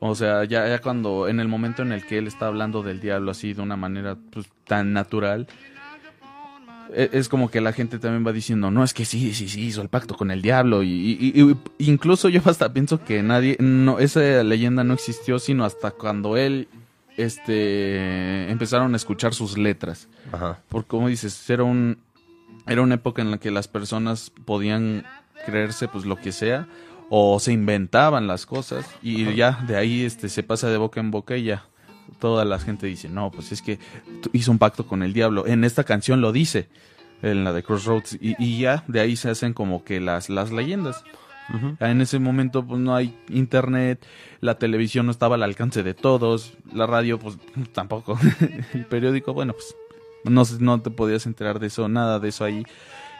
O 0.00 0.14
sea, 0.14 0.44
ya, 0.44 0.68
ya 0.68 0.80
cuando, 0.80 1.28
en 1.28 1.40
el 1.40 1.48
momento 1.48 1.82
en 1.82 1.92
el 1.92 2.06
que 2.06 2.18
él 2.18 2.26
está 2.26 2.46
hablando 2.46 2.82
del 2.82 3.00
diablo 3.00 3.30
así 3.30 3.52
de 3.52 3.62
una 3.62 3.76
manera 3.76 4.16
pues, 4.32 4.46
tan 4.66 4.92
natural, 4.92 5.46
es 6.94 7.28
como 7.28 7.50
que 7.50 7.60
la 7.60 7.72
gente 7.72 7.98
también 7.98 8.26
va 8.26 8.32
diciendo, 8.32 8.70
no, 8.70 8.84
es 8.84 8.92
que 8.94 9.04
sí, 9.04 9.32
sí, 9.34 9.48
sí, 9.48 9.62
hizo 9.62 9.82
el 9.82 9.88
pacto 9.88 10.16
con 10.16 10.30
el 10.30 10.42
diablo. 10.42 10.82
Y, 10.82 10.88
y- 10.90 11.32
y- 11.40 11.56
y 11.78 11.90
incluso 11.90 12.28
yo 12.28 12.40
hasta 12.44 12.72
pienso 12.72 13.02
que 13.04 13.22
nadie, 13.22 13.56
no, 13.60 13.98
esa 13.98 14.20
leyenda 14.42 14.84
no 14.84 14.94
existió, 14.94 15.38
sino 15.38 15.64
hasta 15.64 15.90
cuando 15.92 16.36
él, 16.36 16.68
este, 17.16 18.50
empezaron 18.50 18.92
a 18.94 18.96
escuchar 18.96 19.34
sus 19.34 19.56
letras. 19.58 20.08
Ajá. 20.32 20.60
Porque 20.68 20.88
como 20.88 21.08
dices, 21.08 21.48
era 21.50 21.64
un 21.64 21.98
era 22.66 22.82
una 22.82 22.94
época 22.94 23.22
en 23.22 23.30
la 23.32 23.38
que 23.38 23.50
las 23.50 23.66
personas 23.66 24.30
podían 24.44 25.04
creerse 25.46 25.88
pues 25.88 26.04
lo 26.04 26.14
que 26.16 26.30
sea 26.30 26.68
o 27.10 27.40
se 27.40 27.52
inventaban 27.52 28.28
las 28.28 28.46
cosas 28.46 28.86
y 29.02 29.34
ya 29.34 29.64
de 29.66 29.76
ahí 29.76 30.02
este 30.04 30.28
se 30.28 30.44
pasa 30.44 30.68
de 30.68 30.76
boca 30.76 31.00
en 31.00 31.10
boca 31.10 31.36
y 31.36 31.42
ya 31.42 31.64
toda 32.18 32.44
la 32.44 32.58
gente 32.58 32.86
dice, 32.86 33.08
"No, 33.08 33.30
pues 33.30 33.52
es 33.52 33.62
que 33.62 33.78
hizo 34.32 34.50
un 34.50 34.58
pacto 34.58 34.86
con 34.86 35.02
el 35.02 35.12
diablo." 35.12 35.46
En 35.46 35.64
esta 35.64 35.84
canción 35.84 36.20
lo 36.20 36.32
dice 36.32 36.68
en 37.22 37.44
la 37.44 37.52
de 37.52 37.62
Crossroads 37.62 38.14
y, 38.20 38.34
y 38.42 38.58
ya 38.60 38.84
de 38.88 39.00
ahí 39.00 39.16
se 39.16 39.30
hacen 39.30 39.52
como 39.52 39.84
que 39.84 40.00
las 40.00 40.28
las 40.28 40.50
leyendas. 40.52 41.04
En 41.80 42.00
ese 42.00 42.18
momento 42.18 42.64
pues 42.64 42.80
no 42.80 42.94
hay 42.94 43.14
internet, 43.28 44.06
la 44.40 44.58
televisión 44.58 45.04
no 45.06 45.12
estaba 45.12 45.34
al 45.34 45.42
alcance 45.42 45.82
de 45.82 45.92
todos, 45.92 46.54
la 46.72 46.86
radio 46.86 47.18
pues 47.18 47.36
tampoco, 47.72 48.18
el 48.74 48.86
periódico 48.86 49.34
bueno 49.34 49.52
pues 49.52 49.74
no, 50.24 50.44
se- 50.46 50.62
no 50.62 50.80
te 50.80 50.90
podías 50.90 51.26
enterar 51.26 51.58
de 51.58 51.66
eso, 51.66 51.88
nada 51.88 52.20
de 52.20 52.28
eso 52.28 52.44
ahí. 52.44 52.64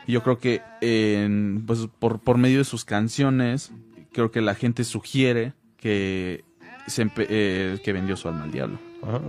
Y 0.06 0.12
Yo 0.12 0.22
creo 0.22 0.38
que 0.38 0.62
en, 0.80 1.64
pues 1.66 1.80
por, 1.98 2.20
por 2.20 2.38
medio 2.38 2.58
de 2.58 2.64
sus 2.64 2.84
canciones, 2.86 3.70
creo 4.12 4.30
que 4.30 4.40
la 4.40 4.54
gente 4.54 4.84
sugiere 4.84 5.52
que 5.76 6.44
se 6.86 7.10
eh, 7.16 7.78
que 7.84 7.92
vendió 7.92 8.16
su 8.16 8.28
alma 8.28 8.44
al 8.44 8.52
diablo. 8.52 8.78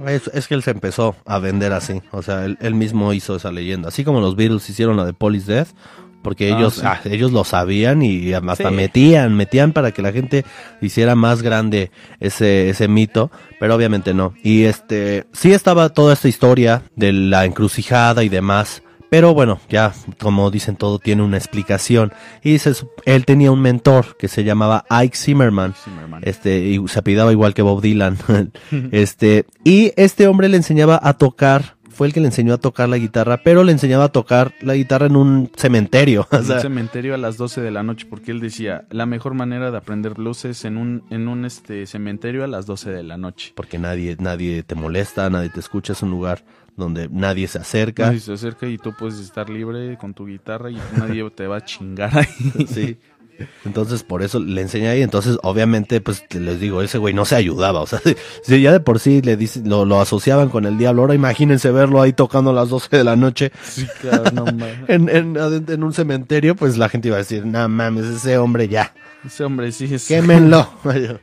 Es, 0.08 0.28
es 0.34 0.48
que 0.48 0.54
él 0.54 0.62
se 0.63 0.72
empezó 0.72 1.16
a 1.26 1.39
vender 1.39 1.74
así, 1.74 2.00
o 2.12 2.22
sea, 2.22 2.46
él, 2.46 2.58
él 2.62 2.76
mismo 2.76 3.12
hizo 3.12 3.36
esa 3.36 3.52
leyenda, 3.52 3.88
así 3.89 4.04
como 4.04 4.20
los 4.22 4.36
Beatles 4.36 4.70
hicieron 4.70 4.98
la 4.98 5.06
de 5.06 5.13
Police 5.13 5.52
Death, 5.52 5.70
porque 6.22 6.54
Ah, 6.54 6.58
ellos, 6.58 6.76
sí. 6.76 6.82
ah, 6.86 7.02
ellos 7.06 7.32
lo 7.32 7.44
sabían 7.44 8.02
y 8.04 8.34
hasta 8.34 8.70
Sí. 8.70 8.76
metían, 8.76 9.36
metían 9.36 9.74
para 9.74 9.92
que 9.92 10.02
la 10.04 10.12
gente 10.13 10.46
hiciera 10.80 11.16
más 11.16 11.42
grande 11.42 11.89
ese, 12.20 12.70
ese 12.70 12.88
mito, 12.88 13.32
pero 13.60 13.74
obviamente 13.76 14.13
no. 14.13 14.34
Y 14.44 14.63
este, 14.66 15.26
sí 15.34 15.52
estaba 15.52 15.89
toda 15.89 16.13
esta 16.13 16.28
historia 16.30 16.84
de 16.96 17.12
la 17.12 17.44
encrucijada 17.46 18.24
y 18.24 18.30
demás, 18.30 18.84
pero 19.13 19.36
bueno, 19.36 19.60
ya 19.69 19.93
como 20.19 20.49
dicen 20.49 20.76
todo 20.76 20.97
tiene 20.97 21.21
una 21.21 21.38
explicación. 21.38 22.12
Y 22.41 22.58
se 22.58 22.73
él 23.06 23.26
tenía 23.26 23.52
un 23.52 23.62
mentor 23.62 24.17
que 24.17 24.28
se 24.28 24.43
llamaba 24.43 24.86
Ike 24.89 25.15
Zimmerman, 25.15 25.76
Zimmerman. 25.76 26.23
este, 26.26 26.63
y 26.63 26.88
se 26.88 26.97
apellidaba 26.97 27.32
igual 27.32 27.54
que 27.54 27.62
Bob 27.62 27.80
Dylan. 27.80 28.17
este, 28.91 29.45
y 29.63 29.91
este 29.97 30.28
hombre 30.28 30.49
le 30.49 30.58
enseñaba 30.58 30.99
a 30.99 31.13
tocar, 31.13 31.76
fue 31.91 32.08
el 32.08 32.13
que 32.13 32.21
le 32.21 32.26
enseñó 32.26 32.56
a 32.56 32.58
tocar 32.58 32.89
la 32.89 32.97
guitarra, 32.97 33.43
pero 33.43 33.63
le 33.63 33.71
enseñaba 33.71 34.06
a 34.06 34.12
tocar 34.12 34.56
la 34.62 34.73
guitarra 34.73 35.06
en 35.06 35.15
un 35.15 35.52
cementerio. 35.58 36.28
o 36.32 36.36
En 36.38 36.45
sea, 36.45 36.56
un 36.56 36.62
cementerio 36.63 37.13
a 37.13 37.19
las 37.19 37.38
12 37.38 37.62
de 37.62 37.69
la 37.69 37.84
noche 37.84 38.08
porque 38.10 38.32
él 38.32 38.39
decía, 38.39 38.86
la 38.89 39.06
mejor 39.06 39.36
manera 39.36 39.69
de 39.69 39.78
aprender 39.78 40.15
blues 40.15 40.43
es 40.45 40.65
en 40.65 40.76
un, 40.76 41.04
en 41.12 41.28
un 41.28 41.45
este 41.45 41.86
cementerio 41.86 42.43
a 42.43 42.47
las 42.47 42.65
12 42.65 42.89
de 42.89 43.04
la 43.04 43.17
noche. 43.17 43.54
porque 43.56 43.78
nadie, 43.78 44.17
nadie 44.19 44.63
te 44.63 44.73
molesta, 44.73 45.30
nadie 45.30 45.49
te 45.49 45.60
escucha, 45.60 45.93
es 45.93 46.02
un 46.02 46.10
lugar 46.10 46.43
donde 46.78 47.08
nadie 47.10 47.48
se 47.48 47.60
acerca. 47.60 48.08
Nadie 48.08 48.20
se 48.20 48.34
acerca 48.34 48.68
y 48.68 48.78
tú 48.78 48.94
puedes 48.98 49.20
estar 49.20 49.50
libre 49.50 49.98
con 50.00 50.14
tu 50.14 50.26
guitarra 50.26 50.72
y 50.72 50.78
nadie 50.98 51.30
te 51.36 51.48
va 51.48 51.58
a 51.58 51.66
chingar 51.66 52.18
ahí. 52.18 52.66
Sí. 52.68 52.98
Entonces, 53.66 54.04
por 54.04 54.22
eso 54.22 54.40
le 54.40 54.62
enseñé 54.62 54.90
ahí. 54.90 55.02
Entonces, 55.02 55.40
obviamente, 55.42 56.00
pues 56.02 56.24
les 56.36 56.60
digo, 56.60 56.84
ese 56.84 57.00
güey 57.00 57.16
no 57.16 57.26
se 57.26 57.36
ayudaba. 57.36 57.82
O 57.82 57.88
sea, 57.88 58.00
si 58.44 58.62
ya 58.62 58.72
de 58.72 58.80
por 58.80 59.00
sí 59.00 59.22
le 59.24 59.36
dice, 59.38 59.62
lo, 59.66 59.86
lo 59.86 60.00
asociaban 60.00 60.50
con 60.50 60.66
el 60.66 60.78
diablo, 60.78 61.02
ahora 61.02 61.16
imagínense 61.16 61.72
verlo 61.72 62.02
ahí 62.02 62.14
tocando 62.14 62.52
a 62.52 62.54
las 62.54 62.70
12 62.70 62.96
de 62.96 63.04
la 63.04 63.16
noche 63.16 63.52
Sí, 63.64 63.88
claro, 64.02 64.26
no 64.32 64.46
mames. 64.46 64.78
en, 64.88 65.10
en, 65.10 65.36
en 65.68 65.84
un 65.84 65.94
cementerio, 65.94 66.56
pues 66.56 66.78
la 66.78 66.90
gente 66.90 67.08
iba 67.08 67.18
a 67.18 67.20
decir, 67.20 67.44
no 67.46 67.68
mames, 67.68 68.06
ese 68.06 68.38
hombre 68.38 68.68
ya, 68.68 68.94
Ese 69.26 69.44
hombre 69.44 69.72
sí 69.72 69.92
es, 69.92 70.08
quémenlo. 70.08 70.70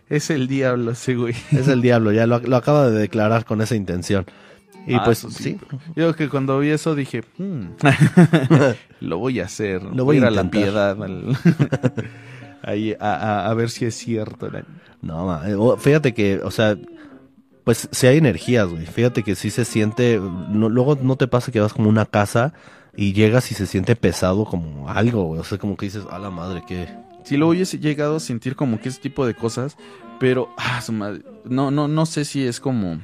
es 0.08 0.30
el 0.30 0.48
diablo 0.48 0.90
ese 0.90 1.14
güey. 1.14 1.34
es 1.52 1.68
el 1.68 1.80
diablo, 1.80 2.10
ya 2.12 2.26
lo, 2.26 2.40
lo 2.40 2.56
acaba 2.56 2.90
de 2.90 2.98
declarar 2.98 3.44
con 3.44 3.60
esa 3.62 3.76
intención. 3.76 4.26
Y 4.86 4.94
Ah, 4.94 5.02
pues, 5.04 5.18
eso 5.18 5.30
sí. 5.30 5.58
Yo 5.94 6.14
que 6.16 6.28
cuando 6.28 6.58
vi 6.58 6.70
eso 6.70 6.94
dije, 6.94 7.22
"Hmm, 7.38 7.66
lo 9.00 9.18
voy 9.18 9.40
a 9.40 9.44
hacer. 9.44 9.82
Lo 9.82 10.04
voy 10.04 10.16
a 10.16 10.18
ir 10.20 10.24
a 10.24 10.30
la 10.30 10.50
piedad. 10.50 11.02
al- 11.02 11.36
ahí 12.62 12.94
a, 12.98 13.14
a- 13.14 13.50
a 13.50 13.54
ver 13.54 13.70
si 13.70 13.84
es 13.84 13.94
cierto. 13.94 14.50
¿no? 15.02 15.26
Ma, 15.26 15.42
eh, 15.48 15.56
fíjate 15.78 16.12
que, 16.14 16.40
o 16.42 16.50
sea, 16.50 16.76
pues 17.64 17.88
si 17.92 18.06
hay 18.06 18.18
energías, 18.18 18.68
güey. 18.68 18.86
Fíjate 18.86 19.22
que 19.22 19.34
sí 19.34 19.50
se 19.50 19.64
siente, 19.64 20.18
no- 20.18 20.68
luego 20.68 20.96
no 21.00 21.16
te 21.16 21.28
pasa 21.28 21.52
que 21.52 21.60
vas 21.60 21.72
como 21.72 21.88
una 21.88 22.06
casa 22.06 22.52
y 22.96 23.12
llegas 23.12 23.50
y 23.52 23.54
se 23.54 23.66
siente 23.66 23.96
pesado 23.96 24.44
como 24.44 24.88
algo, 24.88 25.24
güey. 25.24 25.40
O 25.40 25.44
sea, 25.44 25.58
como 25.58 25.76
que 25.76 25.86
dices, 25.86 26.04
a 26.10 26.18
la 26.18 26.30
madre, 26.30 26.62
que... 26.66 26.88
Si 27.24 27.36
lo 27.36 27.48
hubiese 27.48 27.78
llegado 27.78 28.16
a 28.16 28.20
sentir 28.20 28.56
como 28.56 28.80
que 28.80 28.88
ese 28.88 29.00
tipo 29.00 29.26
de 29.26 29.34
cosas, 29.34 29.76
pero 30.18 30.48
ah, 30.56 30.80
su 30.80 30.92
madre, 30.92 31.22
no, 31.44 31.70
no, 31.70 31.86
no 31.86 32.06
sé 32.06 32.24
si 32.24 32.44
es 32.46 32.60
como, 32.60 32.98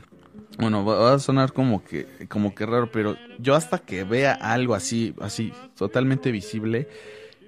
bueno, 0.58 0.84
va, 0.84 1.14
a 1.14 1.18
sonar 1.18 1.52
como 1.52 1.84
que, 1.84 2.06
como 2.28 2.54
que 2.54 2.66
raro, 2.66 2.90
pero 2.90 3.16
yo 3.38 3.54
hasta 3.54 3.78
que 3.78 4.04
vea 4.04 4.32
algo 4.32 4.74
así, 4.74 5.14
así, 5.20 5.52
totalmente 5.76 6.30
visible, 6.32 6.88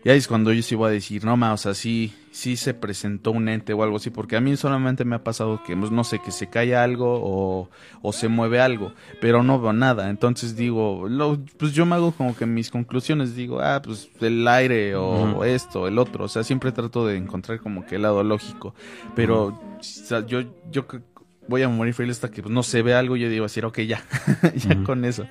ya 0.04 0.14
es 0.14 0.28
cuando 0.28 0.52
yo 0.52 0.62
sí 0.62 0.74
voy 0.74 0.88
a 0.88 0.92
decir, 0.92 1.24
no 1.24 1.36
más, 1.36 1.54
o 1.60 1.62
sea, 1.62 1.74
sí, 1.74 2.14
sí 2.30 2.56
se 2.56 2.72
presentó 2.72 3.32
un 3.32 3.48
ente 3.48 3.72
o 3.72 3.82
algo 3.82 3.96
así, 3.96 4.10
porque 4.10 4.36
a 4.36 4.40
mí 4.40 4.56
solamente 4.56 5.04
me 5.04 5.16
ha 5.16 5.24
pasado 5.24 5.60
que, 5.66 5.76
pues, 5.76 5.90
no 5.90 6.04
sé, 6.04 6.20
que 6.20 6.30
se 6.30 6.48
cae 6.48 6.76
algo 6.76 7.20
o, 7.20 7.68
o 8.00 8.12
se 8.12 8.28
mueve 8.28 8.60
algo, 8.60 8.92
pero 9.20 9.42
no 9.42 9.60
veo 9.60 9.72
nada, 9.72 10.08
entonces 10.08 10.54
digo, 10.54 11.08
lo- 11.08 11.38
pues 11.58 11.72
yo 11.72 11.84
me 11.84 11.96
hago 11.96 12.12
como 12.12 12.36
que 12.36 12.46
mis 12.46 12.70
conclusiones, 12.70 13.34
digo, 13.34 13.60
ah, 13.60 13.82
pues 13.82 14.08
el 14.20 14.46
aire 14.46 14.94
o 14.94 15.44
esto, 15.44 15.88
el 15.88 15.98
otro, 15.98 16.24
o 16.26 16.28
sea, 16.28 16.44
siempre 16.44 16.70
trato 16.72 17.04
de 17.06 17.16
encontrar 17.16 17.58
como 17.60 17.84
que 17.84 17.96
el 17.96 18.02
lado 18.02 18.22
lógico, 18.22 18.74
pero 19.16 19.46
o 19.46 19.82
sea, 19.82 20.24
yo, 20.26 20.42
yo 20.70 20.86
cre- 20.88 21.02
voy 21.48 21.62
a 21.62 21.68
morir 21.68 21.94
feliz 21.94 22.16
hasta 22.16 22.30
que 22.30 22.42
pues, 22.42 22.54
no 22.54 22.62
se 22.62 22.82
ve 22.82 22.94
algo, 22.94 23.16
yo 23.16 23.28
digo 23.28 23.46
así, 23.46 23.60
ok, 23.60 23.80
ya, 23.80 24.02
ya 24.54 24.82
con 24.84 25.04
eso. 25.04 25.26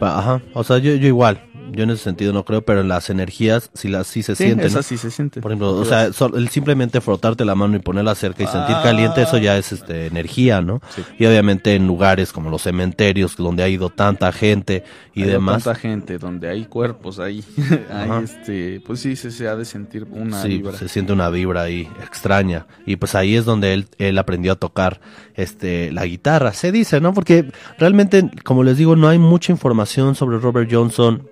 Ajá, 0.00 0.42
o 0.52 0.62
sea, 0.62 0.78
yo, 0.78 0.94
yo 0.94 1.08
igual, 1.08 1.40
yo 1.72 1.84
en 1.84 1.90
ese 1.90 2.02
sentido 2.04 2.32
no 2.32 2.44
creo, 2.44 2.62
pero 2.62 2.80
en 2.80 2.88
las 2.88 3.10
energías 3.10 3.70
sí, 3.74 3.88
las, 3.88 4.06
sí 4.06 4.22
se 4.22 4.34
Sí, 4.36 4.44
sienten. 4.44 4.82
sí 4.82 4.96
se 4.98 5.10
siente. 5.10 5.40
Por 5.40 5.50
ejemplo, 5.52 5.72
o 5.72 5.84
sea, 5.84 6.04
el 6.34 6.48
simplemente 6.48 7.00
frotarte 7.00 7.44
la 7.44 7.54
mano 7.54 7.76
y 7.76 7.80
ponerla 7.80 8.14
cerca 8.14 8.42
y 8.44 8.46
sentir 8.46 8.76
caliente, 8.82 9.22
eso 9.22 9.38
ya 9.38 9.56
es 9.56 9.72
este 9.72 10.06
energía, 10.06 10.60
¿no? 10.60 10.80
Sí. 10.94 11.02
Y 11.18 11.26
obviamente 11.26 11.74
en 11.74 11.86
lugares 11.86 12.32
como 12.32 12.50
los 12.50 12.62
cementerios, 12.62 13.36
donde 13.36 13.62
ha 13.62 13.68
ido 13.68 13.90
tanta 13.90 14.30
gente 14.32 14.84
y 15.14 15.22
demás, 15.22 15.64
tanta 15.64 15.78
gente 15.78 16.18
donde 16.18 16.48
hay 16.48 16.64
cuerpos 16.66 17.18
ahí, 17.18 17.44
ahí 17.92 18.24
este, 18.24 18.80
pues 18.86 19.00
sí 19.00 19.16
se, 19.16 19.30
se 19.30 19.48
ha 19.48 19.56
de 19.56 19.64
sentir 19.64 20.06
una 20.10 20.42
sí, 20.42 20.48
vibra. 20.48 20.76
se 20.76 20.88
siente 20.88 21.12
una 21.12 21.28
vibra 21.30 21.62
ahí 21.62 21.88
extraña. 22.02 22.66
Y 22.86 22.96
pues 22.96 23.14
ahí 23.14 23.36
es 23.36 23.44
donde 23.44 23.74
él, 23.74 23.86
él 23.98 24.18
aprendió 24.18 24.52
a 24.52 24.56
tocar 24.56 25.00
este 25.34 25.90
la 25.92 26.06
guitarra, 26.06 26.52
se 26.52 26.72
dice, 26.72 27.00
¿no? 27.00 27.12
Porque 27.14 27.50
realmente, 27.78 28.30
como 28.44 28.62
les 28.64 28.76
digo, 28.76 28.96
no 28.96 29.08
hay 29.08 29.18
mucha 29.18 29.52
información 29.52 30.14
sobre 30.14 30.38
Robert 30.38 30.68
Johnson. 30.72 31.28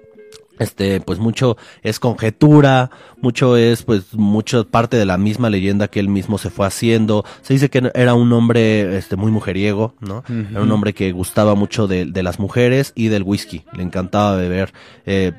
Este, 0.63 1.01
pues 1.01 1.19
mucho 1.19 1.57
es 1.83 1.99
conjetura, 1.99 2.91
mucho 3.21 3.57
es 3.57 3.83
pues 3.83 4.15
mucho 4.15 4.67
parte 4.67 4.97
de 4.97 5.05
la 5.05 5.19
misma 5.19 5.51
leyenda 5.51 5.89
que 5.89 6.01
él 6.01 6.09
mismo 6.09 6.39
se 6.39 6.51
fue 6.51 6.67
haciendo. 6.67 7.25
Se 7.43 7.55
dice 7.55 7.69
que 7.71 7.91
era 7.95 8.15
un 8.15 8.33
hombre 8.33 8.97
este 8.97 9.17
muy 9.17 9.31
mujeriego, 9.33 9.95
¿no? 10.01 10.25
Era 10.29 10.63
un 10.63 10.71
hombre 10.71 10.93
que 10.93 11.13
gustaba 11.13 11.55
mucho 11.55 11.87
de, 11.87 12.07
de 12.07 12.23
las 12.23 12.39
mujeres 12.39 12.93
y 12.95 13.09
del 13.09 13.23
whisky, 13.23 13.65
le 13.77 13.83
encantaba 13.83 14.37
beber. 14.37 14.73
eh, 15.07 15.33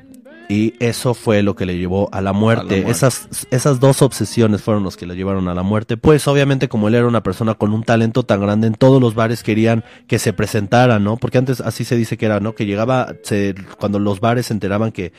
y 0.48 0.74
eso 0.78 1.14
fue 1.14 1.42
lo 1.42 1.54
que 1.54 1.66
le 1.66 1.78
llevó 1.78 2.08
a 2.12 2.20
la 2.20 2.32
muerte. 2.32 2.82
muerte. 2.82 2.90
Esas, 2.90 3.46
esas 3.50 3.80
dos 3.80 4.02
obsesiones 4.02 4.62
fueron 4.62 4.82
los 4.82 4.96
que 4.96 5.06
le 5.06 5.14
llevaron 5.14 5.48
a 5.48 5.54
la 5.54 5.62
muerte. 5.62 5.96
Pues 5.96 6.26
obviamente 6.28 6.68
como 6.68 6.88
él 6.88 6.94
era 6.94 7.06
una 7.06 7.22
persona 7.22 7.54
con 7.54 7.72
un 7.72 7.82
talento 7.82 8.24
tan 8.24 8.40
grande, 8.40 8.66
en 8.66 8.74
todos 8.74 9.00
los 9.00 9.14
bares 9.14 9.42
querían 9.42 9.84
que 10.06 10.18
se 10.18 10.32
presentara, 10.32 10.98
¿no? 10.98 11.16
Porque 11.16 11.38
antes 11.38 11.60
así 11.60 11.84
se 11.84 11.96
dice 11.96 12.16
que 12.16 12.26
era, 12.26 12.40
¿no? 12.40 12.54
Que 12.54 12.66
llegaba, 12.66 13.14
se, 13.22 13.54
cuando 13.78 13.98
los 13.98 14.20
bares 14.20 14.46
se 14.46 14.52
enteraban 14.52 14.92
que, 14.92 15.12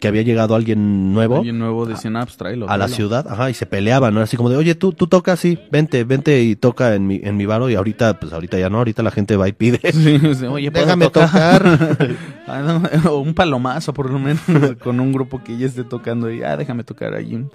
que 0.00 0.08
había 0.08 0.22
llegado 0.22 0.54
alguien 0.56 1.12
nuevo 1.12 1.36
Alguien 1.36 1.58
nuevo 1.58 1.86
decían, 1.86 2.16
ah, 2.16 2.24
pues 2.24 2.36
tráelo, 2.36 2.66
a 2.68 2.76
la 2.76 2.86
tráelo". 2.86 2.96
ciudad, 2.96 3.26
ajá, 3.28 3.50
y 3.50 3.54
se 3.54 3.66
peleaban, 3.66 4.12
¿no? 4.14 4.20
Así 4.20 4.36
como 4.36 4.50
de, 4.50 4.56
oye, 4.56 4.74
tú, 4.74 4.92
tú 4.92 5.06
tocas, 5.06 5.38
sí, 5.38 5.58
vente, 5.70 6.02
vente 6.04 6.42
y 6.42 6.56
toca 6.56 6.94
en 6.94 7.06
mi, 7.06 7.20
en 7.22 7.36
mi 7.36 7.46
baro, 7.46 7.70
y 7.70 7.74
ahorita, 7.76 8.18
pues 8.18 8.32
ahorita 8.32 8.58
ya 8.58 8.68
no, 8.70 8.78
ahorita 8.78 9.02
la 9.02 9.10
gente 9.10 9.36
va 9.36 9.46
y 9.48 9.52
pide. 9.52 9.78
Sí, 9.92 10.18
sea, 10.34 10.50
Oye, 10.50 10.70
¿puedo 10.72 10.84
Déjame 10.86 11.10
tocar. 11.10 12.16
Ah, 12.52 12.80
o 13.08 13.18
un 13.18 13.34
palomazo, 13.34 13.94
por 13.94 14.10
lo 14.10 14.18
menos, 14.18 14.40
con 14.82 14.98
un 14.98 15.12
grupo 15.12 15.40
que 15.44 15.56
ya 15.56 15.66
esté 15.66 15.84
tocando 15.84 16.30
y, 16.32 16.42
ah, 16.42 16.56
déjame 16.56 16.82
tocar 16.82 17.14
ahí. 17.14 17.34
un- 17.36 17.50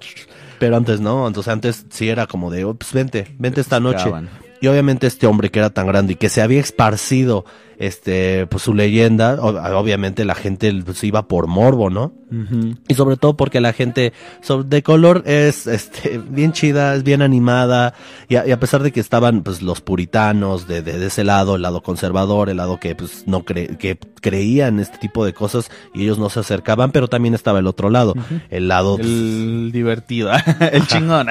Pero 0.58 0.76
antes 0.76 1.00
no, 1.00 1.26
entonces 1.26 1.52
antes 1.52 1.84
sí 1.90 2.08
era 2.08 2.26
como 2.26 2.50
de, 2.50 2.64
oh, 2.64 2.72
pues 2.74 2.92
vente, 2.94 3.26
vente 3.38 3.60
esta 3.60 3.78
noche. 3.80 4.10
Y 4.62 4.68
obviamente 4.68 5.06
este 5.06 5.26
hombre 5.26 5.50
que 5.50 5.58
era 5.58 5.68
tan 5.68 5.86
grande 5.86 6.14
y 6.14 6.16
que 6.16 6.30
se 6.30 6.40
había 6.40 6.60
esparcido, 6.60 7.44
este, 7.78 8.46
pues 8.46 8.62
su 8.62 8.74
leyenda, 8.74 9.38
obviamente 9.42 10.24
la 10.24 10.34
gente 10.34 10.72
pues, 10.84 11.02
iba 11.04 11.28
por 11.28 11.46
morbo, 11.46 11.90
¿no? 11.90 12.12
Y 12.88 12.94
sobre 12.94 13.16
todo 13.16 13.36
porque 13.36 13.60
la 13.60 13.72
gente 13.72 14.12
de 14.64 14.82
color 14.82 15.22
es 15.26 15.66
este 15.68 16.18
bien 16.18 16.52
chida, 16.52 16.94
es 16.96 17.04
bien 17.04 17.22
animada. 17.22 17.94
Y 18.28 18.34
a, 18.36 18.46
y 18.46 18.50
a 18.50 18.58
pesar 18.58 18.82
de 18.82 18.90
que 18.90 18.98
estaban 19.00 19.42
pues 19.42 19.62
los 19.62 19.80
puritanos 19.80 20.66
de, 20.66 20.82
de, 20.82 20.98
de 20.98 21.06
ese 21.06 21.22
lado, 21.22 21.54
el 21.54 21.62
lado 21.62 21.82
conservador, 21.82 22.48
el 22.50 22.56
lado 22.56 22.80
que 22.80 22.96
pues 22.96 23.24
no 23.26 23.44
cre, 23.44 23.76
que 23.76 23.96
creía 24.20 24.66
en 24.66 24.80
este 24.80 24.98
tipo 24.98 25.24
de 25.24 25.34
cosas 25.34 25.70
y 25.94 26.02
ellos 26.02 26.18
no 26.18 26.28
se 26.30 26.40
acercaban, 26.40 26.90
pero 26.90 27.06
también 27.06 27.34
estaba 27.34 27.60
el 27.60 27.66
otro 27.68 27.90
lado, 27.90 28.14
el 28.50 28.66
lado 28.68 28.96
pues, 28.96 29.06
El 29.56 29.70
divertido, 29.72 30.30
el 30.72 30.86
chingón. 30.86 31.28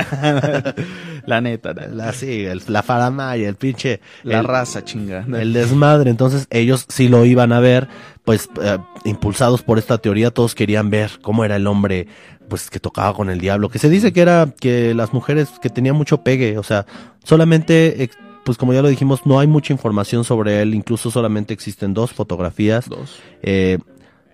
la 1.26 1.42
neta, 1.42 1.74
la, 1.74 1.88
la, 1.88 2.14
sí, 2.14 2.46
el- 2.46 2.62
la 2.68 2.84
faramaya, 2.84 3.50
el 3.50 3.56
pinche 3.56 4.00
la 4.24 4.40
el- 4.40 4.46
raza 4.46 4.84
chinga. 4.84 5.26
el 5.40 5.54
desmadre. 5.54 6.10
Entonces 6.10 6.35
ellos 6.50 6.86
sí 6.89 7.08
lo 7.08 7.26
iban 7.26 7.52
a 7.54 7.60
ver, 7.60 7.88
pues 8.24 8.50
eh, 8.62 8.78
impulsados 9.04 9.62
por 9.62 9.78
esta 9.78 9.98
teoría, 9.98 10.32
todos 10.32 10.56
querían 10.56 10.89
ver 10.89 11.12
cómo 11.21 11.45
era 11.45 11.56
el 11.56 11.67
hombre, 11.67 12.08
pues 12.50 12.69
que 12.69 12.80
tocaba 12.80 13.13
con 13.13 13.30
el 13.30 13.39
diablo. 13.39 13.69
Que 13.69 13.80
se 13.80 13.89
dice 13.89 14.13
que 14.13 14.21
era 14.21 14.54
que 14.60 14.93
las 14.93 15.13
mujeres 15.13 15.50
que 15.62 15.69
tenía 15.69 15.93
mucho 15.93 16.24
pegue, 16.24 16.58
o 16.58 16.63
sea, 16.63 16.86
solamente, 17.24 18.10
pues 18.43 18.58
como 18.58 18.74
ya 18.74 18.82
lo 18.82 18.88
dijimos, 18.88 19.26
no 19.26 19.39
hay 19.39 19.48
mucha 19.48 19.74
información 19.74 20.24
sobre 20.24 20.62
él. 20.62 20.74
Incluso 20.76 21.12
solamente 21.12 21.54
existen 21.54 21.93
dos 21.93 22.12
fotografías 22.13 22.88
Dos. 22.89 23.19
eh, 23.41 23.80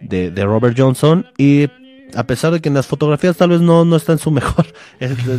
de, 0.01 0.31
de 0.31 0.45
Robert 0.45 0.75
Johnson 0.77 1.27
y 1.37 1.67
a 2.15 2.23
pesar 2.25 2.51
de 2.53 2.59
que 2.61 2.69
en 2.69 2.75
las 2.75 2.87
fotografías 2.87 3.35
tal 3.37 3.49
vez 3.49 3.61
no, 3.61 3.85
no 3.85 3.95
está 3.95 4.11
en 4.13 4.19
su 4.19 4.31
mejor, 4.31 4.67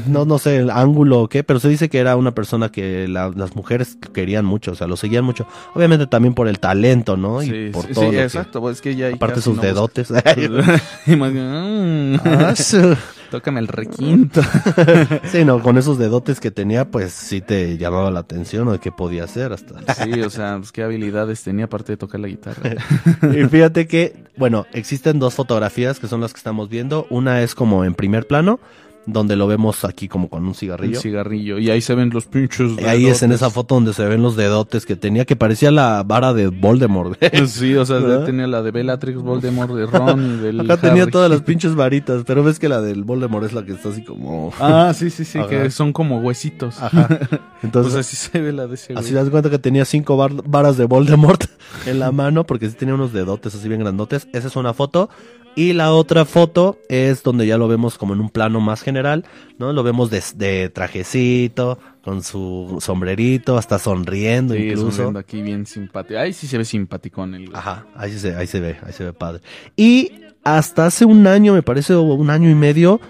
no, 0.07 0.25
no 0.25 0.39
sé 0.39 0.57
el 0.59 0.71
ángulo 0.71 1.21
o 1.21 1.29
qué, 1.29 1.45
pero 1.45 1.61
se 1.61 1.69
dice 1.69 1.89
que 1.89 1.99
era 1.99 2.17
una 2.17 2.35
persona 2.35 2.71
que 2.71 3.07
la- 3.09 3.31
las 3.35 3.55
mujeres 3.57 3.97
querían 4.13 4.45
mucho, 4.45 4.73
o 4.73 4.75
sea, 4.75 4.87
lo 4.87 4.97
seguían 4.97 5.25
mucho. 5.25 5.47
Obviamente 5.75 6.07
también 6.07 6.35
por 6.35 6.49
el 6.49 6.59
talento, 6.59 7.17
¿no? 7.17 7.43
Y 7.43 7.47
Sí, 7.47 7.71
por 7.73 7.87
sí, 7.87 7.93
todo. 7.95 8.05
sí, 8.07 8.11
que- 8.13 8.23
exacto. 8.23 8.61
pues, 8.61 8.77
es 8.77 8.83
que 8.83 8.97
ya 8.97 9.09
aparte 9.13 9.41
sus 9.41 9.57
no 9.57 9.63
dedotes. 9.63 10.11
mm, 11.07 12.15
Ah, 12.25 12.55
su- 12.57 12.97
Tócame 13.33 13.61
el 13.61 13.69
requinto. 13.69 14.43
sí, 15.25 15.43
no, 15.43 15.63
con 15.63 15.79
esos 15.79 15.97
dedotes 15.97 16.39
que 16.39 16.51
tenía, 16.51 16.91
pues 16.91 17.15
sí 17.15 17.41
te 17.41 17.79
llamaba 17.79 18.11
la 18.11 18.21
atención 18.21 18.69
o 18.69 18.73
de 18.73 18.79
qué 18.79 18.93
podía 18.93 19.25
hacer 19.25 19.55
hasta. 19.55 19.95
Sí, 19.95 20.21
o 20.21 20.29
sea, 20.29 20.59
pues 20.59 20.71
qué 20.71 20.83
habilidades 20.83 21.43
tenía 21.43 21.65
aparte 21.65 21.93
de 21.93 21.97
tocar 21.97 22.21
la 22.21 22.29
guitarra. 22.29 22.75
Y 23.35 23.45
fíjate 23.49 23.87
que, 23.87 24.25
bueno, 24.37 24.67
existen 24.75 25.19
dos 25.19 25.33
fotografías 25.33 25.99
que 25.99 26.09
son 26.09 26.21
las 26.21 26.35
que 26.35 26.37
estamos 26.37 26.69
viendo. 26.69 27.07
Una 27.09 27.41
es 27.41 27.55
como 27.55 27.87
en 27.87 27.95
primer 27.95 28.27
plano, 28.27 28.61
donde 29.07 29.37
lo 29.37 29.47
vemos 29.47 29.85
aquí 29.85 30.07
como 30.09 30.29
con 30.29 30.43
un 30.43 30.49
Un 30.49 30.55
cigarrillo. 30.55 31.01
cigarrillo. 31.01 31.59
Y 31.59 31.71
ahí 31.71 31.81
se 31.81 31.95
ven 31.95 32.11
los 32.11 32.27
pinchos. 32.27 32.73
Y 32.81 32.85
ahí 32.85 33.07
es 33.07 33.23
en 33.23 33.31
dedotes. 33.31 33.47
esa 33.47 33.51
foto 33.51 33.75
donde 33.75 33.93
se 33.95 34.05
ven 34.07 34.23
los 34.23 34.37
dedotes 34.37 34.87
que 34.87 34.97
tenía, 34.97 35.25
que 35.25 35.35
parecía 35.35 35.71
la 35.71 36.03
vara 36.05 36.33
de 36.35 36.49
Voldemort. 36.49 37.19
Sí, 37.47 37.75
o 37.75 37.85
sea, 37.85 37.97
¿Verdad? 37.99 38.25
tenía 38.27 38.47
la 38.47 38.63
de 38.63 38.71
Bellatrix, 38.71 39.21
Voldemort, 39.21 39.73
de 39.75 39.87
Ron 39.87 40.39
y 40.39 40.43
del 40.43 40.61
Acá 40.61 40.77
tenía 40.77 41.07
todas 41.07 41.31
las 41.31 41.43
pinches 41.43 41.75
varitas, 41.75 42.23
pero 42.27 42.43
ves 42.45 42.59
que 42.59 42.69
la 42.69 42.81
del 42.81 43.05
Voldemort 43.05 43.45
es 43.47 43.53
la 43.53 43.65
que 43.65 43.73
está 43.73 43.89
así 43.89 44.05
como... 44.05 44.53
Ah, 44.61 44.93
sí, 44.95 45.11
sí, 45.11 45.25
sí, 45.25 45.39
Ajá. 45.39 45.49
que 45.49 45.71
son 45.71 45.93
como 45.93 46.19
huesitos. 46.21 46.81
Ajá. 46.81 47.09
Entonces 47.63 47.63
Entonces, 47.63 47.97
así 48.07 48.17
se 48.17 48.41
ve 48.41 48.53
la 48.53 48.67
de 48.67 48.75
ese 48.75 48.95
así 48.95 49.13
das 49.13 49.31
cuenta 49.31 49.51
que 49.51 49.59
tenía 49.59 49.85
cinco 49.85 50.17
varas 50.17 50.77
de 50.77 50.85
Voldemort 50.85 51.45
en 51.87 51.99
la 51.99 52.13
mano, 52.13 52.45
porque 52.45 52.69
sí 52.69 52.77
tenía 52.77 52.95
unos 52.95 53.13
dedotes 53.13 53.55
así 53.55 53.69
bien 53.69 53.81
grandotes. 53.81 54.29
Esa 54.33 54.49
es 54.49 54.57
una 54.57 54.75
foto. 54.75 55.09
Y 55.55 55.75
la 55.75 55.93
otra 55.93 56.25
foto 56.25 56.79
es 56.89 57.23
donde 57.23 57.47
ya 57.47 57.59
lo 57.59 57.69
vemos 57.69 57.99
como 57.99 58.15
en 58.15 58.21
un 58.21 58.31
plano 58.31 58.61
más 58.61 58.81
general, 58.81 59.25
¿no? 59.59 59.73
Lo 59.75 59.83
vemos 59.83 60.09
de, 60.11 60.23
de 60.37 60.71
trajecito, 60.71 61.79
con 62.03 62.23
su 62.23 62.79
sombrerito, 62.81 63.59
hasta 63.59 63.79
sonriendo 63.79 64.55
Sí, 64.55 64.69
incluso. 64.69 64.91
sonriendo 64.93 65.19
aquí 65.19 65.43
bien 65.43 65.67
simpático. 65.67 66.19
Ahí 66.19 66.33
sí 66.33 66.47
se 66.47 66.57
ve 66.59 66.65
simpaticón 66.65 67.35
el. 67.35 67.51
Ajá, 67.55 67.87
ahí 67.95 68.13
se, 68.13 68.35
ahí 68.35 68.47
se 68.47 68.61
ve, 68.61 68.77
ahí 68.85 68.93
se 68.93 69.05
ve 69.05 69.13
padre. 69.13 69.43
Y 69.77 70.13
hasta 70.43 70.87
hace 70.87 71.05
un 71.05 71.27
año, 71.27 71.53
me 71.53 71.63
parece, 71.63 71.95
o 71.95 72.03
un 72.03 72.31
año 72.31 72.49
y 72.51 72.55
medio, 72.55 73.01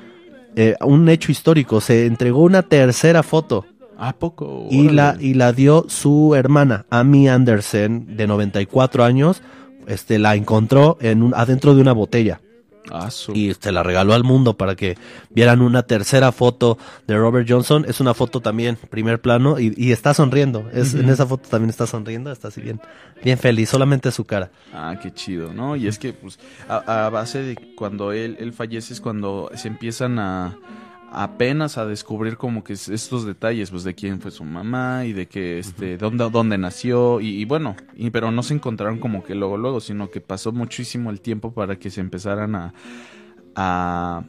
eh, 0.57 0.74
un 0.81 1.09
hecho 1.09 1.31
histórico, 1.31 1.81
se 1.81 2.07
entregó 2.07 2.40
una 2.42 2.62
tercera 2.62 3.23
foto 3.23 3.64
¿A 3.96 4.12
poco? 4.14 4.66
y 4.71 4.88
la, 4.90 5.16
y 5.19 5.35
la 5.35 5.52
dio 5.52 5.87
su 5.88 6.35
hermana, 6.35 6.87
Amy 6.90 7.29
Anderson, 7.29 8.16
de 8.16 8.27
94 8.27 9.04
años, 9.04 9.42
este, 9.87 10.18
la 10.18 10.35
encontró 10.37 10.98
en 11.00 11.22
un, 11.22 11.35
adentro 11.35 11.74
de 11.74 11.80
una 11.80 11.92
botella 11.92 12.40
Ah, 12.90 13.08
y 13.33 13.54
se 13.54 13.70
la 13.70 13.83
regaló 13.83 14.12
al 14.12 14.24
mundo 14.24 14.56
para 14.56 14.74
que 14.74 14.96
vieran 15.30 15.62
una 15.62 15.85
tercera 15.85 16.33
foto 16.33 16.78
de 17.06 17.16
Robert 17.16 17.48
Johnson. 17.48 17.85
Es 17.87 18.00
una 18.00 18.12
foto 18.12 18.40
también, 18.40 18.76
primer 18.90 19.20
plano, 19.20 19.60
y, 19.60 19.72
y 19.76 19.92
está 19.92 20.14
sonriendo. 20.14 20.68
Es, 20.72 20.94
En 20.94 21.08
esa 21.08 21.26
foto 21.26 21.48
también 21.48 21.70
está 21.70 21.87
sonriendo, 21.87 22.33
está 22.33 22.48
así 22.48 22.60
bien, 22.60 22.80
bien 23.22 23.38
feliz, 23.38 23.68
solamente 23.68 24.10
su 24.10 24.24
cara. 24.24 24.50
Ah, 24.72 24.96
qué 25.00 25.12
chido, 25.12 25.52
¿no? 25.52 25.76
Y 25.76 25.87
es 25.87 25.98
que, 25.98 26.12
pues, 26.12 26.38
a, 26.68 27.06
a 27.06 27.10
base 27.10 27.42
de 27.42 27.56
cuando 27.76 28.12
él, 28.12 28.37
él 28.40 28.52
fallece 28.52 28.94
es 28.94 29.00
cuando 29.00 29.50
se 29.54 29.68
empiezan 29.68 30.18
a 30.18 30.58
apenas 31.13 31.79
a 31.79 31.87
descubrir 31.87 32.37
como 32.37 32.65
que 32.65 32.73
es- 32.75 32.88
estos 32.88 33.25
detalles, 33.27 33.71
pues, 33.71 33.85
de 33.85 33.94
quién 33.94 34.21
fue 34.21 34.31
su 34.31 34.44
mamá 34.44 35.04
y 35.04 35.13
de 35.13 35.27
que, 35.27 35.58
este, 35.58 35.96
dónde, 35.98 36.29
dónde 36.31 36.58
nació 36.58 37.21
y, 37.21 37.29
y 37.40 37.44
bueno, 37.44 37.77
y, 37.94 38.10
pero 38.10 38.31
no 38.31 38.42
se 38.42 38.54
encontraron 38.54 38.98
como 38.98 39.23
que 39.23 39.35
luego, 39.35 39.56
luego, 39.56 39.81
sino 39.81 40.10
que 40.10 40.21
pasó 40.21 40.52
muchísimo 40.52 41.10
el 41.10 41.21
tiempo 41.21 41.52
para 41.52 41.77
que 41.79 41.90
se 41.90 42.00
empezaran 42.00 42.54
a, 42.54 42.75
a, 43.54 44.23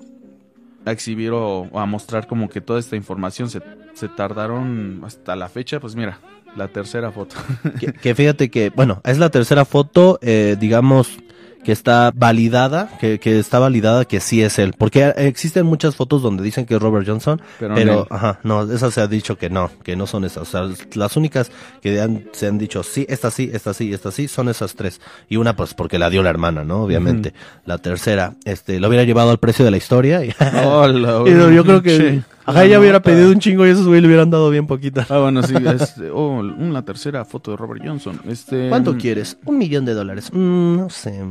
a 0.85 0.91
exhibir 0.91 1.31
o, 1.31 1.61
o 1.71 1.79
a 1.79 1.85
mostrar 1.85 2.27
como 2.27 2.49
que 2.49 2.61
toda 2.61 2.79
esta 2.79 2.95
información 2.95 3.49
se, 3.49 3.61
se 3.93 4.09
tardaron 4.09 5.01
hasta 5.05 5.35
la 5.35 5.49
fecha, 5.49 5.79
pues 5.79 5.95
mira, 5.95 6.19
la 6.55 6.67
tercera 6.67 7.11
foto. 7.11 7.35
Que, 7.79 7.91
que 7.93 8.13
fíjate 8.15 8.49
que, 8.51 8.69
bueno, 8.69 9.01
es 9.05 9.17
la 9.17 9.29
tercera 9.29 9.65
foto, 9.65 10.19
eh, 10.21 10.55
digamos, 10.59 11.17
que 11.63 11.71
está 11.71 12.11
validada, 12.15 12.89
que, 12.99 13.19
que 13.19 13.39
está 13.39 13.59
validada 13.59 14.05
que 14.05 14.19
sí 14.19 14.41
es 14.43 14.59
él. 14.59 14.73
Porque 14.77 15.13
existen 15.17 15.65
muchas 15.65 15.95
fotos 15.95 16.21
donde 16.21 16.43
dicen 16.43 16.65
que 16.65 16.75
es 16.75 16.81
Robert 16.81 17.07
Johnson, 17.07 17.41
Pero 17.59 17.75
pero, 17.75 17.93
no 17.93 17.99
él. 18.01 18.07
ajá, 18.09 18.39
no, 18.43 18.63
esas 18.71 18.93
se 18.93 19.01
ha 19.01 19.07
dicho 19.07 19.37
que 19.37 19.49
no, 19.49 19.71
que 19.83 19.95
no 19.95 20.07
son 20.07 20.25
esas. 20.25 20.43
O 20.43 20.45
sea, 20.45 20.69
las 20.95 21.15
únicas 21.17 21.51
que 21.81 22.01
han- 22.01 22.25
se 22.33 22.47
han 22.47 22.57
dicho 22.57 22.83
sí, 22.83 23.05
esta 23.09 23.31
sí, 23.31 23.49
esta 23.53 23.73
sí, 23.73 23.93
esta 23.93 24.11
sí, 24.11 24.27
son 24.27 24.49
esas 24.49 24.75
tres. 24.75 24.99
Y 25.29 25.37
una, 25.37 25.55
pues, 25.55 25.73
porque 25.73 25.97
la 25.99 26.09
dio 26.09 26.21
la 26.23 26.29
hermana, 26.29 26.63
¿no? 26.63 26.83
Obviamente. 26.83 27.33
La 27.65 27.77
tercera, 27.77 28.33
este, 28.45 28.79
lo 28.79 28.87
hubiera 28.89 29.03
llevado 29.05 29.31
al 29.31 29.39
precio 29.39 29.63
de 29.65 29.71
la 29.71 29.77
historia. 29.77 30.23
Y, 30.25 30.29
y 30.39 31.31
no, 31.31 31.51
yo 31.51 31.63
creo 31.63 31.81
que, 31.81 32.21
ajá, 32.45 32.63
ella 32.63 32.79
hubiera 32.79 33.01
pedido 33.01 33.31
un 33.31 33.39
chingo 33.39 33.65
y 33.65 33.69
esos 33.69 33.87
güey 33.87 34.01
le 34.01 34.07
hubieran 34.07 34.29
dado 34.29 34.49
bien 34.49 34.67
poquita. 34.67 35.05
Ah, 35.09 35.19
bueno, 35.19 35.43
sí, 35.43 35.53
este, 35.55 36.09
oh, 36.13 36.39
una 36.39 36.83
tercera 36.83 37.25
foto 37.25 37.51
de 37.51 37.57
Robert 37.57 37.81
Johnson. 37.85 38.19
Este, 38.27 38.69
¿Cuánto 38.69 38.97
quieres? 38.97 39.37
Un 39.45 39.57
millón 39.57 39.85
de 39.85 39.93
dólares. 39.93 40.29
Mm, 40.31 40.77
no 40.77 40.89
sé, 40.89 41.23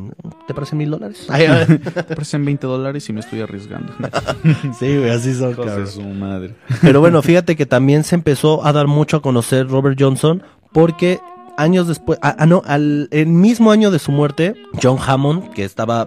¿te 0.46 0.54
parece 0.54 0.76
mil 0.76 0.90
dólares? 0.90 1.26
Te 1.94 2.14
parecen 2.14 2.44
20 2.44 2.66
dólares 2.66 3.08
y 3.08 3.12
me 3.12 3.20
estoy 3.20 3.40
arriesgando. 3.40 3.92
sí, 4.78 4.96
güey, 4.96 5.10
así 5.10 5.34
son, 5.34 5.54
cabrón. 5.54 5.86
su 5.86 6.02
madre. 6.02 6.54
Pero 6.80 7.00
bueno, 7.00 7.22
fíjate 7.22 7.56
que 7.56 7.66
también 7.66 8.04
se 8.04 8.14
empezó 8.14 8.64
a 8.64 8.72
dar 8.72 8.86
mucho 8.86 9.18
a 9.18 9.22
conocer 9.22 9.68
Robert 9.68 9.96
Johnson 10.00 10.42
porque 10.72 11.20
años 11.56 11.88
después, 11.88 12.18
ah, 12.22 12.36
ah, 12.38 12.46
no, 12.46 12.62
al 12.64 13.08
el 13.10 13.26
mismo 13.26 13.70
año 13.70 13.90
de 13.90 13.98
su 13.98 14.12
muerte, 14.12 14.54
John 14.82 14.98
Hammond, 15.04 15.50
que 15.52 15.64
estaba, 15.64 16.06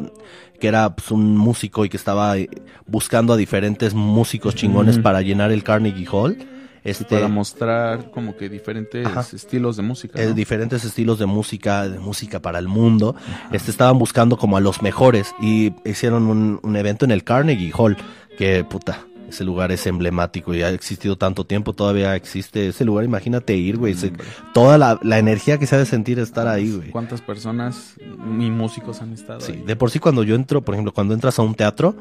que 0.60 0.68
era 0.68 0.95
pues, 0.95 1.12
un 1.12 1.38
músico 1.38 1.86
y 1.86 1.89
que 1.89 1.97
estaba 1.97 2.38
eh, 2.38 2.49
buscando 2.86 3.34
a 3.34 3.38
diferentes 3.38 3.93
músicos 3.93 4.56
chingones 4.56 4.99
para 4.99 5.22
llenar 5.22 5.51
el 5.51 5.64
Carnegie 5.64 6.08
Hall, 6.12 6.38
este, 6.84 7.06
Para 7.06 7.28
mostrar 7.28 8.12
como 8.12 8.38
que 8.38 8.47
diferentes 8.47 9.08
Ajá. 9.08 9.26
estilos 9.34 9.76
de 9.76 9.82
música. 9.82 10.22
eh, 10.22 10.34
diferentes 10.36 10.84
estilos 10.84 11.18
de 11.18 11.26
música, 11.26 11.89
de 11.89 11.97
música 11.97 12.39
para 12.43 12.60
el 12.60 12.68
mundo. 12.68 13.16
Este 13.51 13.72
estaban 13.72 13.97
buscando 13.97 14.38
como 14.38 14.56
a 14.56 14.62
los 14.62 14.84
mejores 14.84 15.34
y 15.41 15.74
hicieron 15.84 16.28
un, 16.28 16.60
un 16.62 16.76
evento 16.76 17.03
en 17.03 17.10
el 17.10 17.24
Carnegie 17.24 17.72
Hall, 17.76 17.97
que 18.38 18.64
puta, 18.64 18.99
ese 19.30 19.43
lugar 19.43 19.71
es 19.71 19.86
emblemático 19.88 20.53
y 20.53 20.61
ha 20.61 20.69
existido 20.69 21.17
tanto 21.17 21.45
tiempo, 21.45 21.73
todavía 21.73 22.15
existe 22.15 22.67
ese 22.67 22.86
lugar, 22.86 23.05
imagínate 23.05 23.55
ir, 23.55 23.78
güey, 23.78 23.95
toda 24.53 24.78
la, 24.78 24.99
la 25.01 25.19
energía 25.19 25.57
que 25.57 25.65
se 25.67 25.76
ha 25.76 25.80
de 25.80 25.86
sentir 25.86 26.19
estar 26.19 26.47
ahí, 26.47 26.71
güey. 26.71 26.89
¿Cuántas 26.91 27.21
personas 27.21 27.95
y 27.99 28.49
músicos 28.49 29.01
han 29.01 29.13
estado 29.13 29.41
Sí, 29.41 29.53
ahí? 29.53 29.63
de 29.65 29.76
por 29.76 29.91
sí 29.91 29.99
cuando 29.99 30.23
yo 30.23 30.36
entro, 30.36 30.61
por 30.61 30.76
ejemplo, 30.76 30.93
cuando 30.93 31.13
entras 31.13 31.39
a 31.39 31.41
un 31.41 31.55
teatro, 31.55 31.95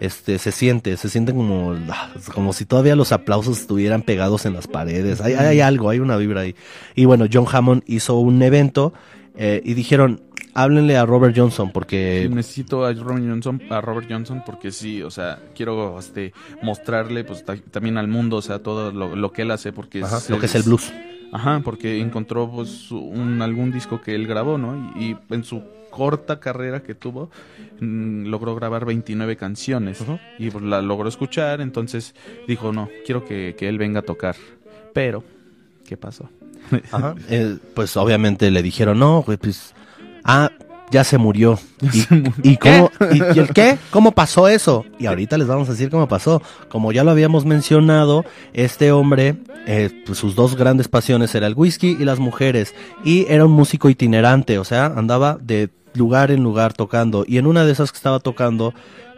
este, 0.00 0.38
se 0.38 0.50
siente, 0.50 0.96
se 0.96 1.08
siente 1.08 1.32
como, 1.32 1.76
ah, 1.88 2.10
como 2.34 2.52
si 2.52 2.64
todavía 2.64 2.96
los 2.96 3.12
aplausos 3.12 3.60
estuvieran 3.60 4.02
pegados 4.02 4.44
en 4.44 4.52
las 4.54 4.66
paredes. 4.66 5.20
Hay, 5.20 5.34
hay 5.34 5.60
algo, 5.60 5.88
hay 5.88 6.00
una 6.00 6.16
vibra 6.16 6.40
ahí. 6.40 6.56
Y 6.96 7.04
bueno, 7.04 7.26
John 7.32 7.46
Hammond 7.50 7.84
hizo 7.86 8.16
un 8.16 8.42
evento 8.42 8.92
eh, 9.36 9.62
y 9.64 9.74
dijeron, 9.74 10.20
háblenle 10.54 10.96
a 10.96 11.04
Robert 11.06 11.34
Johnson 11.36 11.70
porque 11.72 12.26
Sí, 12.28 12.34
necesito 12.34 12.84
a 12.84 12.92
Robert 12.92 13.24
Johnson, 13.26 13.60
a 13.70 13.80
Robert 13.80 14.06
Johnson 14.10 14.42
porque 14.46 14.70
sí, 14.72 15.02
o 15.02 15.10
sea, 15.10 15.38
quiero 15.54 15.98
este 15.98 16.32
mostrarle 16.62 17.24
pues 17.24 17.44
ta- 17.44 17.56
también 17.70 17.98
al 17.98 18.08
mundo, 18.08 18.36
o 18.36 18.42
sea, 18.42 18.60
todo 18.60 18.92
lo, 18.92 19.14
lo 19.16 19.32
que 19.32 19.42
él 19.42 19.50
hace 19.50 19.72
porque 19.72 20.02
ajá, 20.02 20.20
lo 20.28 20.38
que 20.38 20.46
es 20.46 20.54
el 20.54 20.62
blues. 20.62 20.92
Ajá, 21.32 21.60
porque 21.64 22.00
encontró 22.00 22.48
pues 22.50 22.90
un, 22.92 23.42
algún 23.42 23.72
disco 23.72 24.00
que 24.00 24.14
él 24.14 24.26
grabó, 24.28 24.56
¿no? 24.56 24.92
Y, 24.96 25.04
y 25.10 25.16
en 25.30 25.42
su 25.42 25.62
corta 25.90 26.38
carrera 26.40 26.82
que 26.82 26.94
tuvo, 26.94 27.30
mm, 27.80 28.26
logró 28.26 28.54
grabar 28.54 28.84
29 28.84 29.36
canciones 29.36 29.98
y 30.38 30.50
pues, 30.50 30.62
la 30.64 30.80
logró 30.82 31.08
escuchar, 31.08 31.60
entonces 31.60 32.14
dijo, 32.46 32.72
no, 32.72 32.88
quiero 33.04 33.24
que, 33.24 33.54
que 33.58 33.68
él 33.68 33.78
venga 33.78 34.00
a 34.00 34.02
tocar. 34.02 34.36
Pero, 34.92 35.24
¿qué 35.88 35.96
pasó? 35.96 36.28
Ajá. 36.92 37.14
Eh, 37.28 37.58
pues 37.74 37.96
obviamente 37.96 38.50
le 38.50 38.62
dijeron, 38.62 38.98
no, 38.98 39.22
pues, 39.24 39.74
ah, 40.24 40.50
ya 40.90 41.02
se 41.04 41.18
murió. 41.18 41.58
¿Y, 42.42 42.50
¿y 42.52 42.56
cómo? 42.56 42.90
¿Y, 43.12 43.16
y 43.36 43.38
el 43.40 43.48
qué? 43.48 43.78
¿Cómo 43.90 44.12
pasó 44.12 44.48
eso? 44.48 44.84
Y 44.98 45.06
ahorita 45.06 45.36
les 45.38 45.48
vamos 45.48 45.68
a 45.68 45.72
decir 45.72 45.90
cómo 45.90 46.06
pasó. 46.08 46.40
Como 46.68 46.92
ya 46.92 47.02
lo 47.04 47.10
habíamos 47.10 47.44
mencionado, 47.44 48.24
este 48.52 48.92
hombre, 48.92 49.36
eh, 49.66 49.90
pues 50.06 50.18
sus 50.18 50.34
dos 50.34 50.56
grandes 50.56 50.88
pasiones 50.88 51.34
era 51.34 51.46
el 51.46 51.54
whisky 51.56 51.96
y 51.98 52.04
las 52.04 52.18
mujeres. 52.18 52.74
Y 53.04 53.26
era 53.28 53.44
un 53.44 53.52
músico 53.52 53.88
itinerante, 53.88 54.58
o 54.58 54.64
sea, 54.64 54.86
andaba 54.86 55.38
de 55.40 55.70
lugar 55.94 56.30
en 56.30 56.42
lugar 56.42 56.72
tocando. 56.74 57.24
Y 57.26 57.38
en 57.38 57.46
una 57.46 57.64
de 57.64 57.72
esas 57.72 57.90
que 57.90 57.96
estaba 57.96 58.20
tocando, 58.20 58.72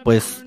pues 0.05 0.45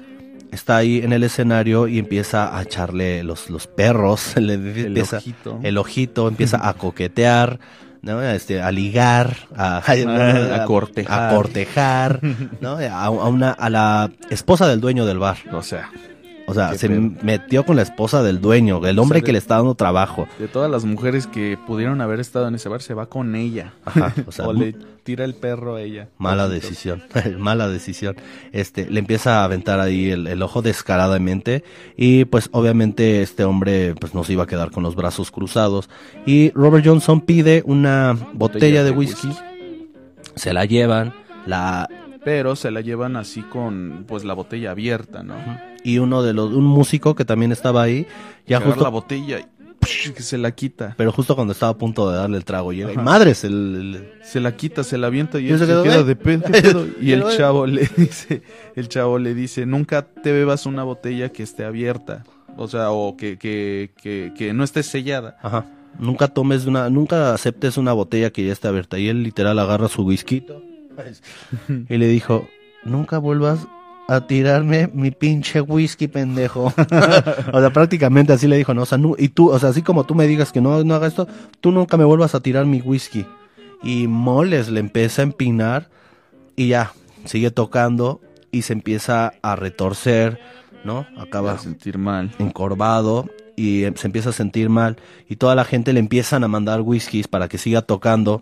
está 0.52 0.78
ahí 0.78 0.98
en 1.04 1.14
el 1.14 1.24
escenario 1.24 1.88
y 1.88 2.00
empieza 2.00 2.58
a 2.58 2.64
echarle 2.64 3.24
los, 3.24 3.50
los 3.52 3.68
perros, 3.68 4.34
le 4.38 4.56
El 4.56 4.86
empieza, 4.88 5.18
ojito. 5.18 5.60
el 5.62 5.78
ojito, 5.78 6.28
empieza 6.28 6.68
a 6.68 6.74
coquetear, 6.74 7.60
¿no? 8.02 8.22
Este, 8.22 8.62
a 8.62 8.72
ligar, 8.72 9.36
a, 9.56 9.78
a 10.62 10.66
cortejar. 10.66 11.32
a 11.32 11.36
cortejar, 11.36 12.20
¿no? 12.62 12.78
A, 12.78 13.06
a 13.06 13.10
una, 13.10 13.52
a 13.52 13.70
la 13.70 14.12
esposa 14.30 14.68
del 14.68 14.80
dueño 14.82 15.06
del 15.06 15.20
bar. 15.20 15.38
O 15.52 15.62
sea, 15.62 15.90
O 16.50 16.54
sea, 16.54 16.74
se 16.76 16.90
pedo. 16.90 17.12
metió 17.22 17.66
con 17.66 17.76
la 17.76 17.82
esposa 17.82 18.24
del 18.24 18.42
dueño, 18.42 18.86
el 18.86 19.00
hombre 19.00 19.20
sea, 19.20 19.26
que 19.26 19.32
le 19.32 19.38
está 19.38 19.56
dando 19.56 19.76
trabajo. 19.76 20.28
de 20.40 20.48
todas 20.48 20.70
las 20.70 20.86
mujeres 20.86 21.28
que 21.28 21.58
pudieron 21.68 22.02
haber 22.02 22.20
estado 22.20 22.48
en 22.48 22.56
ese 22.56 22.70
bar, 22.70 22.82
se 22.82 22.94
va 22.94 23.08
con 23.08 23.36
ella. 23.36 23.74
Ajá, 23.86 24.14
o 24.26 24.32
sea, 24.32 24.48
o 24.48 24.54
le 24.54 24.76
tira 25.04 25.26
el 25.26 25.36
perro 25.36 25.76
a 25.76 25.82
ella. 25.82 26.10
Mala 26.18 26.48
decisión, 26.48 27.04
mala 27.38 27.68
decisión. 27.70 28.16
Este, 28.52 28.90
le 28.90 29.00
empieza 29.00 29.42
a 29.42 29.44
aventar 29.46 29.80
ahí 29.80 30.10
el, 30.10 30.28
el 30.28 30.42
ojo 30.42 30.62
descaradamente 30.62 31.64
y 31.98 32.26
pues 32.26 32.50
obviamente 32.52 33.22
este 33.22 33.44
hombre 33.44 33.96
pues 33.96 34.14
no 34.14 34.24
se 34.24 34.34
iba 34.34 34.44
a 34.44 34.48
quedar 34.48 34.72
con 34.72 34.84
los 34.84 34.96
brazos 34.96 35.32
cruzados 35.32 35.90
y 36.26 36.52
Robert 36.52 36.86
Johnson 36.86 37.22
pide 37.22 37.64
una 37.66 38.18
botella, 38.34 38.84
de, 38.84 38.92
whisky, 38.92 39.30
se 40.36 40.54
la 40.54 40.66
llevan, 40.66 41.14
la 41.46 41.90
Pero 42.24 42.56
se 42.56 42.72
la 42.72 42.82
llevan 42.82 43.16
así 43.16 43.42
con 43.42 44.04
pues 44.08 44.24
la 44.26 44.34
botella 44.34 44.72
abierta, 44.72 45.24
¿no? 45.24 45.36
y 45.84 45.98
uno 46.00 46.22
de 46.24 46.34
los 46.34 46.52
un 46.52 46.66
músico 46.66 47.16
que 47.16 47.24
también 47.24 47.54
estaba 47.54 47.82
ahí 47.84 48.06
ya 48.46 48.60
justo 48.60 48.84
la 48.84 48.90
botella 48.90 49.40
y 49.40 50.10
que 50.12 50.22
se 50.22 50.38
la 50.38 50.52
quita. 50.52 50.94
pero 50.98 51.14
justo 51.14 51.36
cuando 51.36 51.54
estaba 51.54 51.72
a 51.72 51.78
punto 51.78 52.10
de 52.12 52.18
darle 52.18 52.36
el 52.38 52.44
trago 52.44 52.74
y 52.74 52.84
madres 52.98 53.46
el, 53.46 53.54
el- 53.96 54.12
Se 54.22 54.42
la 54.42 54.56
quita, 54.58 54.84
se 54.84 54.98
la 54.98 55.08
avienta 55.08 55.40
y 55.40 55.50
él 55.50 55.58
se 55.58 55.66
quedó, 55.66 55.84
queda 55.84 56.04
de 56.04 56.16
pedo. 56.18 56.86
Y 57.02 57.14
el 57.14 57.24
chavo 57.38 57.66
le 57.66 57.90
dice, 57.98 58.42
el 58.76 58.90
chavo 58.90 59.18
le 59.20 59.34
dice, 59.34 59.66
nunca 59.66 60.02
te 60.02 60.34
bebas 60.34 60.66
una 60.66 60.84
botella 60.84 61.30
que 61.30 61.44
esté 61.44 61.64
abierta. 61.64 62.24
O 62.58 62.68
sea, 62.68 62.92
o 62.92 63.16
que, 63.16 63.38
que, 63.38 63.92
que, 64.02 64.34
que 64.38 64.52
no 64.54 64.66
esté 64.66 64.84
sellada. 64.84 65.38
Ajá. 65.42 65.66
Nunca 65.98 66.28
tomes 66.28 66.66
una, 66.66 66.90
nunca 66.90 67.34
aceptes 67.34 67.78
una 67.78 67.94
botella 67.94 68.32
que 68.32 68.46
ya 68.46 68.52
está 68.52 68.68
abierta. 68.70 69.00
Y 69.00 69.08
él 69.08 69.24
literal 69.24 69.58
agarra 69.60 69.88
su 69.88 70.04
whisky 70.04 70.46
y 71.90 71.98
le 71.98 72.08
dijo, 72.08 72.48
nunca 72.84 73.18
vuelvas 73.18 73.68
a 74.08 74.22
tirarme 74.22 74.90
mi 74.92 75.12
pinche 75.12 75.62
whisky, 75.62 76.08
pendejo. 76.08 76.74
o 77.54 77.60
sea, 77.60 77.70
prácticamente 77.72 78.34
así 78.34 78.48
le 78.48 78.58
dijo, 78.58 78.74
¿no? 78.74 78.82
O 78.82 78.86
sea, 78.86 78.98
y 79.18 79.30
tú, 79.30 79.52
o 79.52 79.60
sea, 79.60 79.70
así 79.70 79.84
como 79.84 80.06
tú 80.06 80.16
me 80.16 80.26
digas 80.26 80.52
que 80.52 80.62
no, 80.62 80.84
no 80.84 80.96
haga 80.96 81.08
esto, 81.08 81.28
tú 81.62 81.72
nunca 81.72 81.96
me 81.96 82.06
vuelvas 82.06 82.34
a 82.34 82.40
tirar 82.40 82.66
mi 82.66 82.82
whisky. 82.82 83.26
Y 83.84 84.08
moles 84.08 84.70
le 84.70 84.80
empieza 84.80 85.22
a 85.22 85.24
empinar 85.24 85.90
y 86.56 86.70
ya, 86.70 86.92
sigue 87.26 87.52
tocando. 87.52 88.20
y 88.52 88.64
se 88.64 88.74
empieza 88.74 89.34
a 89.44 89.56
retorcer, 89.56 90.40
¿no? 90.84 91.06
Acaba 91.18 91.52
a 91.54 91.58
sentir 91.60 92.00
mal. 92.00 92.32
encorvado 92.40 93.30
y 93.56 93.84
eh, 93.84 93.94
se 93.96 94.08
empieza 94.08 94.30
a 94.30 94.34
sentir 94.34 94.70
mal 94.70 94.98
y 95.28 95.36
toda 95.36 95.54
la 95.54 95.66
gente 95.66 95.94
le 95.94 96.00
empiezan 96.00 96.44
a 96.44 96.48
mandar 96.48 96.82
whiskies 96.82 97.28
para 97.28 97.48
que 97.48 97.58
siga 97.58 97.84
tocando 97.84 98.42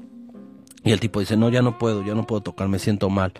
y 0.88 0.92
el 0.92 1.00
tipo 1.00 1.20
dice, 1.20 1.38
no, 1.38 1.50
ya 1.50 1.62
no 1.62 1.78
puedo, 1.78 2.04
ya 2.04 2.16
no 2.16 2.26
puedo 2.26 2.42
tocar, 2.42 2.68
me 2.68 2.80
siento 2.80 3.10
mal. 3.10 3.34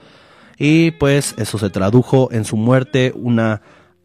Y 0.58 0.92
pues 0.92 1.36
eso 1.38 1.58
se 1.58 1.70
tradujo 1.70 2.30
en 2.32 2.46
su 2.46 2.58
muerte, 2.58 3.14
una, 3.16 3.62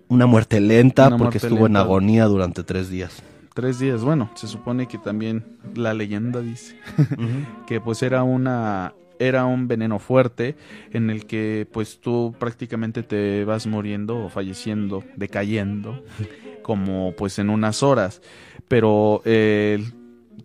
una 0.09 0.27
muerte 0.27 0.61
lenta 0.61 1.09
Una 1.09 1.17
porque 1.17 1.39
muerte 1.39 1.47
estuvo 1.47 1.67
en 1.67 1.77
agonía 1.77 2.27
durante 2.27 2.63
tres 2.63 2.91
días. 2.91 3.23
Tres 3.55 3.79
días, 3.79 4.03
bueno, 4.03 4.31
se 4.35 4.47
supone 4.47 4.87
que 4.87 4.99
también 4.99 5.59
la 5.75 5.93
leyenda 5.93 6.41
dice 6.41 6.79
que 7.67 7.81
pues 7.81 8.03
era 8.03 8.23
una 8.23 8.95
era 9.19 9.45
un 9.45 9.69
veneno 9.69 9.99
fuerte 9.99 10.57
en 10.91 11.09
el 11.09 11.27
que 11.27 11.69
pues 11.71 12.01
tú 12.01 12.35
prácticamente 12.39 13.03
te 13.03 13.45
vas 13.45 13.67
muriendo 13.67 14.25
o 14.25 14.29
falleciendo, 14.29 15.05
decayendo 15.17 16.03
como 16.63 17.13
pues 17.17 17.39
en 17.39 17.51
unas 17.51 17.83
horas, 17.83 18.21
pero 18.69 19.23
eh, 19.25 19.85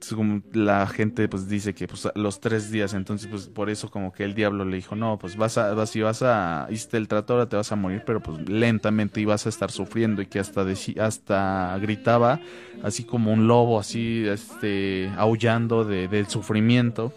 según 0.01 0.43
la 0.53 0.85
gente 0.87 1.27
pues 1.27 1.47
dice 1.49 1.73
que 1.73 1.87
pues 1.87 2.07
los 2.15 2.39
tres 2.39 2.71
días, 2.71 2.93
entonces 2.93 3.27
pues 3.29 3.47
por 3.47 3.69
eso 3.69 3.89
como 3.89 4.11
que 4.11 4.23
el 4.23 4.33
diablo 4.35 4.65
le 4.65 4.75
dijo, 4.77 4.95
no, 4.95 5.17
pues 5.19 5.35
vas 5.37 5.57
a, 5.57 5.73
vas, 5.73 5.89
si 5.89 6.01
vas 6.01 6.21
a, 6.23 6.67
hiciste 6.69 6.97
el 6.97 7.07
trato 7.07 7.33
ahora 7.33 7.47
te 7.49 7.55
vas 7.55 7.71
a 7.71 7.75
morir, 7.75 8.03
pero 8.05 8.21
pues 8.21 8.49
lentamente 8.49 9.21
ibas 9.21 9.45
a 9.45 9.49
estar 9.49 9.71
sufriendo 9.71 10.21
y 10.21 10.25
que 10.27 10.39
hasta, 10.39 10.65
hasta 11.01 11.77
gritaba 11.81 12.39
así 12.83 13.03
como 13.03 13.31
un 13.33 13.47
lobo, 13.47 13.79
así, 13.79 14.25
este, 14.27 15.11
aullando 15.17 15.83
de, 15.83 16.07
del 16.07 16.27
sufrimiento, 16.27 17.13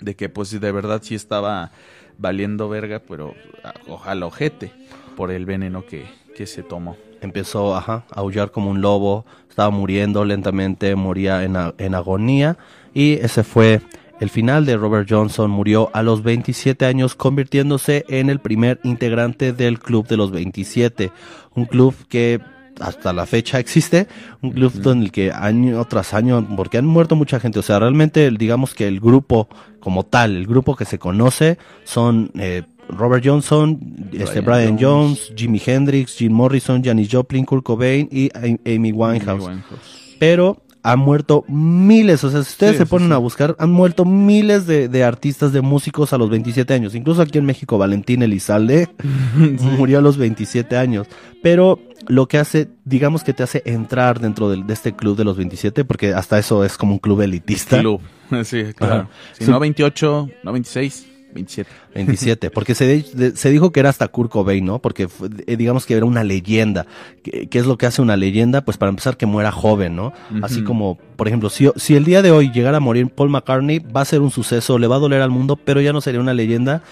de 0.00 0.14
que 0.16 0.28
pues 0.28 0.58
de 0.58 0.72
verdad 0.72 1.00
sí 1.02 1.14
estaba 1.14 1.70
valiendo 2.18 2.68
verga, 2.68 3.00
pero 3.06 3.34
a- 3.62 3.74
ojalá 3.88 4.26
ojete 4.26 4.72
por 5.16 5.30
el 5.30 5.44
veneno 5.46 5.84
que, 5.86 6.06
que 6.34 6.46
se 6.46 6.62
tomó. 6.62 6.96
Empezó 7.20 7.76
ajá, 7.76 8.04
a 8.10 8.20
aullar 8.20 8.50
como 8.50 8.70
un 8.70 8.80
lobo, 8.80 9.24
estaba 9.48 9.70
muriendo 9.70 10.24
lentamente, 10.24 10.94
moría 10.94 11.44
en, 11.44 11.94
agonía 11.94 12.56
y 12.94 13.14
ese 13.14 13.44
fue 13.44 13.80
el 14.20 14.30
final 14.30 14.64
de 14.66 14.76
Robert 14.76 15.08
Johnson. 15.10 15.50
Murió 15.50 15.90
a 15.92 16.02
los 16.02 16.22
27 16.22 16.86
años 16.86 17.14
convirtiéndose 17.14 18.04
en 18.08 18.30
el 18.30 18.38
primer 18.38 18.80
integrante 18.84 19.52
del 19.52 19.78
Club 19.78 20.06
de 20.06 20.16
los 20.16 20.30
27, 20.30 21.12
un 21.54 21.66
club 21.66 21.94
que 22.08 22.40
hasta 22.80 23.12
la 23.12 23.26
fecha 23.26 23.58
existe, 23.58 24.08
un 24.40 24.52
club 24.52 24.72
en 24.86 25.02
el 25.02 25.12
que 25.12 25.32
año 25.32 25.84
tras 25.84 26.14
año, 26.14 26.46
porque 26.56 26.78
han 26.78 26.86
muerto 26.86 27.14
mucha 27.14 27.38
gente, 27.38 27.58
o 27.58 27.62
sea, 27.62 27.78
realmente 27.78 28.30
digamos 28.30 28.74
que 28.74 28.88
el 28.88 29.00
grupo 29.00 29.48
como 29.80 30.04
tal, 30.04 30.36
el 30.36 30.46
grupo 30.46 30.76
que 30.76 30.84
se 30.84 30.98
conoce 30.98 31.58
son 31.84 32.30
eh, 32.38 32.62
Robert 32.90 33.24
Johnson, 33.24 33.78
este, 34.12 34.40
Brian 34.40 34.76
Brian 34.76 34.78
Jones, 34.78 35.32
Jimi 35.36 35.60
Hendrix, 35.64 36.16
Jim 36.16 36.32
Morrison, 36.32 36.82
Janis 36.82 37.08
Joplin, 37.10 37.44
Kurt 37.44 37.64
Cobain 37.64 38.08
y 38.10 38.30
Amy 38.34 38.92
Winehouse. 38.92 39.44
Winehouse. 39.46 40.16
Pero 40.18 40.62
han 40.82 40.98
muerto 40.98 41.44
miles, 41.46 42.24
o 42.24 42.30
sea, 42.30 42.42
si 42.42 42.52
ustedes 42.52 42.72
Sí, 42.72 42.78
se 42.78 42.86
ponen 42.86 43.08
sí. 43.08 43.14
a 43.14 43.18
buscar, 43.18 43.54
han 43.58 43.70
muerto 43.70 44.04
miles 44.06 44.66
de, 44.66 44.88
de 44.88 45.04
artistas, 45.04 45.52
de 45.52 45.60
músicos 45.60 46.12
a 46.14 46.18
los 46.18 46.30
27 46.30 46.72
años. 46.72 46.94
Incluso 46.94 47.20
aquí 47.20 47.36
en 47.38 47.44
México, 47.44 47.76
Valentín 47.76 48.22
Elizalde 48.22 48.88
murió 49.76 49.98
a 49.98 50.02
los 50.02 50.16
27 50.16 50.76
años. 50.78 51.06
Pero 51.42 51.78
lo 52.08 52.28
que 52.28 52.38
hace, 52.38 52.68
digamos 52.86 53.24
que 53.24 53.34
te 53.34 53.42
hace 53.42 53.62
entrar 53.66 54.20
dentro 54.20 54.50
de 54.50 54.72
este 54.72 54.94
club 54.94 55.16
de 55.18 55.24
los 55.24 55.36
27, 55.36 55.84
porque 55.84 56.14
hasta 56.14 56.38
eso 56.38 56.64
es 56.64 56.78
como 56.78 56.92
un 56.94 56.98
club 56.98 57.20
elitista. 57.22 57.78
Club. 57.80 58.00
Sí, 58.44 58.62
claro. 58.76 58.94
Ajá. 58.94 59.08
Si 59.32 59.50
no 59.50 59.58
28, 59.58 60.28
no 60.44 60.52
26, 60.52 61.06
27. 61.34 61.70
27, 61.94 62.50
porque 62.50 62.74
se, 62.74 63.02
de- 63.02 63.36
se 63.36 63.50
dijo 63.50 63.72
que 63.72 63.80
era 63.80 63.88
hasta 63.88 64.08
Kurt 64.08 64.30
Cobain, 64.30 64.64
¿no? 64.64 64.78
Porque 64.78 65.08
fue- 65.08 65.28
eh, 65.46 65.56
digamos 65.56 65.86
que 65.86 65.94
era 65.94 66.04
una 66.06 66.24
leyenda. 66.24 66.86
¿Qué, 67.22 67.48
qué 67.48 67.58
es 67.58 67.66
lo 67.66 67.76
que 67.78 67.86
hace 67.86 68.02
una 68.02 68.16
leyenda? 68.16 68.60
Pues 68.64 68.76
para 68.76 68.90
empezar 68.90 69.16
que 69.16 69.26
muera 69.26 69.50
joven, 69.52 69.96
¿no? 69.96 70.12
Así 70.42 70.62
como, 70.64 70.98
por 71.16 71.28
ejemplo, 71.28 71.50
si, 71.50 71.68
si 71.76 71.94
el 71.96 72.04
día 72.04 72.22
de 72.22 72.30
hoy 72.30 72.50
llegara 72.52 72.78
a 72.78 72.80
morir 72.80 73.08
Paul 73.08 73.30
McCartney, 73.30 73.78
va 73.78 74.00
a 74.02 74.04
ser 74.04 74.20
un 74.20 74.30
suceso, 74.30 74.78
le 74.78 74.86
va 74.86 74.96
a 74.96 75.00
doler 75.00 75.22
al 75.22 75.30
mundo, 75.30 75.56
pero 75.56 75.80
ya 75.80 75.92
no 75.92 76.00
sería 76.00 76.20
una 76.20 76.34
leyenda 76.34 76.82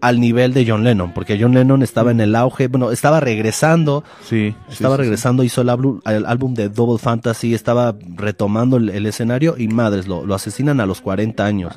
al 0.00 0.18
nivel 0.18 0.52
de 0.52 0.66
John 0.66 0.82
Lennon, 0.82 1.12
porque 1.14 1.38
John 1.40 1.54
Lennon 1.54 1.80
estaba 1.84 2.10
en 2.10 2.20
el 2.20 2.34
auge, 2.34 2.66
bueno, 2.66 2.90
estaba 2.90 3.20
regresando, 3.20 4.02
Sí. 4.28 4.52
estaba 4.68 4.96
regresando, 4.96 5.44
hizo 5.44 5.60
el 5.60 5.68
álbum, 5.68 6.00
el 6.04 6.26
álbum 6.26 6.54
de 6.54 6.68
Double 6.68 6.98
Fantasy, 6.98 7.54
estaba 7.54 7.94
retomando 8.16 8.78
el, 8.78 8.88
el 8.90 9.06
escenario 9.06 9.54
y 9.56 9.68
madres, 9.68 10.08
lo, 10.08 10.26
lo 10.26 10.34
asesinan 10.34 10.80
a 10.80 10.86
los 10.86 11.00
40 11.00 11.44
años. 11.46 11.72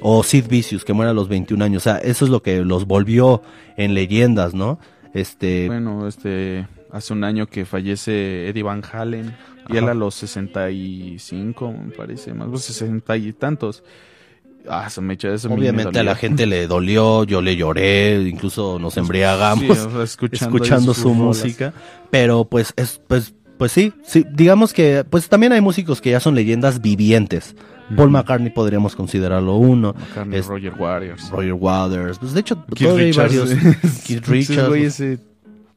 O 0.00 0.22
Sid 0.22 0.46
Vicious, 0.48 0.84
que 0.84 0.92
muere 0.92 1.10
a 1.10 1.14
los 1.14 1.28
21 1.28 1.64
años. 1.64 1.82
O 1.82 1.84
sea, 1.84 1.98
eso 1.98 2.24
es 2.24 2.30
lo 2.30 2.42
que 2.42 2.64
los 2.64 2.86
volvió 2.86 3.42
en 3.76 3.94
leyendas, 3.94 4.54
¿no? 4.54 4.78
Este, 5.14 5.66
Bueno, 5.66 6.06
este, 6.06 6.66
hace 6.92 7.12
un 7.12 7.24
año 7.24 7.46
que 7.46 7.64
fallece 7.64 8.48
Eddie 8.48 8.62
Van 8.62 8.82
Halen. 8.90 9.34
Y 9.68 9.76
él 9.76 9.88
a 9.88 9.94
los 9.94 10.14
65, 10.14 11.72
me 11.72 11.90
parece, 11.90 12.32
más 12.32 12.48
o 12.48 12.56
60 12.56 13.16
y 13.16 13.32
tantos. 13.32 13.82
Ah, 14.68 14.90
se 14.90 15.00
me 15.00 15.14
echa 15.14 15.32
eso. 15.32 15.48
obviamente 15.48 15.98
a 15.98 16.02
la 16.02 16.14
gente 16.14 16.46
le 16.46 16.66
dolió, 16.66 17.24
yo 17.24 17.40
le 17.40 17.56
lloré, 17.56 18.22
incluso 18.28 18.78
nos 18.78 18.96
embriagamos 18.96 19.64
Sí, 19.64 19.70
o 19.70 19.90
sea, 19.90 20.02
escuchando, 20.02 20.56
escuchando 20.56 20.94
su 20.94 21.14
música. 21.14 21.72
Pero 22.10 22.44
pues 22.44 22.72
es, 22.76 23.00
pues, 23.06 23.34
pues 23.58 23.72
sí, 23.72 23.92
sí, 24.04 24.24
digamos 24.32 24.72
que, 24.72 25.04
pues 25.08 25.28
también 25.28 25.52
hay 25.52 25.60
músicos 25.60 26.00
que 26.00 26.10
ya 26.10 26.20
son 26.20 26.34
leyendas 26.34 26.80
vivientes. 26.80 27.54
Paul. 27.94 28.10
McCartney 28.10 28.50
podríamos 28.50 28.96
considerarlo 28.96 29.56
uno. 29.56 29.94
McCartney, 29.98 30.38
Es- 30.38 30.46
Roger 30.46 30.72
Waters. 30.78 31.30
Roger 31.30 31.52
Waters. 31.54 32.18
Pues 32.18 32.32
de 32.32 32.40
hecho, 32.40 32.56
Keith 32.74 32.78
todavía 32.88 33.04
hay 33.04 33.12
Richards. 33.12 33.54
varios. 33.62 33.76
Keith 34.06 34.26
Richards. 34.26 35.20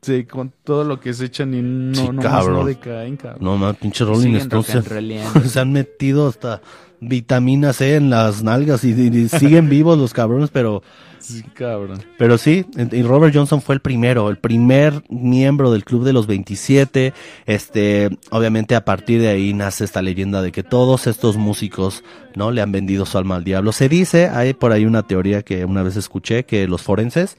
Se- 0.01 0.25
con 0.27 0.51
todo 0.63 0.83
lo 0.83 0.99
que 0.99 1.13
se 1.13 1.25
echan 1.25 1.53
y 1.53 1.61
no, 1.61 1.93
Sí, 1.95 2.03
no, 2.07 2.13
más 2.13 2.25
cabrón. 2.25 2.53
no 2.59 2.65
decaen, 2.65 3.17
cabrón. 3.17 3.39
No, 3.43 3.57
más 3.57 3.75
pinche 3.77 4.03
Rolling 4.05 4.35
Stones. 4.35 4.67
se- 5.51 5.59
han 5.59 5.71
metido 5.71 6.27
hasta 6.27 6.61
vitamina 7.01 7.71
C 7.73 7.95
en 7.95 8.09
las 8.09 8.43
nalgas 8.43 8.83
y, 8.83 8.91
y- 8.91 9.07
y 9.17 9.29
siguen 9.29 9.69
vivos 9.69 9.97
los 9.97 10.13
cabrones, 10.13 10.49
pero, 10.51 10.83
Sí, 11.19 11.43
cabrón. 11.53 12.01
pero 12.17 12.37
sí, 12.37 12.65
y 12.91 13.03
Robert 13.03 13.33
Johnson 13.35 13.61
fue 13.61 13.75
el 13.75 13.81
primero, 13.81 14.29
el 14.29 14.37
primer 14.37 15.03
miembro 15.09 15.71
del 15.71 15.83
club 15.85 16.03
de 16.03 16.11
los 16.13 16.27
27. 16.27 17.13
Este, 17.45 18.09
obviamente 18.31 18.73
a 18.75 18.83
partir 18.85 19.21
de 19.21 19.27
ahí 19.27 19.53
nace 19.53 19.83
esta 19.83 20.01
leyenda 20.01 20.41
de 20.41 20.51
que 20.51 20.63
todos 20.63 21.07
estos 21.07 21.37
músicos, 21.37 22.03
¿no? 22.35 22.51
Le 22.51 22.61
han 22.61 22.71
vendido 22.71 23.05
su 23.05 23.17
alma 23.17 23.35
al 23.35 23.43
diablo. 23.43 23.71
Se 23.73 23.89
dice, 23.89 24.27
hay 24.29 24.53
por 24.53 24.71
ahí 24.71 24.85
una 24.85 25.03
teoría 25.03 25.41
que 25.43 25.65
una 25.65 25.83
vez 25.83 25.97
escuché, 25.97 26.45
que 26.45 26.67
los 26.67 26.81
forenses, 26.81 27.37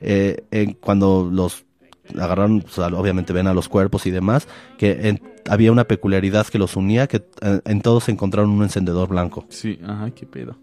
eh, 0.00 0.74
cuando 0.80 1.28
los 1.32 1.64
agarraron, 2.18 2.64
o 2.66 2.70
sea, 2.70 2.86
obviamente 2.88 3.32
ven 3.32 3.46
a 3.46 3.54
los 3.54 3.68
cuerpos 3.68 4.06
y 4.06 4.10
demás, 4.10 4.46
que 4.78 5.08
en- 5.08 5.20
había 5.48 5.72
una 5.72 5.84
peculiaridad 5.84 6.46
que 6.46 6.58
los 6.58 6.76
unía, 6.76 7.06
que 7.06 7.24
eh, 7.40 7.60
en 7.64 7.80
todos 7.80 8.08
encontraron 8.08 8.50
un 8.50 8.62
encendedor 8.62 9.08
blanco. 9.08 9.46
Sí, 9.48 9.78
ajá, 9.86 10.10
qué 10.10 10.26
pedo. 10.26 10.56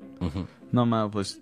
No, 0.72 0.86
ma, 0.86 1.10
pues. 1.10 1.42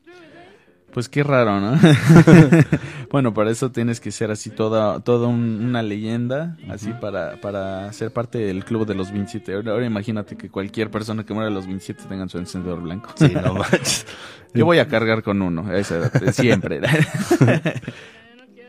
Pues 0.92 1.10
qué 1.10 1.24
raro, 1.24 1.60
¿no? 1.60 1.80
bueno, 3.12 3.34
para 3.34 3.50
eso 3.50 3.72
tienes 3.72 4.00
que 4.00 4.12
ser 4.12 4.30
así 4.30 4.52
toda, 4.52 5.00
toda 5.00 5.28
un- 5.28 5.66
una 5.66 5.82
leyenda, 5.82 6.56
así 6.70 6.92
para, 7.02 7.42
para 7.42 7.92
ser 7.94 8.12
parte 8.14 8.38
del 8.38 8.64
club 8.64 8.86
de 8.86 8.94
los 8.94 9.12
27. 9.12 9.56
Ahora, 9.56 9.72
ahora 9.72 9.86
imagínate 9.88 10.36
que 10.38 10.50
cualquier 10.52 10.92
persona 10.92 11.24
que 11.26 11.34
muera 11.34 11.50
a 11.50 11.52
los 11.52 11.66
27 11.66 12.04
tenga 12.08 12.28
su 12.30 12.38
encendedor 12.38 12.82
blanco. 12.84 13.10
Sí, 13.16 13.34
no 13.34 13.56
manches. 13.56 14.06
Yo 14.54 14.66
voy 14.66 14.78
a 14.78 14.88
cargar 14.88 15.24
con 15.24 15.42
uno, 15.42 15.66
a 15.66 15.76
esa 15.78 15.96
edad, 15.98 16.32
siempre. 16.32 16.80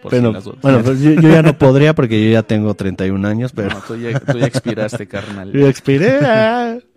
Por 0.04 0.12
si 0.12 0.18
Pero, 0.18 0.32
las 0.32 0.44
dudas. 0.44 0.58
bueno, 0.60 0.80
pues 0.84 1.00
yo, 1.00 1.12
yo 1.12 1.28
ya 1.30 1.40
no 1.42 1.56
podría 1.58 1.94
porque 1.94 2.22
yo 2.24 2.30
ya 2.30 2.42
tengo 2.42 2.74
31 2.74 3.26
años, 3.26 3.52
pero 3.52 3.70
No, 3.70 3.76
tú, 3.86 3.96
ya, 3.96 4.20
tú 4.20 4.38
ya 4.38 4.46
expiraste, 4.46 5.06
carnal. 5.08 5.50
yo 5.54 5.66
expiré. 5.66 6.18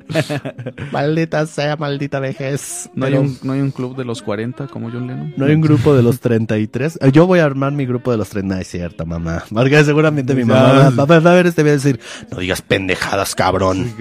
maldita 0.92 1.46
sea, 1.48 1.76
maldita 1.76 2.20
vejez. 2.22 2.90
¿No 2.96 3.06
hay, 3.06 3.16
un, 3.16 3.38
¿No 3.44 3.54
hay 3.54 3.60
un 3.62 3.72
club 3.72 3.96
de 3.98 4.06
los 4.06 4.22
40 4.22 4.68
como 4.68 4.90
John 4.90 5.08
Lennon? 5.08 5.34
no 5.36 5.46
hay 5.46 5.54
un 5.54 5.62
grupo 5.62 5.96
de 5.96 6.02
los 6.04 6.20
33. 6.22 7.00
Eh, 7.02 7.12
Yo 7.12 7.28
voy 7.28 7.40
a 7.40 7.46
armar 7.46 7.72
mi 7.74 7.86
grupo 7.86 8.12
de 8.12 8.18
los 8.18 8.30
30. 8.30 8.56
No 8.56 8.62
es 8.62 8.68
cierto, 8.68 9.06
mamá. 9.06 9.44
Porque 9.54 9.84
seguramente 9.84 10.34
mi 10.36 10.46
mamá 10.46 10.92
va, 10.96 11.06
va- 11.06 11.20
va 11.20 11.32
a 11.32 11.34
ver 11.34 11.48
este 11.48 11.64
video 11.64 11.76
y 11.76 11.78
decir, 11.78 12.00
no 12.32 12.38
digas 12.40 12.62
pendejadas, 12.62 13.36
cabrón. 13.36 13.92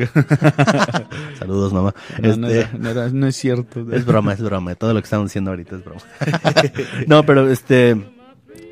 Saludos, 1.38 1.72
mamá. 1.72 1.94
No, 2.22 2.36
no 2.36 2.46
Este, 2.48 2.58
era- 2.60 2.70
no 2.78 2.88
era- 2.90 3.08
no 3.10 3.26
es 3.26 3.36
cierto. 3.36 3.84
Es 3.92 4.04
broma, 4.04 4.32
es 4.34 4.40
broma. 4.42 4.74
Todo 4.76 4.94
lo 4.94 5.00
que 5.00 5.04
estamos 5.06 5.26
diciendo 5.30 5.50
ahorita 5.50 5.76
es 5.76 5.84
broma. 5.84 6.00
no, 7.08 7.24
pero 7.26 7.50
este, 7.50 7.96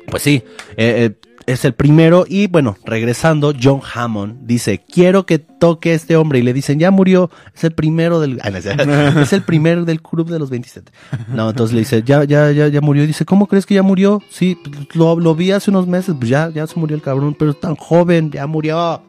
pues 0.09 0.23
sí, 0.23 0.43
eh, 0.77 1.15
eh, 1.21 1.29
es 1.45 1.65
el 1.65 1.73
primero. 1.73 2.25
Y 2.27 2.47
bueno, 2.47 2.77
regresando, 2.85 3.53
John 3.61 3.81
Hammond 3.93 4.45
dice, 4.47 4.79
quiero 4.79 5.25
que 5.25 5.39
toque 5.39 5.93
este 5.93 6.15
hombre. 6.15 6.39
Y 6.39 6.41
le 6.41 6.53
dicen, 6.53 6.79
ya 6.79 6.91
murió. 6.91 7.29
Es 7.55 7.63
el 7.63 7.73
primero 7.73 8.19
del, 8.19 8.37
no, 8.37 9.21
es 9.21 9.33
el 9.33 9.43
primero 9.43 9.85
del 9.85 10.01
club 10.01 10.29
de 10.29 10.39
los 10.39 10.49
27. 10.49 10.91
No, 11.29 11.49
entonces 11.49 11.73
le 11.73 11.79
dice, 11.79 12.03
ya, 12.03 12.23
ya, 12.23 12.51
ya, 12.51 12.67
ya 12.67 12.81
murió. 12.81 13.03
Y 13.03 13.07
dice, 13.07 13.25
¿cómo 13.25 13.47
crees 13.47 13.65
que 13.65 13.75
ya 13.75 13.83
murió? 13.83 14.21
Sí, 14.29 14.57
lo, 14.93 15.19
lo 15.19 15.35
vi 15.35 15.51
hace 15.51 15.69
unos 15.69 15.87
meses. 15.87 16.15
Pues 16.17 16.29
ya, 16.29 16.49
ya 16.49 16.65
se 16.67 16.79
murió 16.79 16.95
el 16.95 17.03
cabrón, 17.03 17.35
pero 17.37 17.51
es 17.51 17.59
tan 17.59 17.75
joven, 17.75 18.31
ya 18.31 18.47
murió. 18.47 19.03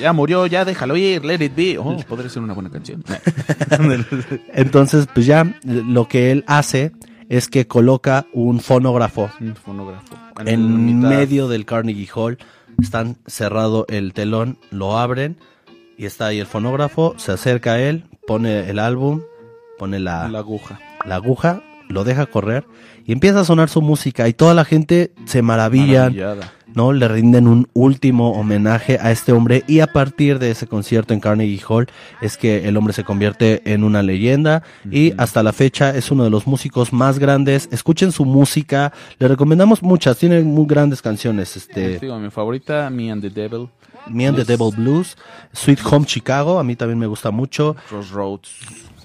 Ya 0.00 0.12
murió, 0.12 0.46
ya 0.46 0.64
déjalo 0.64 0.96
ir, 0.96 1.24
let 1.24 1.44
it 1.44 1.54
be. 1.54 1.78
Oh, 1.78 1.96
podría 2.08 2.28
ser 2.28 2.42
una 2.42 2.54
buena 2.54 2.70
canción. 2.70 3.04
Entonces, 4.54 5.06
pues 5.12 5.26
ya 5.26 5.54
lo 5.64 6.08
que 6.08 6.30
él 6.32 6.44
hace 6.46 6.92
es 7.28 7.48
que 7.48 7.66
coloca 7.66 8.26
un 8.32 8.60
fonógrafo 8.60 9.30
Un 9.40 9.54
fonógrafo. 9.54 10.16
En 10.46 11.00
medio 11.00 11.48
del 11.48 11.64
Carnegie 11.64 12.08
Hall. 12.14 12.38
Están 12.80 13.16
cerrado 13.26 13.86
el 13.88 14.12
telón, 14.12 14.58
lo 14.70 14.98
abren 14.98 15.36
y 15.96 16.06
está 16.06 16.26
ahí 16.26 16.38
el 16.38 16.46
fonógrafo. 16.46 17.14
Se 17.18 17.32
acerca 17.32 17.72
a 17.72 17.80
él, 17.80 18.04
pone 18.26 18.70
el 18.70 18.78
álbum, 18.78 19.22
pone 19.78 19.98
la, 19.98 20.28
La 20.28 20.38
aguja. 20.38 20.78
la 21.04 21.16
aguja, 21.16 21.62
lo 21.88 22.04
deja 22.04 22.26
correr 22.26 22.64
y 23.04 23.12
empieza 23.12 23.40
a 23.40 23.44
sonar 23.44 23.68
su 23.68 23.80
música 23.82 24.28
y 24.28 24.34
toda 24.34 24.54
la 24.54 24.64
gente 24.64 25.12
se 25.24 25.42
maravilla. 25.42 26.10
¿no? 26.74 26.92
Le 26.92 27.08
rinden 27.08 27.48
un 27.48 27.68
último 27.72 28.32
homenaje 28.32 28.98
a 29.00 29.10
este 29.10 29.32
hombre 29.32 29.64
y 29.66 29.80
a 29.80 29.86
partir 29.88 30.38
de 30.38 30.50
ese 30.50 30.66
concierto 30.66 31.14
en 31.14 31.20
Carnegie 31.20 31.62
Hall 31.66 31.88
es 32.20 32.36
que 32.36 32.68
el 32.68 32.76
hombre 32.76 32.92
se 32.92 33.04
convierte 33.04 33.62
en 33.64 33.84
una 33.84 34.02
leyenda 34.02 34.62
y 34.90 35.12
hasta 35.16 35.42
la 35.42 35.52
fecha 35.52 35.96
es 35.96 36.10
uno 36.10 36.24
de 36.24 36.30
los 36.30 36.46
músicos 36.46 36.92
más 36.92 37.18
grandes. 37.18 37.68
Escuchen 37.72 38.12
su 38.12 38.24
música, 38.24 38.92
le 39.18 39.28
recomendamos 39.28 39.82
muchas, 39.82 40.18
tiene 40.18 40.42
muy 40.42 40.66
grandes 40.66 41.00
canciones, 41.00 41.56
este 41.56 41.98
Digo, 41.98 42.18
mi 42.18 42.30
favorita, 42.30 42.90
Me 42.90 43.10
and 43.10 43.22
the 43.22 43.30
Devil, 43.30 43.68
Me 44.06 44.26
and 44.26 44.36
the 44.36 44.44
Devil 44.44 44.70
Blues, 44.76 45.16
Sweet 45.52 45.80
Home 45.90 46.04
Chicago, 46.04 46.58
a 46.58 46.64
mí 46.64 46.76
también 46.76 46.98
me 46.98 47.06
gusta 47.06 47.30
mucho. 47.30 47.76
Crossroads. 47.88 48.50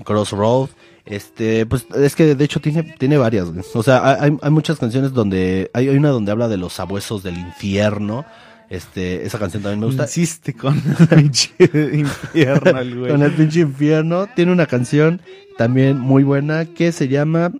Crossroad. 0.03 0.69
Este, 1.05 1.65
pues 1.65 1.85
es 1.95 2.15
que 2.15 2.33
de 2.35 2.45
hecho 2.45 2.61
tiene, 2.61 2.83
tiene 2.97 3.17
varias. 3.17 3.51
güey. 3.51 3.63
O 3.73 3.83
sea, 3.83 4.21
hay, 4.21 4.37
hay 4.41 4.51
muchas 4.51 4.79
canciones 4.79 5.13
donde. 5.13 5.69
Hay, 5.73 5.89
hay 5.89 5.97
una 5.97 6.09
donde 6.09 6.31
habla 6.31 6.47
de 6.47 6.57
los 6.57 6.73
sabuesos 6.73 7.23
del 7.23 7.37
infierno. 7.37 8.25
Este, 8.69 9.25
esa 9.25 9.37
canción 9.37 9.61
también 9.61 9.81
me 9.81 9.85
gusta. 9.87 10.03
Insiste 10.03 10.53
con 10.53 10.81
el 10.99 11.07
pinche 11.15 11.51
infierno, 11.59 12.79
el 12.79 12.99
güey. 12.99 13.11
Con 13.11 13.21
el 13.21 13.31
pinche 13.33 13.59
infierno. 13.59 14.27
Tiene 14.35 14.51
una 14.51 14.65
canción 14.65 15.21
también 15.57 15.99
muy 15.99 16.23
buena 16.23 16.65
que 16.65 16.91
se 16.91 17.07
llama 17.07 17.51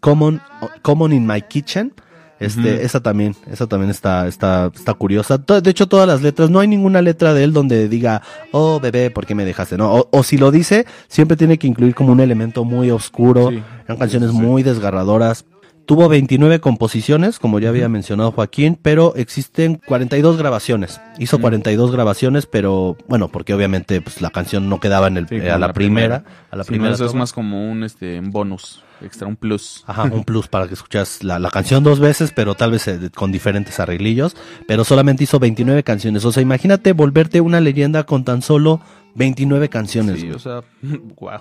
Common, 0.00 0.40
Common 0.82 1.12
in 1.12 1.26
My 1.26 1.40
Kitchen. 1.42 1.92
Este, 2.40 2.84
esa 2.84 3.00
también, 3.00 3.34
esa 3.50 3.66
también 3.66 3.90
está, 3.90 4.28
está, 4.28 4.70
está 4.74 4.94
curiosa. 4.94 5.38
De 5.38 5.70
hecho, 5.70 5.88
todas 5.88 6.06
las 6.06 6.22
letras, 6.22 6.50
no 6.50 6.60
hay 6.60 6.68
ninguna 6.68 7.02
letra 7.02 7.34
de 7.34 7.44
él 7.44 7.52
donde 7.52 7.88
diga, 7.88 8.22
oh 8.52 8.78
bebé, 8.80 9.10
¿por 9.10 9.26
qué 9.26 9.34
me 9.34 9.44
dejaste? 9.44 9.76
No, 9.76 9.92
o, 9.92 10.08
o 10.12 10.22
si 10.22 10.38
lo 10.38 10.50
dice, 10.50 10.86
siempre 11.08 11.36
tiene 11.36 11.58
que 11.58 11.66
incluir 11.66 11.94
como 11.94 12.12
un 12.12 12.20
elemento 12.20 12.64
muy 12.64 12.90
oscuro. 12.90 13.50
Sí. 13.50 13.62
Eran 13.86 13.98
canciones 13.98 14.30
Sí, 14.30 14.36
muy 14.36 14.62
desgarradoras. 14.62 15.44
Tuvo 15.86 16.06
29 16.10 16.60
composiciones, 16.60 17.38
como 17.38 17.58
ya 17.60 17.70
había 17.70 17.88
mencionado 17.88 18.30
Joaquín, 18.30 18.78
pero 18.80 19.14
existen 19.16 19.80
42 19.86 20.36
grabaciones. 20.36 21.00
Hizo 21.18 21.40
42 21.40 21.90
grabaciones, 21.92 22.44
pero 22.44 22.96
bueno, 23.08 23.28
porque 23.28 23.54
obviamente 23.54 24.02
pues, 24.02 24.20
la 24.20 24.28
canción 24.28 24.68
no 24.68 24.80
quedaba 24.80 25.06
en 25.08 25.16
el, 25.16 25.28
Sí, 25.28 25.36
eh, 25.36 25.50
a 25.50 25.56
la, 25.58 25.72
primera, 25.72 26.24
a 26.50 26.56
la 26.56 26.64
Sí, 26.64 26.68
primera. 26.72 26.94
eso 26.94 27.06
es 27.06 27.14
más 27.14 27.32
como 27.32 27.70
un, 27.72 27.84
este, 27.84 28.20
bonus, 28.20 28.84
extra, 29.02 29.26
un 29.26 29.36
plus. 29.36 29.84
Ajá, 29.86 30.04
un 30.04 30.24
plus 30.24 30.48
para 30.48 30.68
que 30.68 30.74
escuchas 30.74 31.22
la, 31.22 31.38
la 31.38 31.50
canción 31.50 31.84
dos 31.84 32.00
veces, 32.00 32.32
pero 32.34 32.54
tal 32.54 32.72
vez 32.72 32.88
eh, 32.88 33.10
con 33.14 33.32
diferentes 33.32 33.80
arreglillos. 33.80 34.36
Pero 34.66 34.84
solamente 34.84 35.24
hizo 35.24 35.38
29 35.38 35.82
canciones. 35.82 36.24
O 36.24 36.32
sea, 36.32 36.42
imagínate 36.42 36.92
volverte 36.92 37.40
una 37.40 37.60
leyenda 37.60 38.04
con 38.04 38.24
tan 38.24 38.42
solo 38.42 38.80
29 39.18 39.68
canciones. 39.68 40.20
Sí, 40.20 40.30
o 40.30 40.38
sea, 40.38 40.62
wow. 41.20 41.40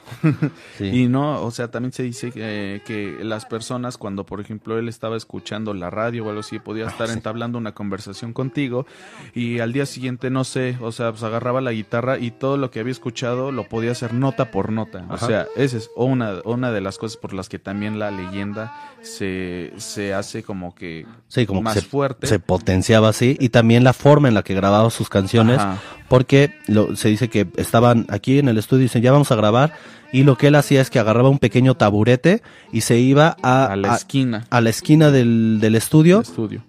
Sí. 0.78 0.86
Y 0.86 1.08
no, 1.08 1.42
o 1.44 1.52
sea, 1.52 1.70
también 1.72 1.94
se 1.94 2.04
dice 2.04 2.32
que, 2.32 2.82
que 2.86 3.18
las 3.24 3.46
personas 3.46 3.98
cuando, 3.98 4.26
por 4.26 4.42
ejemplo, 4.42 4.78
él 4.78 4.90
estaba 4.90 5.16
escuchando 5.16 5.74
la 5.74 5.90
radio 5.90 6.26
o 6.26 6.30
algo 6.30 6.42
así, 6.42 6.60
podía 6.60 6.88
estar 6.88 7.10
entablando 7.12 7.58
una 7.58 7.74
conversación 7.74 8.34
contigo 8.34 8.86
y 9.34 9.60
al 9.60 9.72
día 9.72 9.86
siguiente, 9.86 10.30
no 10.30 10.44
sé, 10.44 10.78
o 10.82 10.92
sea, 10.92 11.12
pues 11.12 11.24
agarraba 11.24 11.62
la 11.62 11.72
guitarra 11.72 12.18
y 12.18 12.32
todo 12.32 12.58
lo 12.58 12.72
que 12.72 12.80
había 12.80 12.92
escuchado 12.92 13.52
lo 13.52 13.70
podía 13.70 13.92
hacer 13.92 14.14
nota 14.14 14.52
por 14.52 14.72
nota. 14.72 15.06
Ajá. 15.10 15.14
O 15.26 15.28
sea, 15.28 15.48
esa 15.56 15.78
es 15.78 15.90
una, 15.96 16.42
una 16.44 16.72
de 16.72 16.82
las 16.82 16.98
cosas 16.98 17.18
por 17.18 17.34
las 17.34 17.48
que 17.48 17.60
también 17.60 18.00
la 18.00 18.10
leyenda 18.12 18.74
se, 19.02 19.72
se 19.78 20.14
hace 20.14 20.42
como 20.44 20.74
que 20.76 21.06
Sí, 21.28 21.46
como 21.46 21.62
más 21.62 21.76
que 21.76 21.82
se, 21.82 21.88
fuerte. 21.88 22.28
se 22.28 22.40
potenciaba 22.40 23.10
así. 23.10 23.38
Y 23.40 23.50
también 23.50 23.84
la 23.84 23.94
forma 23.94 24.28
en 24.28 24.34
la 24.34 24.44
que 24.44 24.54
grababa 24.56 24.90
sus 24.90 25.10
canciones. 25.10 25.60
Ajá. 25.60 25.78
Porque 26.10 26.54
lo- 26.68 26.96
se 26.96 27.10
dice 27.10 27.30
que 27.30 27.48
estaban 27.68 28.05
aquí 28.09 28.39
en 28.39 28.47
el 28.47 28.57
estudio 28.57 28.82
y 28.82 28.86
dicen, 28.86 29.01
ya 29.01 29.11
vamos 29.11 29.32
a 29.32 29.36
grabar. 29.36 29.74
Y 30.14 30.24
lo 30.24 30.38
que 30.38 30.47
él 30.47 30.55
hacía 30.55 30.80
es 30.82 30.89
que 30.89 30.99
agarraba 30.99 31.30
un 31.30 31.38
pequeño 31.39 31.76
taburete 31.76 32.41
y 32.72 32.82
se 32.82 32.97
iba 32.97 33.36
a, 33.43 33.66
a 33.66 33.76
la 33.76 33.95
esquina 33.95 34.45
a 34.49 34.62
la 34.62 34.70
esquina 34.70 35.12
del, 35.12 35.60
del 35.60 35.76
estudio. 35.76 36.24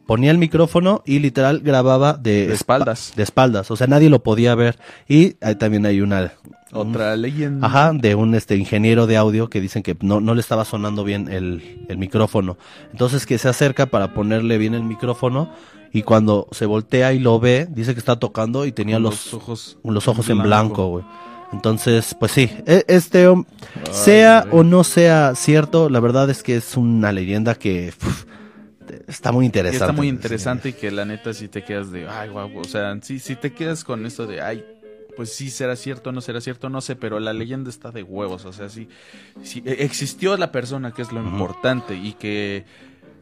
ponía 0.06 0.30
el 0.32 0.38
micrófono 0.38 1.02
y 1.06 1.20
literal 1.20 1.60
grababa 1.60 2.14
de, 2.14 2.46
De 2.48 2.54
espa- 2.54 2.54
espaldas. 2.54 3.12
De 3.16 3.22
espaldas, 3.22 3.70
o 3.70 3.76
sea, 3.76 3.86
nadie 3.86 4.10
lo 4.10 4.22
podía 4.22 4.54
ver. 4.54 4.78
Y 5.08 5.36
ahí 5.40 5.54
también 5.54 5.86
hay 5.86 6.00
una... 6.00 6.32
Otra 6.70 7.16
leyenda. 7.16 7.66
Ajá, 7.66 7.92
de 7.94 8.14
un 8.14 8.34
este 8.34 8.54
ingeniero 8.56 9.06
de 9.06 9.16
audio 9.16 9.48
que 9.48 9.58
dicen 9.60 9.82
que 9.82 9.96
no, 10.02 10.20
no 10.20 10.34
le 10.34 10.40
estaba 10.42 10.66
sonando 10.66 11.02
bien 11.02 11.28
el, 11.32 11.86
el 11.88 11.96
micrófono. 11.96 12.58
Entonces 12.92 13.24
que 13.24 13.38
se 13.38 13.48
acerca 13.48 13.86
para 13.86 14.12
ponerle 14.12 14.58
bien 14.58 14.74
el 14.74 14.82
micrófono 14.82 15.50
y 15.94 16.02
cuando 16.02 16.46
se 16.50 16.66
voltea 16.66 17.14
y 17.14 17.20
lo 17.20 17.40
ve, 17.40 17.66
dice 17.70 17.94
que 17.94 18.00
está 18.00 18.16
tocando 18.16 18.66
y 18.66 18.72
tenía 18.72 18.96
Con 18.96 19.04
los, 19.04 19.32
ojos, 19.32 19.78
los 19.82 20.08
ojos 20.08 20.28
en 20.28 20.42
blanco, 20.42 20.88
güey. 20.88 21.04
Entonces, 21.52 22.14
pues 22.18 22.32
sí, 22.32 22.50
e- 22.66 22.84
este, 22.88 23.26
sea 23.90 24.42
güey. 24.42 24.60
o 24.60 24.64
no 24.64 24.84
sea 24.84 25.34
cierto, 25.34 25.88
la 25.88 26.00
verdad 26.00 26.28
es 26.30 26.42
que 26.42 26.56
es 26.56 26.76
una 26.76 27.10
leyenda 27.12 27.54
que 27.54 27.92
está 29.06 29.32
muy 29.32 29.46
interesante. 29.46 29.84
está 29.84 29.92
muy 29.92 30.08
interesante 30.08 30.68
y 30.70 30.72
que 30.74 30.90
la 30.90 31.04
neta 31.04 31.32
sí 31.32 31.48
te 31.48 31.62
quedas 31.64 31.90
de, 31.90 32.06
ay, 32.06 32.28
guau, 32.30 32.58
o 32.58 32.64
sea, 32.64 32.98
sí, 33.02 33.18
sí 33.18 33.36
te 33.36 33.52
quedas 33.52 33.84
con 33.84 34.04
esto 34.06 34.26
de, 34.26 34.40
ay, 34.40 34.64
pues 35.16 35.32
sí 35.32 35.50
será 35.50 35.74
cierto, 35.74 36.12
no 36.12 36.20
será 36.20 36.40
cierto, 36.40 36.68
no 36.68 36.80
sé, 36.80 36.94
pero 36.94 37.18
la 37.18 37.32
leyenda 37.32 37.70
está 37.70 37.90
de 37.90 38.02
huevos, 38.02 38.44
o 38.44 38.52
sea, 38.52 38.68
sí, 38.68 38.88
sí 39.42 39.62
e- 39.64 39.84
existió 39.84 40.36
la 40.36 40.52
persona 40.52 40.92
que 40.92 41.02
es 41.02 41.12
lo 41.12 41.20
importante 41.22 41.96
y 41.96 42.12
que 42.12 42.64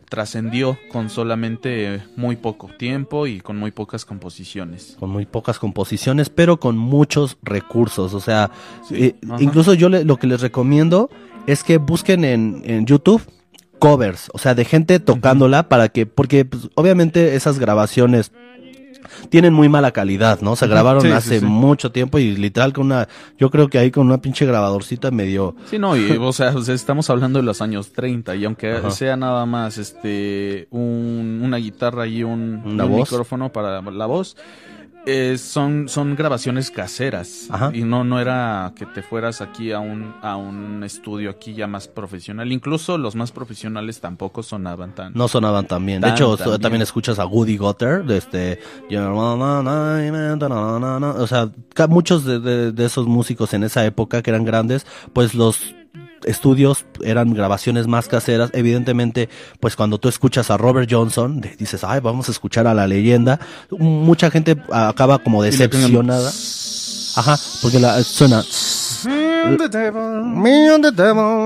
trascendió 0.09 0.79
con 0.91 1.11
solamente 1.11 2.03
muy 2.17 2.37
poco 2.37 2.69
tiempo 2.79 3.27
y 3.27 3.41
con 3.41 3.57
muy 3.57 3.71
pocas 3.71 4.05
composiciones. 4.05 4.97
con 4.99 5.11
muy 5.11 5.27
pocas 5.27 5.59
composiciones, 5.59 6.31
pero 6.31 6.59
con 6.59 6.77
muchos 6.79 7.37
recursos. 7.43 8.15
O 8.15 8.21
sea, 8.21 8.51
Sí, 8.89 8.95
eh, 8.97 9.15
incluso 9.39 9.75
yo 9.75 9.89
le- 9.89 10.05
lo 10.05 10.17
que 10.17 10.27
les 10.27 10.41
recomiendo 10.41 11.11
es 11.47 11.63
que 11.65 11.79
busquen 11.79 12.25
en, 12.25 12.63
en 12.65 12.87
YouTube 12.87 13.23
covers, 13.79 14.31
o 14.33 14.39
sea, 14.39 14.55
de 14.55 14.65
gente 14.65 15.01
tocándola 15.01 15.69
para 15.69 15.91
que, 15.91 16.07
porque 16.07 16.45
pues, 16.47 16.71
obviamente 16.77 17.35
esas 17.37 17.59
grabaciones 17.59 18.33
tienen 19.27 19.53
muy 19.53 19.69
mala 19.69 19.91
calidad, 19.93 20.41
¿no? 20.41 20.57
Se 20.57 20.67
grabaron 20.67 21.03
sí, 21.03 21.09
sí, 21.09 21.15
hace 21.15 21.41
sí. 21.41 21.45
mucho 21.47 21.93
tiempo 21.93 22.19
y 22.19 22.37
literal 22.37 22.73
con 22.73 22.87
una, 22.87 23.09
yo 23.39 23.51
creo 23.51 23.69
que 23.69 23.79
ahí 23.79 23.91
con 23.91 24.07
una 24.07 24.19
pinche 24.19 24.47
grabadorcita 24.47 25.11
medio, 25.11 25.55
Sí, 25.71 25.79
no, 25.79 25.97
y, 25.97 26.11
o, 26.21 26.33
sea, 26.33 26.51
o 26.57 26.63
sea, 26.63 26.75
estamos 26.75 27.11
hablando 27.11 27.39
de 27.39 27.45
los 27.45 27.61
años 27.63 27.93
30 27.93 28.35
y 28.37 28.45
aunque 28.45 28.73
Ajá. 28.73 28.91
sea 28.91 29.17
nada 29.17 29.47
más 29.47 29.79
este 29.79 30.69
un, 30.71 31.41
una 31.43 31.57
guitarra 31.59 32.07
y 32.07 32.23
un, 32.23 32.63
Una 32.65 32.85
un 32.85 32.91
voz. 32.93 33.11
micrófono 33.11 33.53
para 33.53 33.81
la 33.83 34.07
voz, 34.07 34.37
eh, 35.07 35.39
son, 35.39 35.89
son 35.89 36.17
grabaciones 36.17 36.71
caseras 36.71 37.47
Ajá. 37.51 37.71
y 37.73 37.83
no, 37.85 38.03
no 38.05 38.21
era 38.21 38.73
que 38.77 38.87
te 38.87 39.03
fueras 39.03 39.41
aquí 39.41 39.71
a 39.73 39.79
un, 39.79 40.15
a 40.21 40.37
un 40.37 40.83
estudio 40.85 41.31
aquí 41.31 41.55
ya 41.55 41.67
más 41.67 41.87
profesional. 41.89 42.51
Incluso 42.53 42.99
los 42.99 43.15
más 43.15 43.31
profesionales 43.33 44.01
tampoco 44.01 44.43
sonaban 44.43 44.95
tan... 44.95 45.13
no 45.15 45.29
sonaban 45.29 45.67
tan 45.67 45.87
bien. 45.87 46.01
De 46.01 46.09
Tan, 46.09 46.17
hecho, 46.17 46.37
tan 46.37 46.45
so- 46.45 46.51
bien. 46.51 46.61
también 46.63 46.83
escuchas 46.83 47.19
a 47.19 47.27
Woody 47.27 47.57
Gutter, 47.57 48.05
de 48.05 48.17
este, 48.19 48.59
o 51.17 51.27
sea, 51.27 51.51
muchos 51.89 52.25
de, 52.25 52.41
de- 52.41 52.73
de 52.73 52.85
esos 52.85 53.07
músicos 53.07 53.55
en 53.55 53.63
esa 53.65 53.85
época 53.85 54.23
que 54.23 54.31
eran 54.31 54.45
grandes, 54.45 54.87
pues 55.13 55.35
los 55.35 55.75
estudios 56.27 56.85
eran 57.03 57.33
grabaciones 57.33 57.87
más 57.87 58.09
caseras. 58.09 58.51
Evidentemente, 58.53 59.29
pues 59.61 59.77
cuando 59.77 59.99
tú 59.99 60.09
escuchas 60.09 60.51
a 60.51 60.57
Robert 60.57 60.89
Johnson, 60.91 61.41
dices, 61.59 61.85
ay, 61.85 62.01
vamos 62.01 62.29
a 62.29 62.33
escuchar 62.33 62.67
a 62.67 62.75
la 62.75 62.87
leyenda. 62.87 63.41
Mucha 63.71 64.31
gente 64.31 64.57
acaba 64.71 65.19
como 65.19 65.43
decepcionada. 65.43 66.31
Ajá, 67.17 67.39
porque 67.63 67.81
la 67.81 68.03
suena 68.03 68.45
on 69.47 69.57
the 69.57 69.69
devil. 69.69 70.25
Me 70.25 70.71
on 70.71 70.83
the 70.83 70.93
devil. 70.93 71.37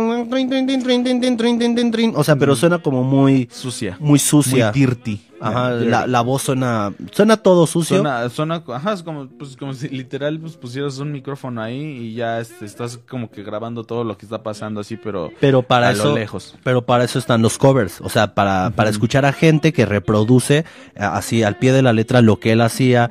O 2.14 2.24
sea, 2.24 2.36
pero 2.36 2.56
suena 2.56 2.78
como 2.78 3.02
muy 3.02 3.48
sucia. 3.52 3.96
Muy 4.00 4.18
sucia. 4.18 4.72
Muy 4.72 4.80
dirty. 4.80 5.30
Ajá, 5.40 5.70
la, 5.70 6.06
la, 6.06 6.20
voz 6.20 6.42
suena 6.42 6.92
suena 7.12 7.38
todo 7.38 7.66
sucio. 7.66 7.96
Suena, 7.96 8.28
suena 8.28 8.62
ajá, 8.66 8.92
es 8.92 9.02
como 9.02 9.26
pues 9.26 9.56
como 9.56 9.72
si 9.72 9.88
literal 9.88 10.38
pues, 10.38 10.56
pusieras 10.58 10.98
un 10.98 11.12
micrófono 11.12 11.62
ahí 11.62 11.80
y 11.80 12.14
ya 12.14 12.40
este, 12.40 12.66
estás 12.66 12.98
como 13.08 13.30
que 13.30 13.42
grabando 13.42 13.84
todo 13.84 14.04
lo 14.04 14.18
que 14.18 14.26
está 14.26 14.42
pasando 14.42 14.80
así, 14.80 14.98
pero 14.98 15.32
pero 15.40 15.62
para 15.62 15.88
a 15.88 15.92
lo 15.94 16.14
lejos. 16.14 16.56
pero 16.62 16.84
para 16.84 17.04
eso 17.04 17.18
están 17.18 17.40
los 17.40 17.56
covers, 17.56 18.02
o 18.02 18.10
sea, 18.10 18.34
para 18.34 18.70
para 18.76 18.90
escuchar 18.90 19.24
a 19.24 19.32
gente 19.32 19.72
que 19.72 19.86
reproduce 19.86 20.58
eh, 20.58 20.64
así 20.96 21.42
al 21.42 21.56
pie 21.56 21.72
de 21.72 21.80
la 21.80 21.94
letra 21.94 22.20
lo 22.20 22.38
que 22.38 22.52
él 22.52 22.60
hacía. 22.60 23.10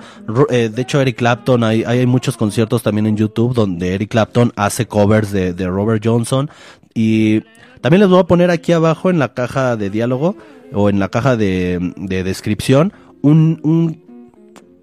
Eh, 0.52 0.70
de 0.70 0.82
hecho 0.84 1.02
Eric 1.02 1.18
Clapton 1.18 1.64
hay 1.64 1.84
hay 1.84 2.06
muchos 2.06 2.38
conciertos 2.38 2.84
también 2.84 3.08
en 3.08 3.18
YouTube 3.18 3.56
donde 3.56 3.96
Eric 3.96 4.12
Clapton 4.12 4.54
hace 4.56 4.79
covers 4.88 5.32
de, 5.32 5.54
de 5.54 5.68
Robert 5.68 6.02
Johnson 6.04 6.50
y 6.94 7.42
también 7.82 8.02
les 8.02 8.10
voy 8.10 8.20
a 8.20 8.24
poner 8.26 8.52
aquí 8.52 8.72
abajo 8.72 9.10
en 9.10 9.20
la 9.20 9.34
caja 9.34 9.76
de 9.78 9.90
diálogo 9.90 10.36
o 10.74 10.90
en 10.90 11.00
la 11.00 11.10
caja 11.10 11.36
de, 11.38 11.94
de 11.98 12.24
descripción 12.24 12.94
un, 13.22 13.60
un 13.64 14.10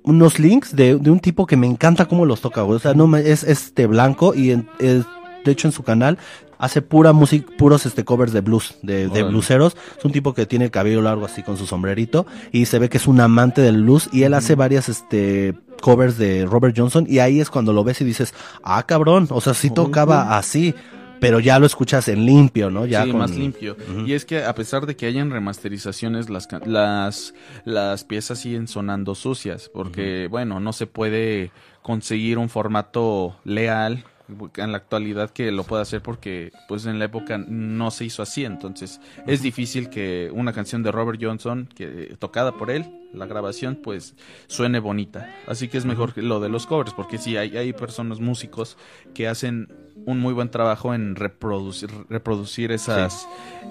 unos 0.02 0.38
links 0.38 0.74
de, 0.76 0.96
de 0.98 1.10
un 1.10 1.18
tipo 1.18 1.46
que 1.46 1.56
me 1.56 1.66
encanta 1.66 2.06
cómo 2.06 2.26
los 2.26 2.40
toca. 2.40 2.62
O 2.62 2.78
sea, 2.78 2.94
no 2.94 3.16
es 3.16 3.42
este 3.42 3.86
blanco 3.88 4.34
y 4.34 4.50
es- 4.78 5.04
de 5.44 5.52
hecho 5.52 5.66
en 5.68 5.72
su 5.72 5.82
canal 5.82 6.18
hace 6.58 6.82
pura 6.82 7.12
música, 7.12 7.50
puros 7.58 7.86
este 7.86 8.04
covers 8.04 8.32
de 8.32 8.40
blues, 8.40 8.76
de, 8.82 9.08
de 9.08 9.22
blueseros. 9.22 9.76
Es 9.98 10.04
un 10.04 10.12
tipo 10.12 10.34
que 10.34 10.46
tiene 10.46 10.66
el 10.66 10.70
cabello 10.70 11.02
largo 11.02 11.24
así 11.26 11.42
con 11.42 11.56
su 11.56 11.66
sombrerito 11.66 12.26
y 12.52 12.66
se 12.66 12.78
ve 12.78 12.88
que 12.88 12.96
es 12.98 13.06
un 13.06 13.20
amante 13.20 13.60
del 13.62 13.82
blues 13.82 14.08
y 14.12 14.22
él 14.24 14.34
hace 14.34 14.54
varias 14.54 14.88
este 14.88 15.54
covers 15.82 16.16
de 16.18 16.46
Robert 16.46 16.74
Johnson 16.76 17.06
y 17.08 17.18
ahí 17.18 17.40
es 17.40 17.50
cuando 17.50 17.72
lo 17.72 17.84
ves 17.84 18.00
y 18.00 18.04
dices, 18.04 18.32
ah 18.62 18.82
cabrón, 18.86 19.26
o 19.30 19.40
sea, 19.40 19.52
sí 19.54 19.70
tocaba 19.70 20.38
así, 20.38 20.74
pero 21.20 21.38
ya 21.40 21.58
lo 21.58 21.66
escuchas 21.66 22.08
en 22.08 22.24
limpio, 22.26 22.70
¿no? 22.70 22.86
Ya 22.86 23.04
sí, 23.04 23.10
con- 23.10 23.20
más 23.20 23.30
limpio. 23.30 23.76
Y 24.06 24.12
es 24.14 24.24
que 24.24 24.44
a 24.44 24.54
pesar 24.54 24.86
de 24.86 24.96
que 24.96 25.06
hayan 25.06 25.30
remasterizaciones, 25.30 26.28
las, 26.30 26.48
las, 26.64 27.34
las 27.64 28.04
piezas 28.04 28.38
siguen 28.38 28.68
sonando 28.68 29.14
sucias, 29.14 29.70
porque, 29.72 30.28
bueno, 30.30 30.60
no 30.60 30.72
se 30.72 30.86
puede 30.86 31.52
conseguir 31.82 32.38
un 32.38 32.48
formato 32.48 33.36
leal 33.44 34.04
en 34.28 34.72
la 34.72 34.78
actualidad 34.78 35.30
que 35.30 35.50
lo 35.52 35.64
pueda 35.64 35.82
hacer 35.82 36.02
porque 36.02 36.52
pues 36.68 36.86
en 36.86 36.98
la 36.98 37.04
época 37.06 37.38
no 37.38 37.90
se 37.90 38.04
hizo 38.04 38.22
así. 38.22 38.44
Entonces 38.44 39.00
es 39.26 39.42
difícil 39.42 39.88
que 39.88 40.30
una 40.32 40.52
canción 40.52 40.82
de 40.82 40.92
Robert 40.92 41.20
Johnson 41.22 41.68
que 41.74 42.16
tocada 42.18 42.52
por 42.52 42.70
él 42.70 42.84
la 43.12 43.26
grabación 43.26 43.76
pues 43.76 44.14
suene 44.46 44.78
bonita. 44.78 45.34
Así 45.46 45.68
que 45.68 45.78
es 45.78 45.84
mejor 45.84 46.12
que 46.12 46.22
lo 46.22 46.40
de 46.40 46.48
los 46.48 46.66
covers 46.66 46.92
porque 46.92 47.18
sí 47.18 47.36
hay, 47.36 47.56
hay 47.56 47.72
personas 47.72 48.20
músicos 48.20 48.76
que 49.14 49.28
hacen 49.28 49.72
un 50.04 50.20
muy 50.20 50.34
buen 50.34 50.50
trabajo 50.50 50.94
en 50.94 51.16
reproducir 51.16 51.90
reproducir 52.08 52.70
esas 52.70 53.26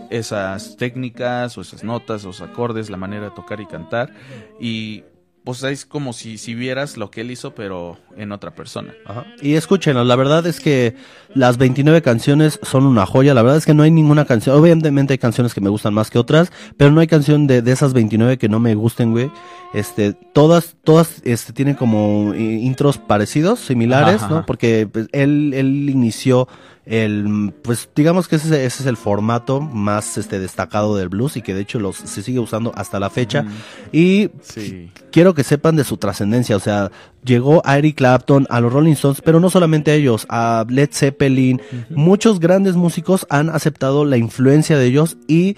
esas 0.10 0.76
técnicas 0.78 1.58
o 1.58 1.62
esas 1.62 1.84
notas 1.84 2.26
o 2.26 2.32
esos 2.32 2.48
acordes 2.48 2.90
la 2.90 2.98
manera 2.98 3.26
de 3.26 3.32
tocar 3.32 3.62
y 3.62 3.66
cantar. 3.66 4.14
Y 4.60 5.04
pues 5.46 5.64
es 5.64 5.86
como 5.86 6.12
si, 6.12 6.38
si 6.38 6.56
vieras 6.56 6.98
lo 6.98 7.12
que 7.12 7.22
él 7.22 7.32
hizo 7.32 7.56
pero 7.56 7.98
en 8.18 8.32
otra 8.32 8.54
persona 8.54 8.94
Ajá. 9.06 9.26
Y 9.42 9.54
escúchenlo, 9.54 10.04
la 10.04 10.16
verdad 10.16 10.46
es 10.48 10.60
que 10.60 10.96
las 11.34 11.58
29 11.58 12.02
canciones 12.02 12.60
son 12.64 12.86
una 12.86 13.06
joya, 13.06 13.34
la 13.34 13.42
verdad 13.42 13.58
es 13.58 13.66
que 13.66 13.74
no 13.74 13.84
hay 13.84 13.92
ninguna 13.92 14.26
canción, 14.26 14.58
obviamente 14.58 15.14
hay 15.14 15.18
canciones 15.18 15.54
que 15.54 15.62
me 15.62 15.70
gustan 15.70 15.94
más 15.94 16.10
que 16.10 16.18
otras, 16.18 16.52
pero 16.78 16.92
no 16.92 17.02
hay 17.02 17.08
canción 17.08 17.48
de, 17.48 17.62
de 17.62 17.72
esas 17.72 17.94
29 17.94 18.38
que 18.38 18.50
no 18.50 18.60
me 18.60 18.76
gusten, 18.76 19.12
güey. 19.12 19.32
Este, 19.74 20.14
todas, 20.14 20.78
todas, 20.84 21.22
este, 21.26 21.52
tienen 21.52 21.76
como 21.76 22.34
eh, 22.34 22.40
intros 22.40 22.98
parecidos, 22.98 23.60
similares, 23.60 24.24
Ajá, 24.24 24.34
¿no? 24.34 24.46
Porque 24.46 24.88
pues, 24.92 25.08
él, 25.12 25.54
él 25.54 25.90
inició 25.90 26.48
el, 26.86 27.54
pues 27.62 27.90
digamos 27.96 28.28
que 28.28 28.38
ese, 28.38 28.66
ese 28.66 28.84
es 28.84 28.86
el 28.86 28.96
formato 28.96 29.60
más, 29.60 30.18
este, 30.18 30.40
destacado 30.40 30.96
del 30.96 31.10
blues 31.10 31.36
y 31.36 31.42
que 31.42 31.54
de 31.54 31.62
hecho 31.62 31.80
los, 31.80 31.98
se 31.98 32.24
sigue 32.24 32.40
usando 32.40 32.72
hasta 32.76 33.00
la 33.00 33.10
fecha. 33.10 33.46
Y 33.92 34.30
sí 34.42 34.92
quiero 35.16 35.34
que 35.36 35.44
sepan 35.44 35.76
de 35.76 35.84
su 35.84 35.98
trascendencia, 35.98 36.56
o 36.56 36.60
sea, 36.60 36.92
llegó 37.24 37.62
a 37.66 37.78
Eric 37.78 37.98
Clapton, 37.98 38.48
a 38.50 38.60
los 38.62 38.74
Rolling 38.74 38.94
Stones, 38.94 39.22
pero 39.22 39.40
no 39.40 39.50
solamente 39.50 39.92
a 39.92 39.96
ellos, 39.96 40.26
a 40.30 40.66
Led 40.68 40.90
Zeppelin, 40.92 41.62
muchos 41.90 42.40
grandes 42.40 42.76
músicos 42.76 43.28
han 43.30 43.50
aceptado 43.50 44.06
la 44.06 44.18
influencia 44.18 44.78
de 44.78 44.86
ellos 44.86 45.18
y 45.28 45.58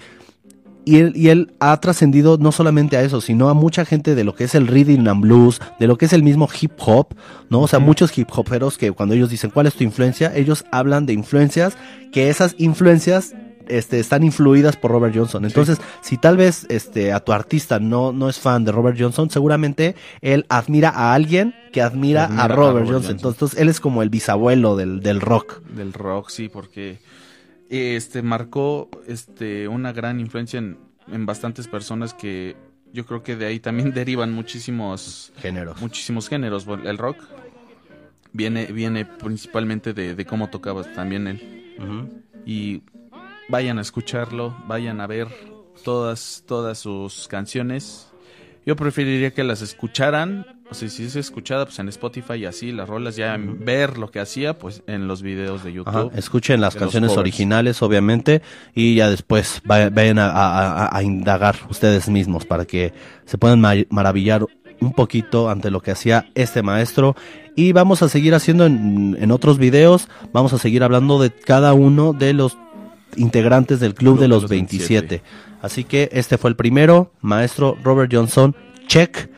y 0.88 1.00
él, 1.00 1.12
y 1.14 1.28
él 1.28 1.52
ha 1.60 1.78
trascendido 1.80 2.38
no 2.38 2.50
solamente 2.50 2.96
a 2.96 3.02
eso, 3.02 3.20
sino 3.20 3.50
a 3.50 3.54
mucha 3.54 3.84
gente 3.84 4.14
de 4.14 4.24
lo 4.24 4.34
que 4.34 4.44
es 4.44 4.54
el 4.54 4.66
rhythm 4.66 5.06
and 5.06 5.20
blues, 5.20 5.60
de 5.78 5.86
lo 5.86 5.98
que 5.98 6.06
es 6.06 6.14
el 6.14 6.22
mismo 6.22 6.48
hip 6.58 6.72
hop, 6.78 7.08
¿no? 7.50 7.60
O 7.60 7.68
sea, 7.68 7.78
muchos 7.78 8.16
hip 8.16 8.28
hoperos 8.34 8.78
que 8.78 8.90
cuando 8.92 9.14
ellos 9.14 9.28
dicen 9.28 9.50
cuál 9.50 9.66
es 9.66 9.74
tu 9.74 9.84
influencia, 9.84 10.34
ellos 10.34 10.64
hablan 10.72 11.04
de 11.04 11.12
influencias, 11.12 11.76
que 12.10 12.30
esas 12.30 12.54
influencias 12.56 13.34
este, 13.68 14.00
están 14.00 14.24
influidas 14.24 14.76
por 14.76 14.90
Robert 14.90 15.14
Johnson. 15.16 15.44
Entonces, 15.44 15.78
si 16.00 16.16
tal 16.18 16.36
vez 16.36 16.66
este, 16.70 17.12
a 17.12 17.20
tu 17.20 17.32
artista 17.32 17.78
no, 17.78 18.12
no 18.12 18.28
es 18.28 18.38
fan 18.38 18.64
de 18.64 18.72
Robert 18.72 18.96
Johnson, 18.98 19.30
seguramente 19.30 19.94
él 20.20 20.46
admira 20.48 20.90
a 20.90 21.14
alguien 21.14 21.54
que 21.72 21.82
admira, 21.82 22.24
Admira 22.24 22.42
a 22.42 22.44
a 22.44 22.48
Robert, 22.48 22.86
Johnson. 22.86 22.92
Johnson. 22.94 23.10
Entonces, 23.16 23.36
entonces, 23.38 23.60
él 23.60 23.68
es 23.68 23.80
como 23.80 24.02
el 24.02 24.10
bisabuelo 24.10 24.76
del, 24.76 25.00
del 25.00 25.20
rock. 25.20 25.62
del 25.68 25.92
rock, 25.92 26.30
sí, 26.30 26.48
porque 26.48 26.98
este 27.70 28.22
marcó 28.22 28.88
este 29.06 29.68
una 29.68 29.92
gran 29.92 30.20
influencia 30.20 30.58
en, 30.58 30.78
en 31.12 31.26
bastantes 31.26 31.68
personas 31.68 32.14
que 32.14 32.56
yo 32.94 33.04
creo 33.04 33.22
que 33.22 33.36
de 33.36 33.44
ahí 33.46 33.60
también 33.60 33.92
derivan 33.94 34.32
muchísimos 34.32 35.32
Géneros. 35.36 35.78
muchísimos 35.80 36.28
géneros. 36.30 36.66
El 36.84 36.96
rock 36.96 37.18
viene 38.32 38.66
viene 38.66 39.04
principalmente 39.04 39.92
de, 39.92 40.14
de 40.14 40.24
cómo 40.24 40.48
tocaba 40.48 40.82
también 40.94 41.26
él 41.26 41.74
Ujú. 41.78 42.08
y 42.46 42.82
vayan 43.48 43.78
a 43.78 43.82
escucharlo, 43.82 44.56
vayan 44.66 45.00
a 45.00 45.06
ver 45.06 45.28
todas 45.84 46.42
todas 46.46 46.78
sus 46.78 47.28
canciones. 47.28 48.04
Yo 48.66 48.76
preferiría 48.76 49.32
que 49.32 49.44
las 49.44 49.62
escucharan, 49.62 50.44
o 50.70 50.74
sea, 50.74 50.90
si 50.90 51.04
es 51.04 51.16
escuchada 51.16 51.64
pues 51.64 51.78
en 51.78 51.88
Spotify 51.88 52.34
y 52.34 52.44
así 52.44 52.70
las 52.70 52.86
rolas 52.86 53.16
ya 53.16 53.34
en 53.34 53.64
ver 53.64 53.96
lo 53.96 54.10
que 54.10 54.20
hacía 54.20 54.58
pues 54.58 54.82
en 54.86 55.08
los 55.08 55.22
videos 55.22 55.64
de 55.64 55.70
Ajá, 55.70 56.02
YouTube. 56.02 56.18
Escuchen 56.18 56.60
las 56.60 56.74
canciones 56.76 57.16
originales, 57.16 57.80
obviamente, 57.80 58.42
y 58.74 58.96
ya 58.96 59.08
después 59.08 59.62
vaya- 59.64 59.88
vayan 59.88 60.18
a, 60.18 60.28
a- 60.30 60.94
a- 60.94 61.02
indagar 61.02 61.56
ustedes 61.70 62.10
mismos 62.10 62.44
para 62.44 62.66
que 62.66 62.92
se 63.24 63.38
puedan 63.38 63.58
ma- 63.60 63.72
maravillar 63.88 64.44
un 64.80 64.92
poquito 64.92 65.48
ante 65.48 65.70
lo 65.70 65.80
que 65.80 65.92
hacía 65.92 66.26
este 66.34 66.62
maestro. 66.62 67.16
Y 67.56 67.72
vamos 67.72 68.02
a 68.02 68.08
seguir 68.10 68.34
haciendo 68.34 68.66
en, 68.66 69.16
en 69.18 69.30
otros 69.32 69.56
videos, 69.58 70.08
vamos 70.34 70.52
a 70.52 70.58
seguir 70.58 70.82
hablando 70.84 71.18
de 71.18 71.30
cada 71.30 71.72
uno 71.72 72.12
de 72.12 72.34
los 72.34 72.58
integrantes 73.16 73.80
del 73.80 73.94
Club, 73.94 74.18
de 74.18 74.28
los 74.28 74.48
27. 74.48 75.22
Así 75.62 75.84
que 75.84 76.08
este 76.12 76.38
fue 76.38 76.50
el 76.50 76.56
primero, 76.56 77.12
maestro 77.20 77.76
Robert 77.82 78.12
Johnson, 78.12 78.54
check. 78.86 79.30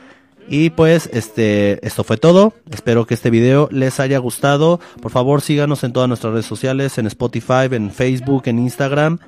Y 0.49 0.71
pues 0.71 1.09
este 1.13 1.85
esto 1.87 2.03
fue 2.03 2.17
todo. 2.17 2.55
Espero 2.73 3.07
que 3.07 3.15
este 3.15 3.31
video 3.31 3.69
les 3.71 4.01
haya 4.01 4.19
gustado. 4.19 4.81
Por 5.01 5.13
favor, 5.13 5.43
síganos 5.43 5.85
en 5.85 5.93
todas 5.93 6.09
nuestras 6.09 6.33
redes 6.33 6.47
sociales, 6.47 6.99
en 6.99 7.07
Spotify, 7.07 7.69
en 7.71 7.93
Facebook, 7.93 8.43
en 8.47 8.59
Instagram. 8.59 9.21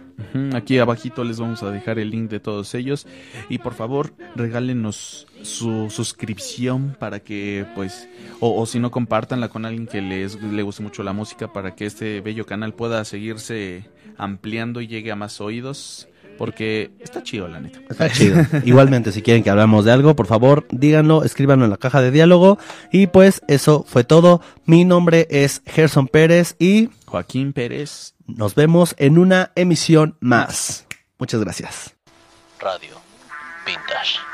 Aquí 0.54 0.78
abajito 0.78 1.24
les 1.24 1.38
vamos 1.38 1.62
a 1.62 1.70
dejar 1.70 1.98
el 1.98 2.10
link 2.10 2.30
de 2.30 2.40
todos 2.40 2.74
ellos 2.74 3.06
y 3.48 3.58
por 3.58 3.74
favor 3.74 4.12
regálenos 4.34 5.26
su 5.42 5.90
suscripción 5.90 6.96
para 6.98 7.20
que 7.20 7.66
pues 7.74 8.08
o, 8.40 8.60
o 8.60 8.66
si 8.66 8.78
no 8.78 8.90
compartanla 8.90 9.48
con 9.48 9.64
alguien 9.64 9.86
que 9.86 10.00
les 10.00 10.40
le 10.40 10.62
guste 10.62 10.82
mucho 10.82 11.02
la 11.02 11.12
música 11.12 11.52
para 11.52 11.74
que 11.74 11.86
este 11.86 12.20
bello 12.20 12.46
canal 12.46 12.74
pueda 12.74 13.04
seguirse 13.04 13.84
ampliando 14.16 14.80
y 14.80 14.86
llegue 14.86 15.12
a 15.12 15.16
más 15.16 15.40
oídos 15.40 16.08
porque 16.38 16.90
está 16.98 17.22
chido 17.22 17.46
la 17.48 17.60
neta. 17.60 17.80
Está 17.88 18.10
chido. 18.10 18.36
Igualmente, 18.64 19.12
si 19.12 19.22
quieren 19.22 19.42
que 19.42 19.50
hablamos 19.50 19.84
de 19.84 19.92
algo, 19.92 20.16
por 20.16 20.26
favor, 20.26 20.66
díganlo, 20.70 21.24
escríbanlo 21.24 21.64
en 21.64 21.70
la 21.70 21.76
caja 21.76 22.00
de 22.00 22.10
diálogo. 22.10 22.58
Y 22.90 23.06
pues 23.06 23.42
eso 23.48 23.84
fue 23.86 24.04
todo. 24.04 24.40
Mi 24.64 24.84
nombre 24.84 25.28
es 25.30 25.62
Gerson 25.66 26.08
Pérez 26.08 26.56
y 26.58 26.90
Joaquín 27.06 27.52
Pérez 27.52 28.14
nos 28.26 28.54
vemos 28.54 28.94
en 28.98 29.18
una 29.18 29.52
emisión 29.54 30.16
más. 30.20 30.86
Muchas 31.18 31.40
gracias. 31.40 31.94
Radio 32.58 32.96
Vintage. 33.66 34.31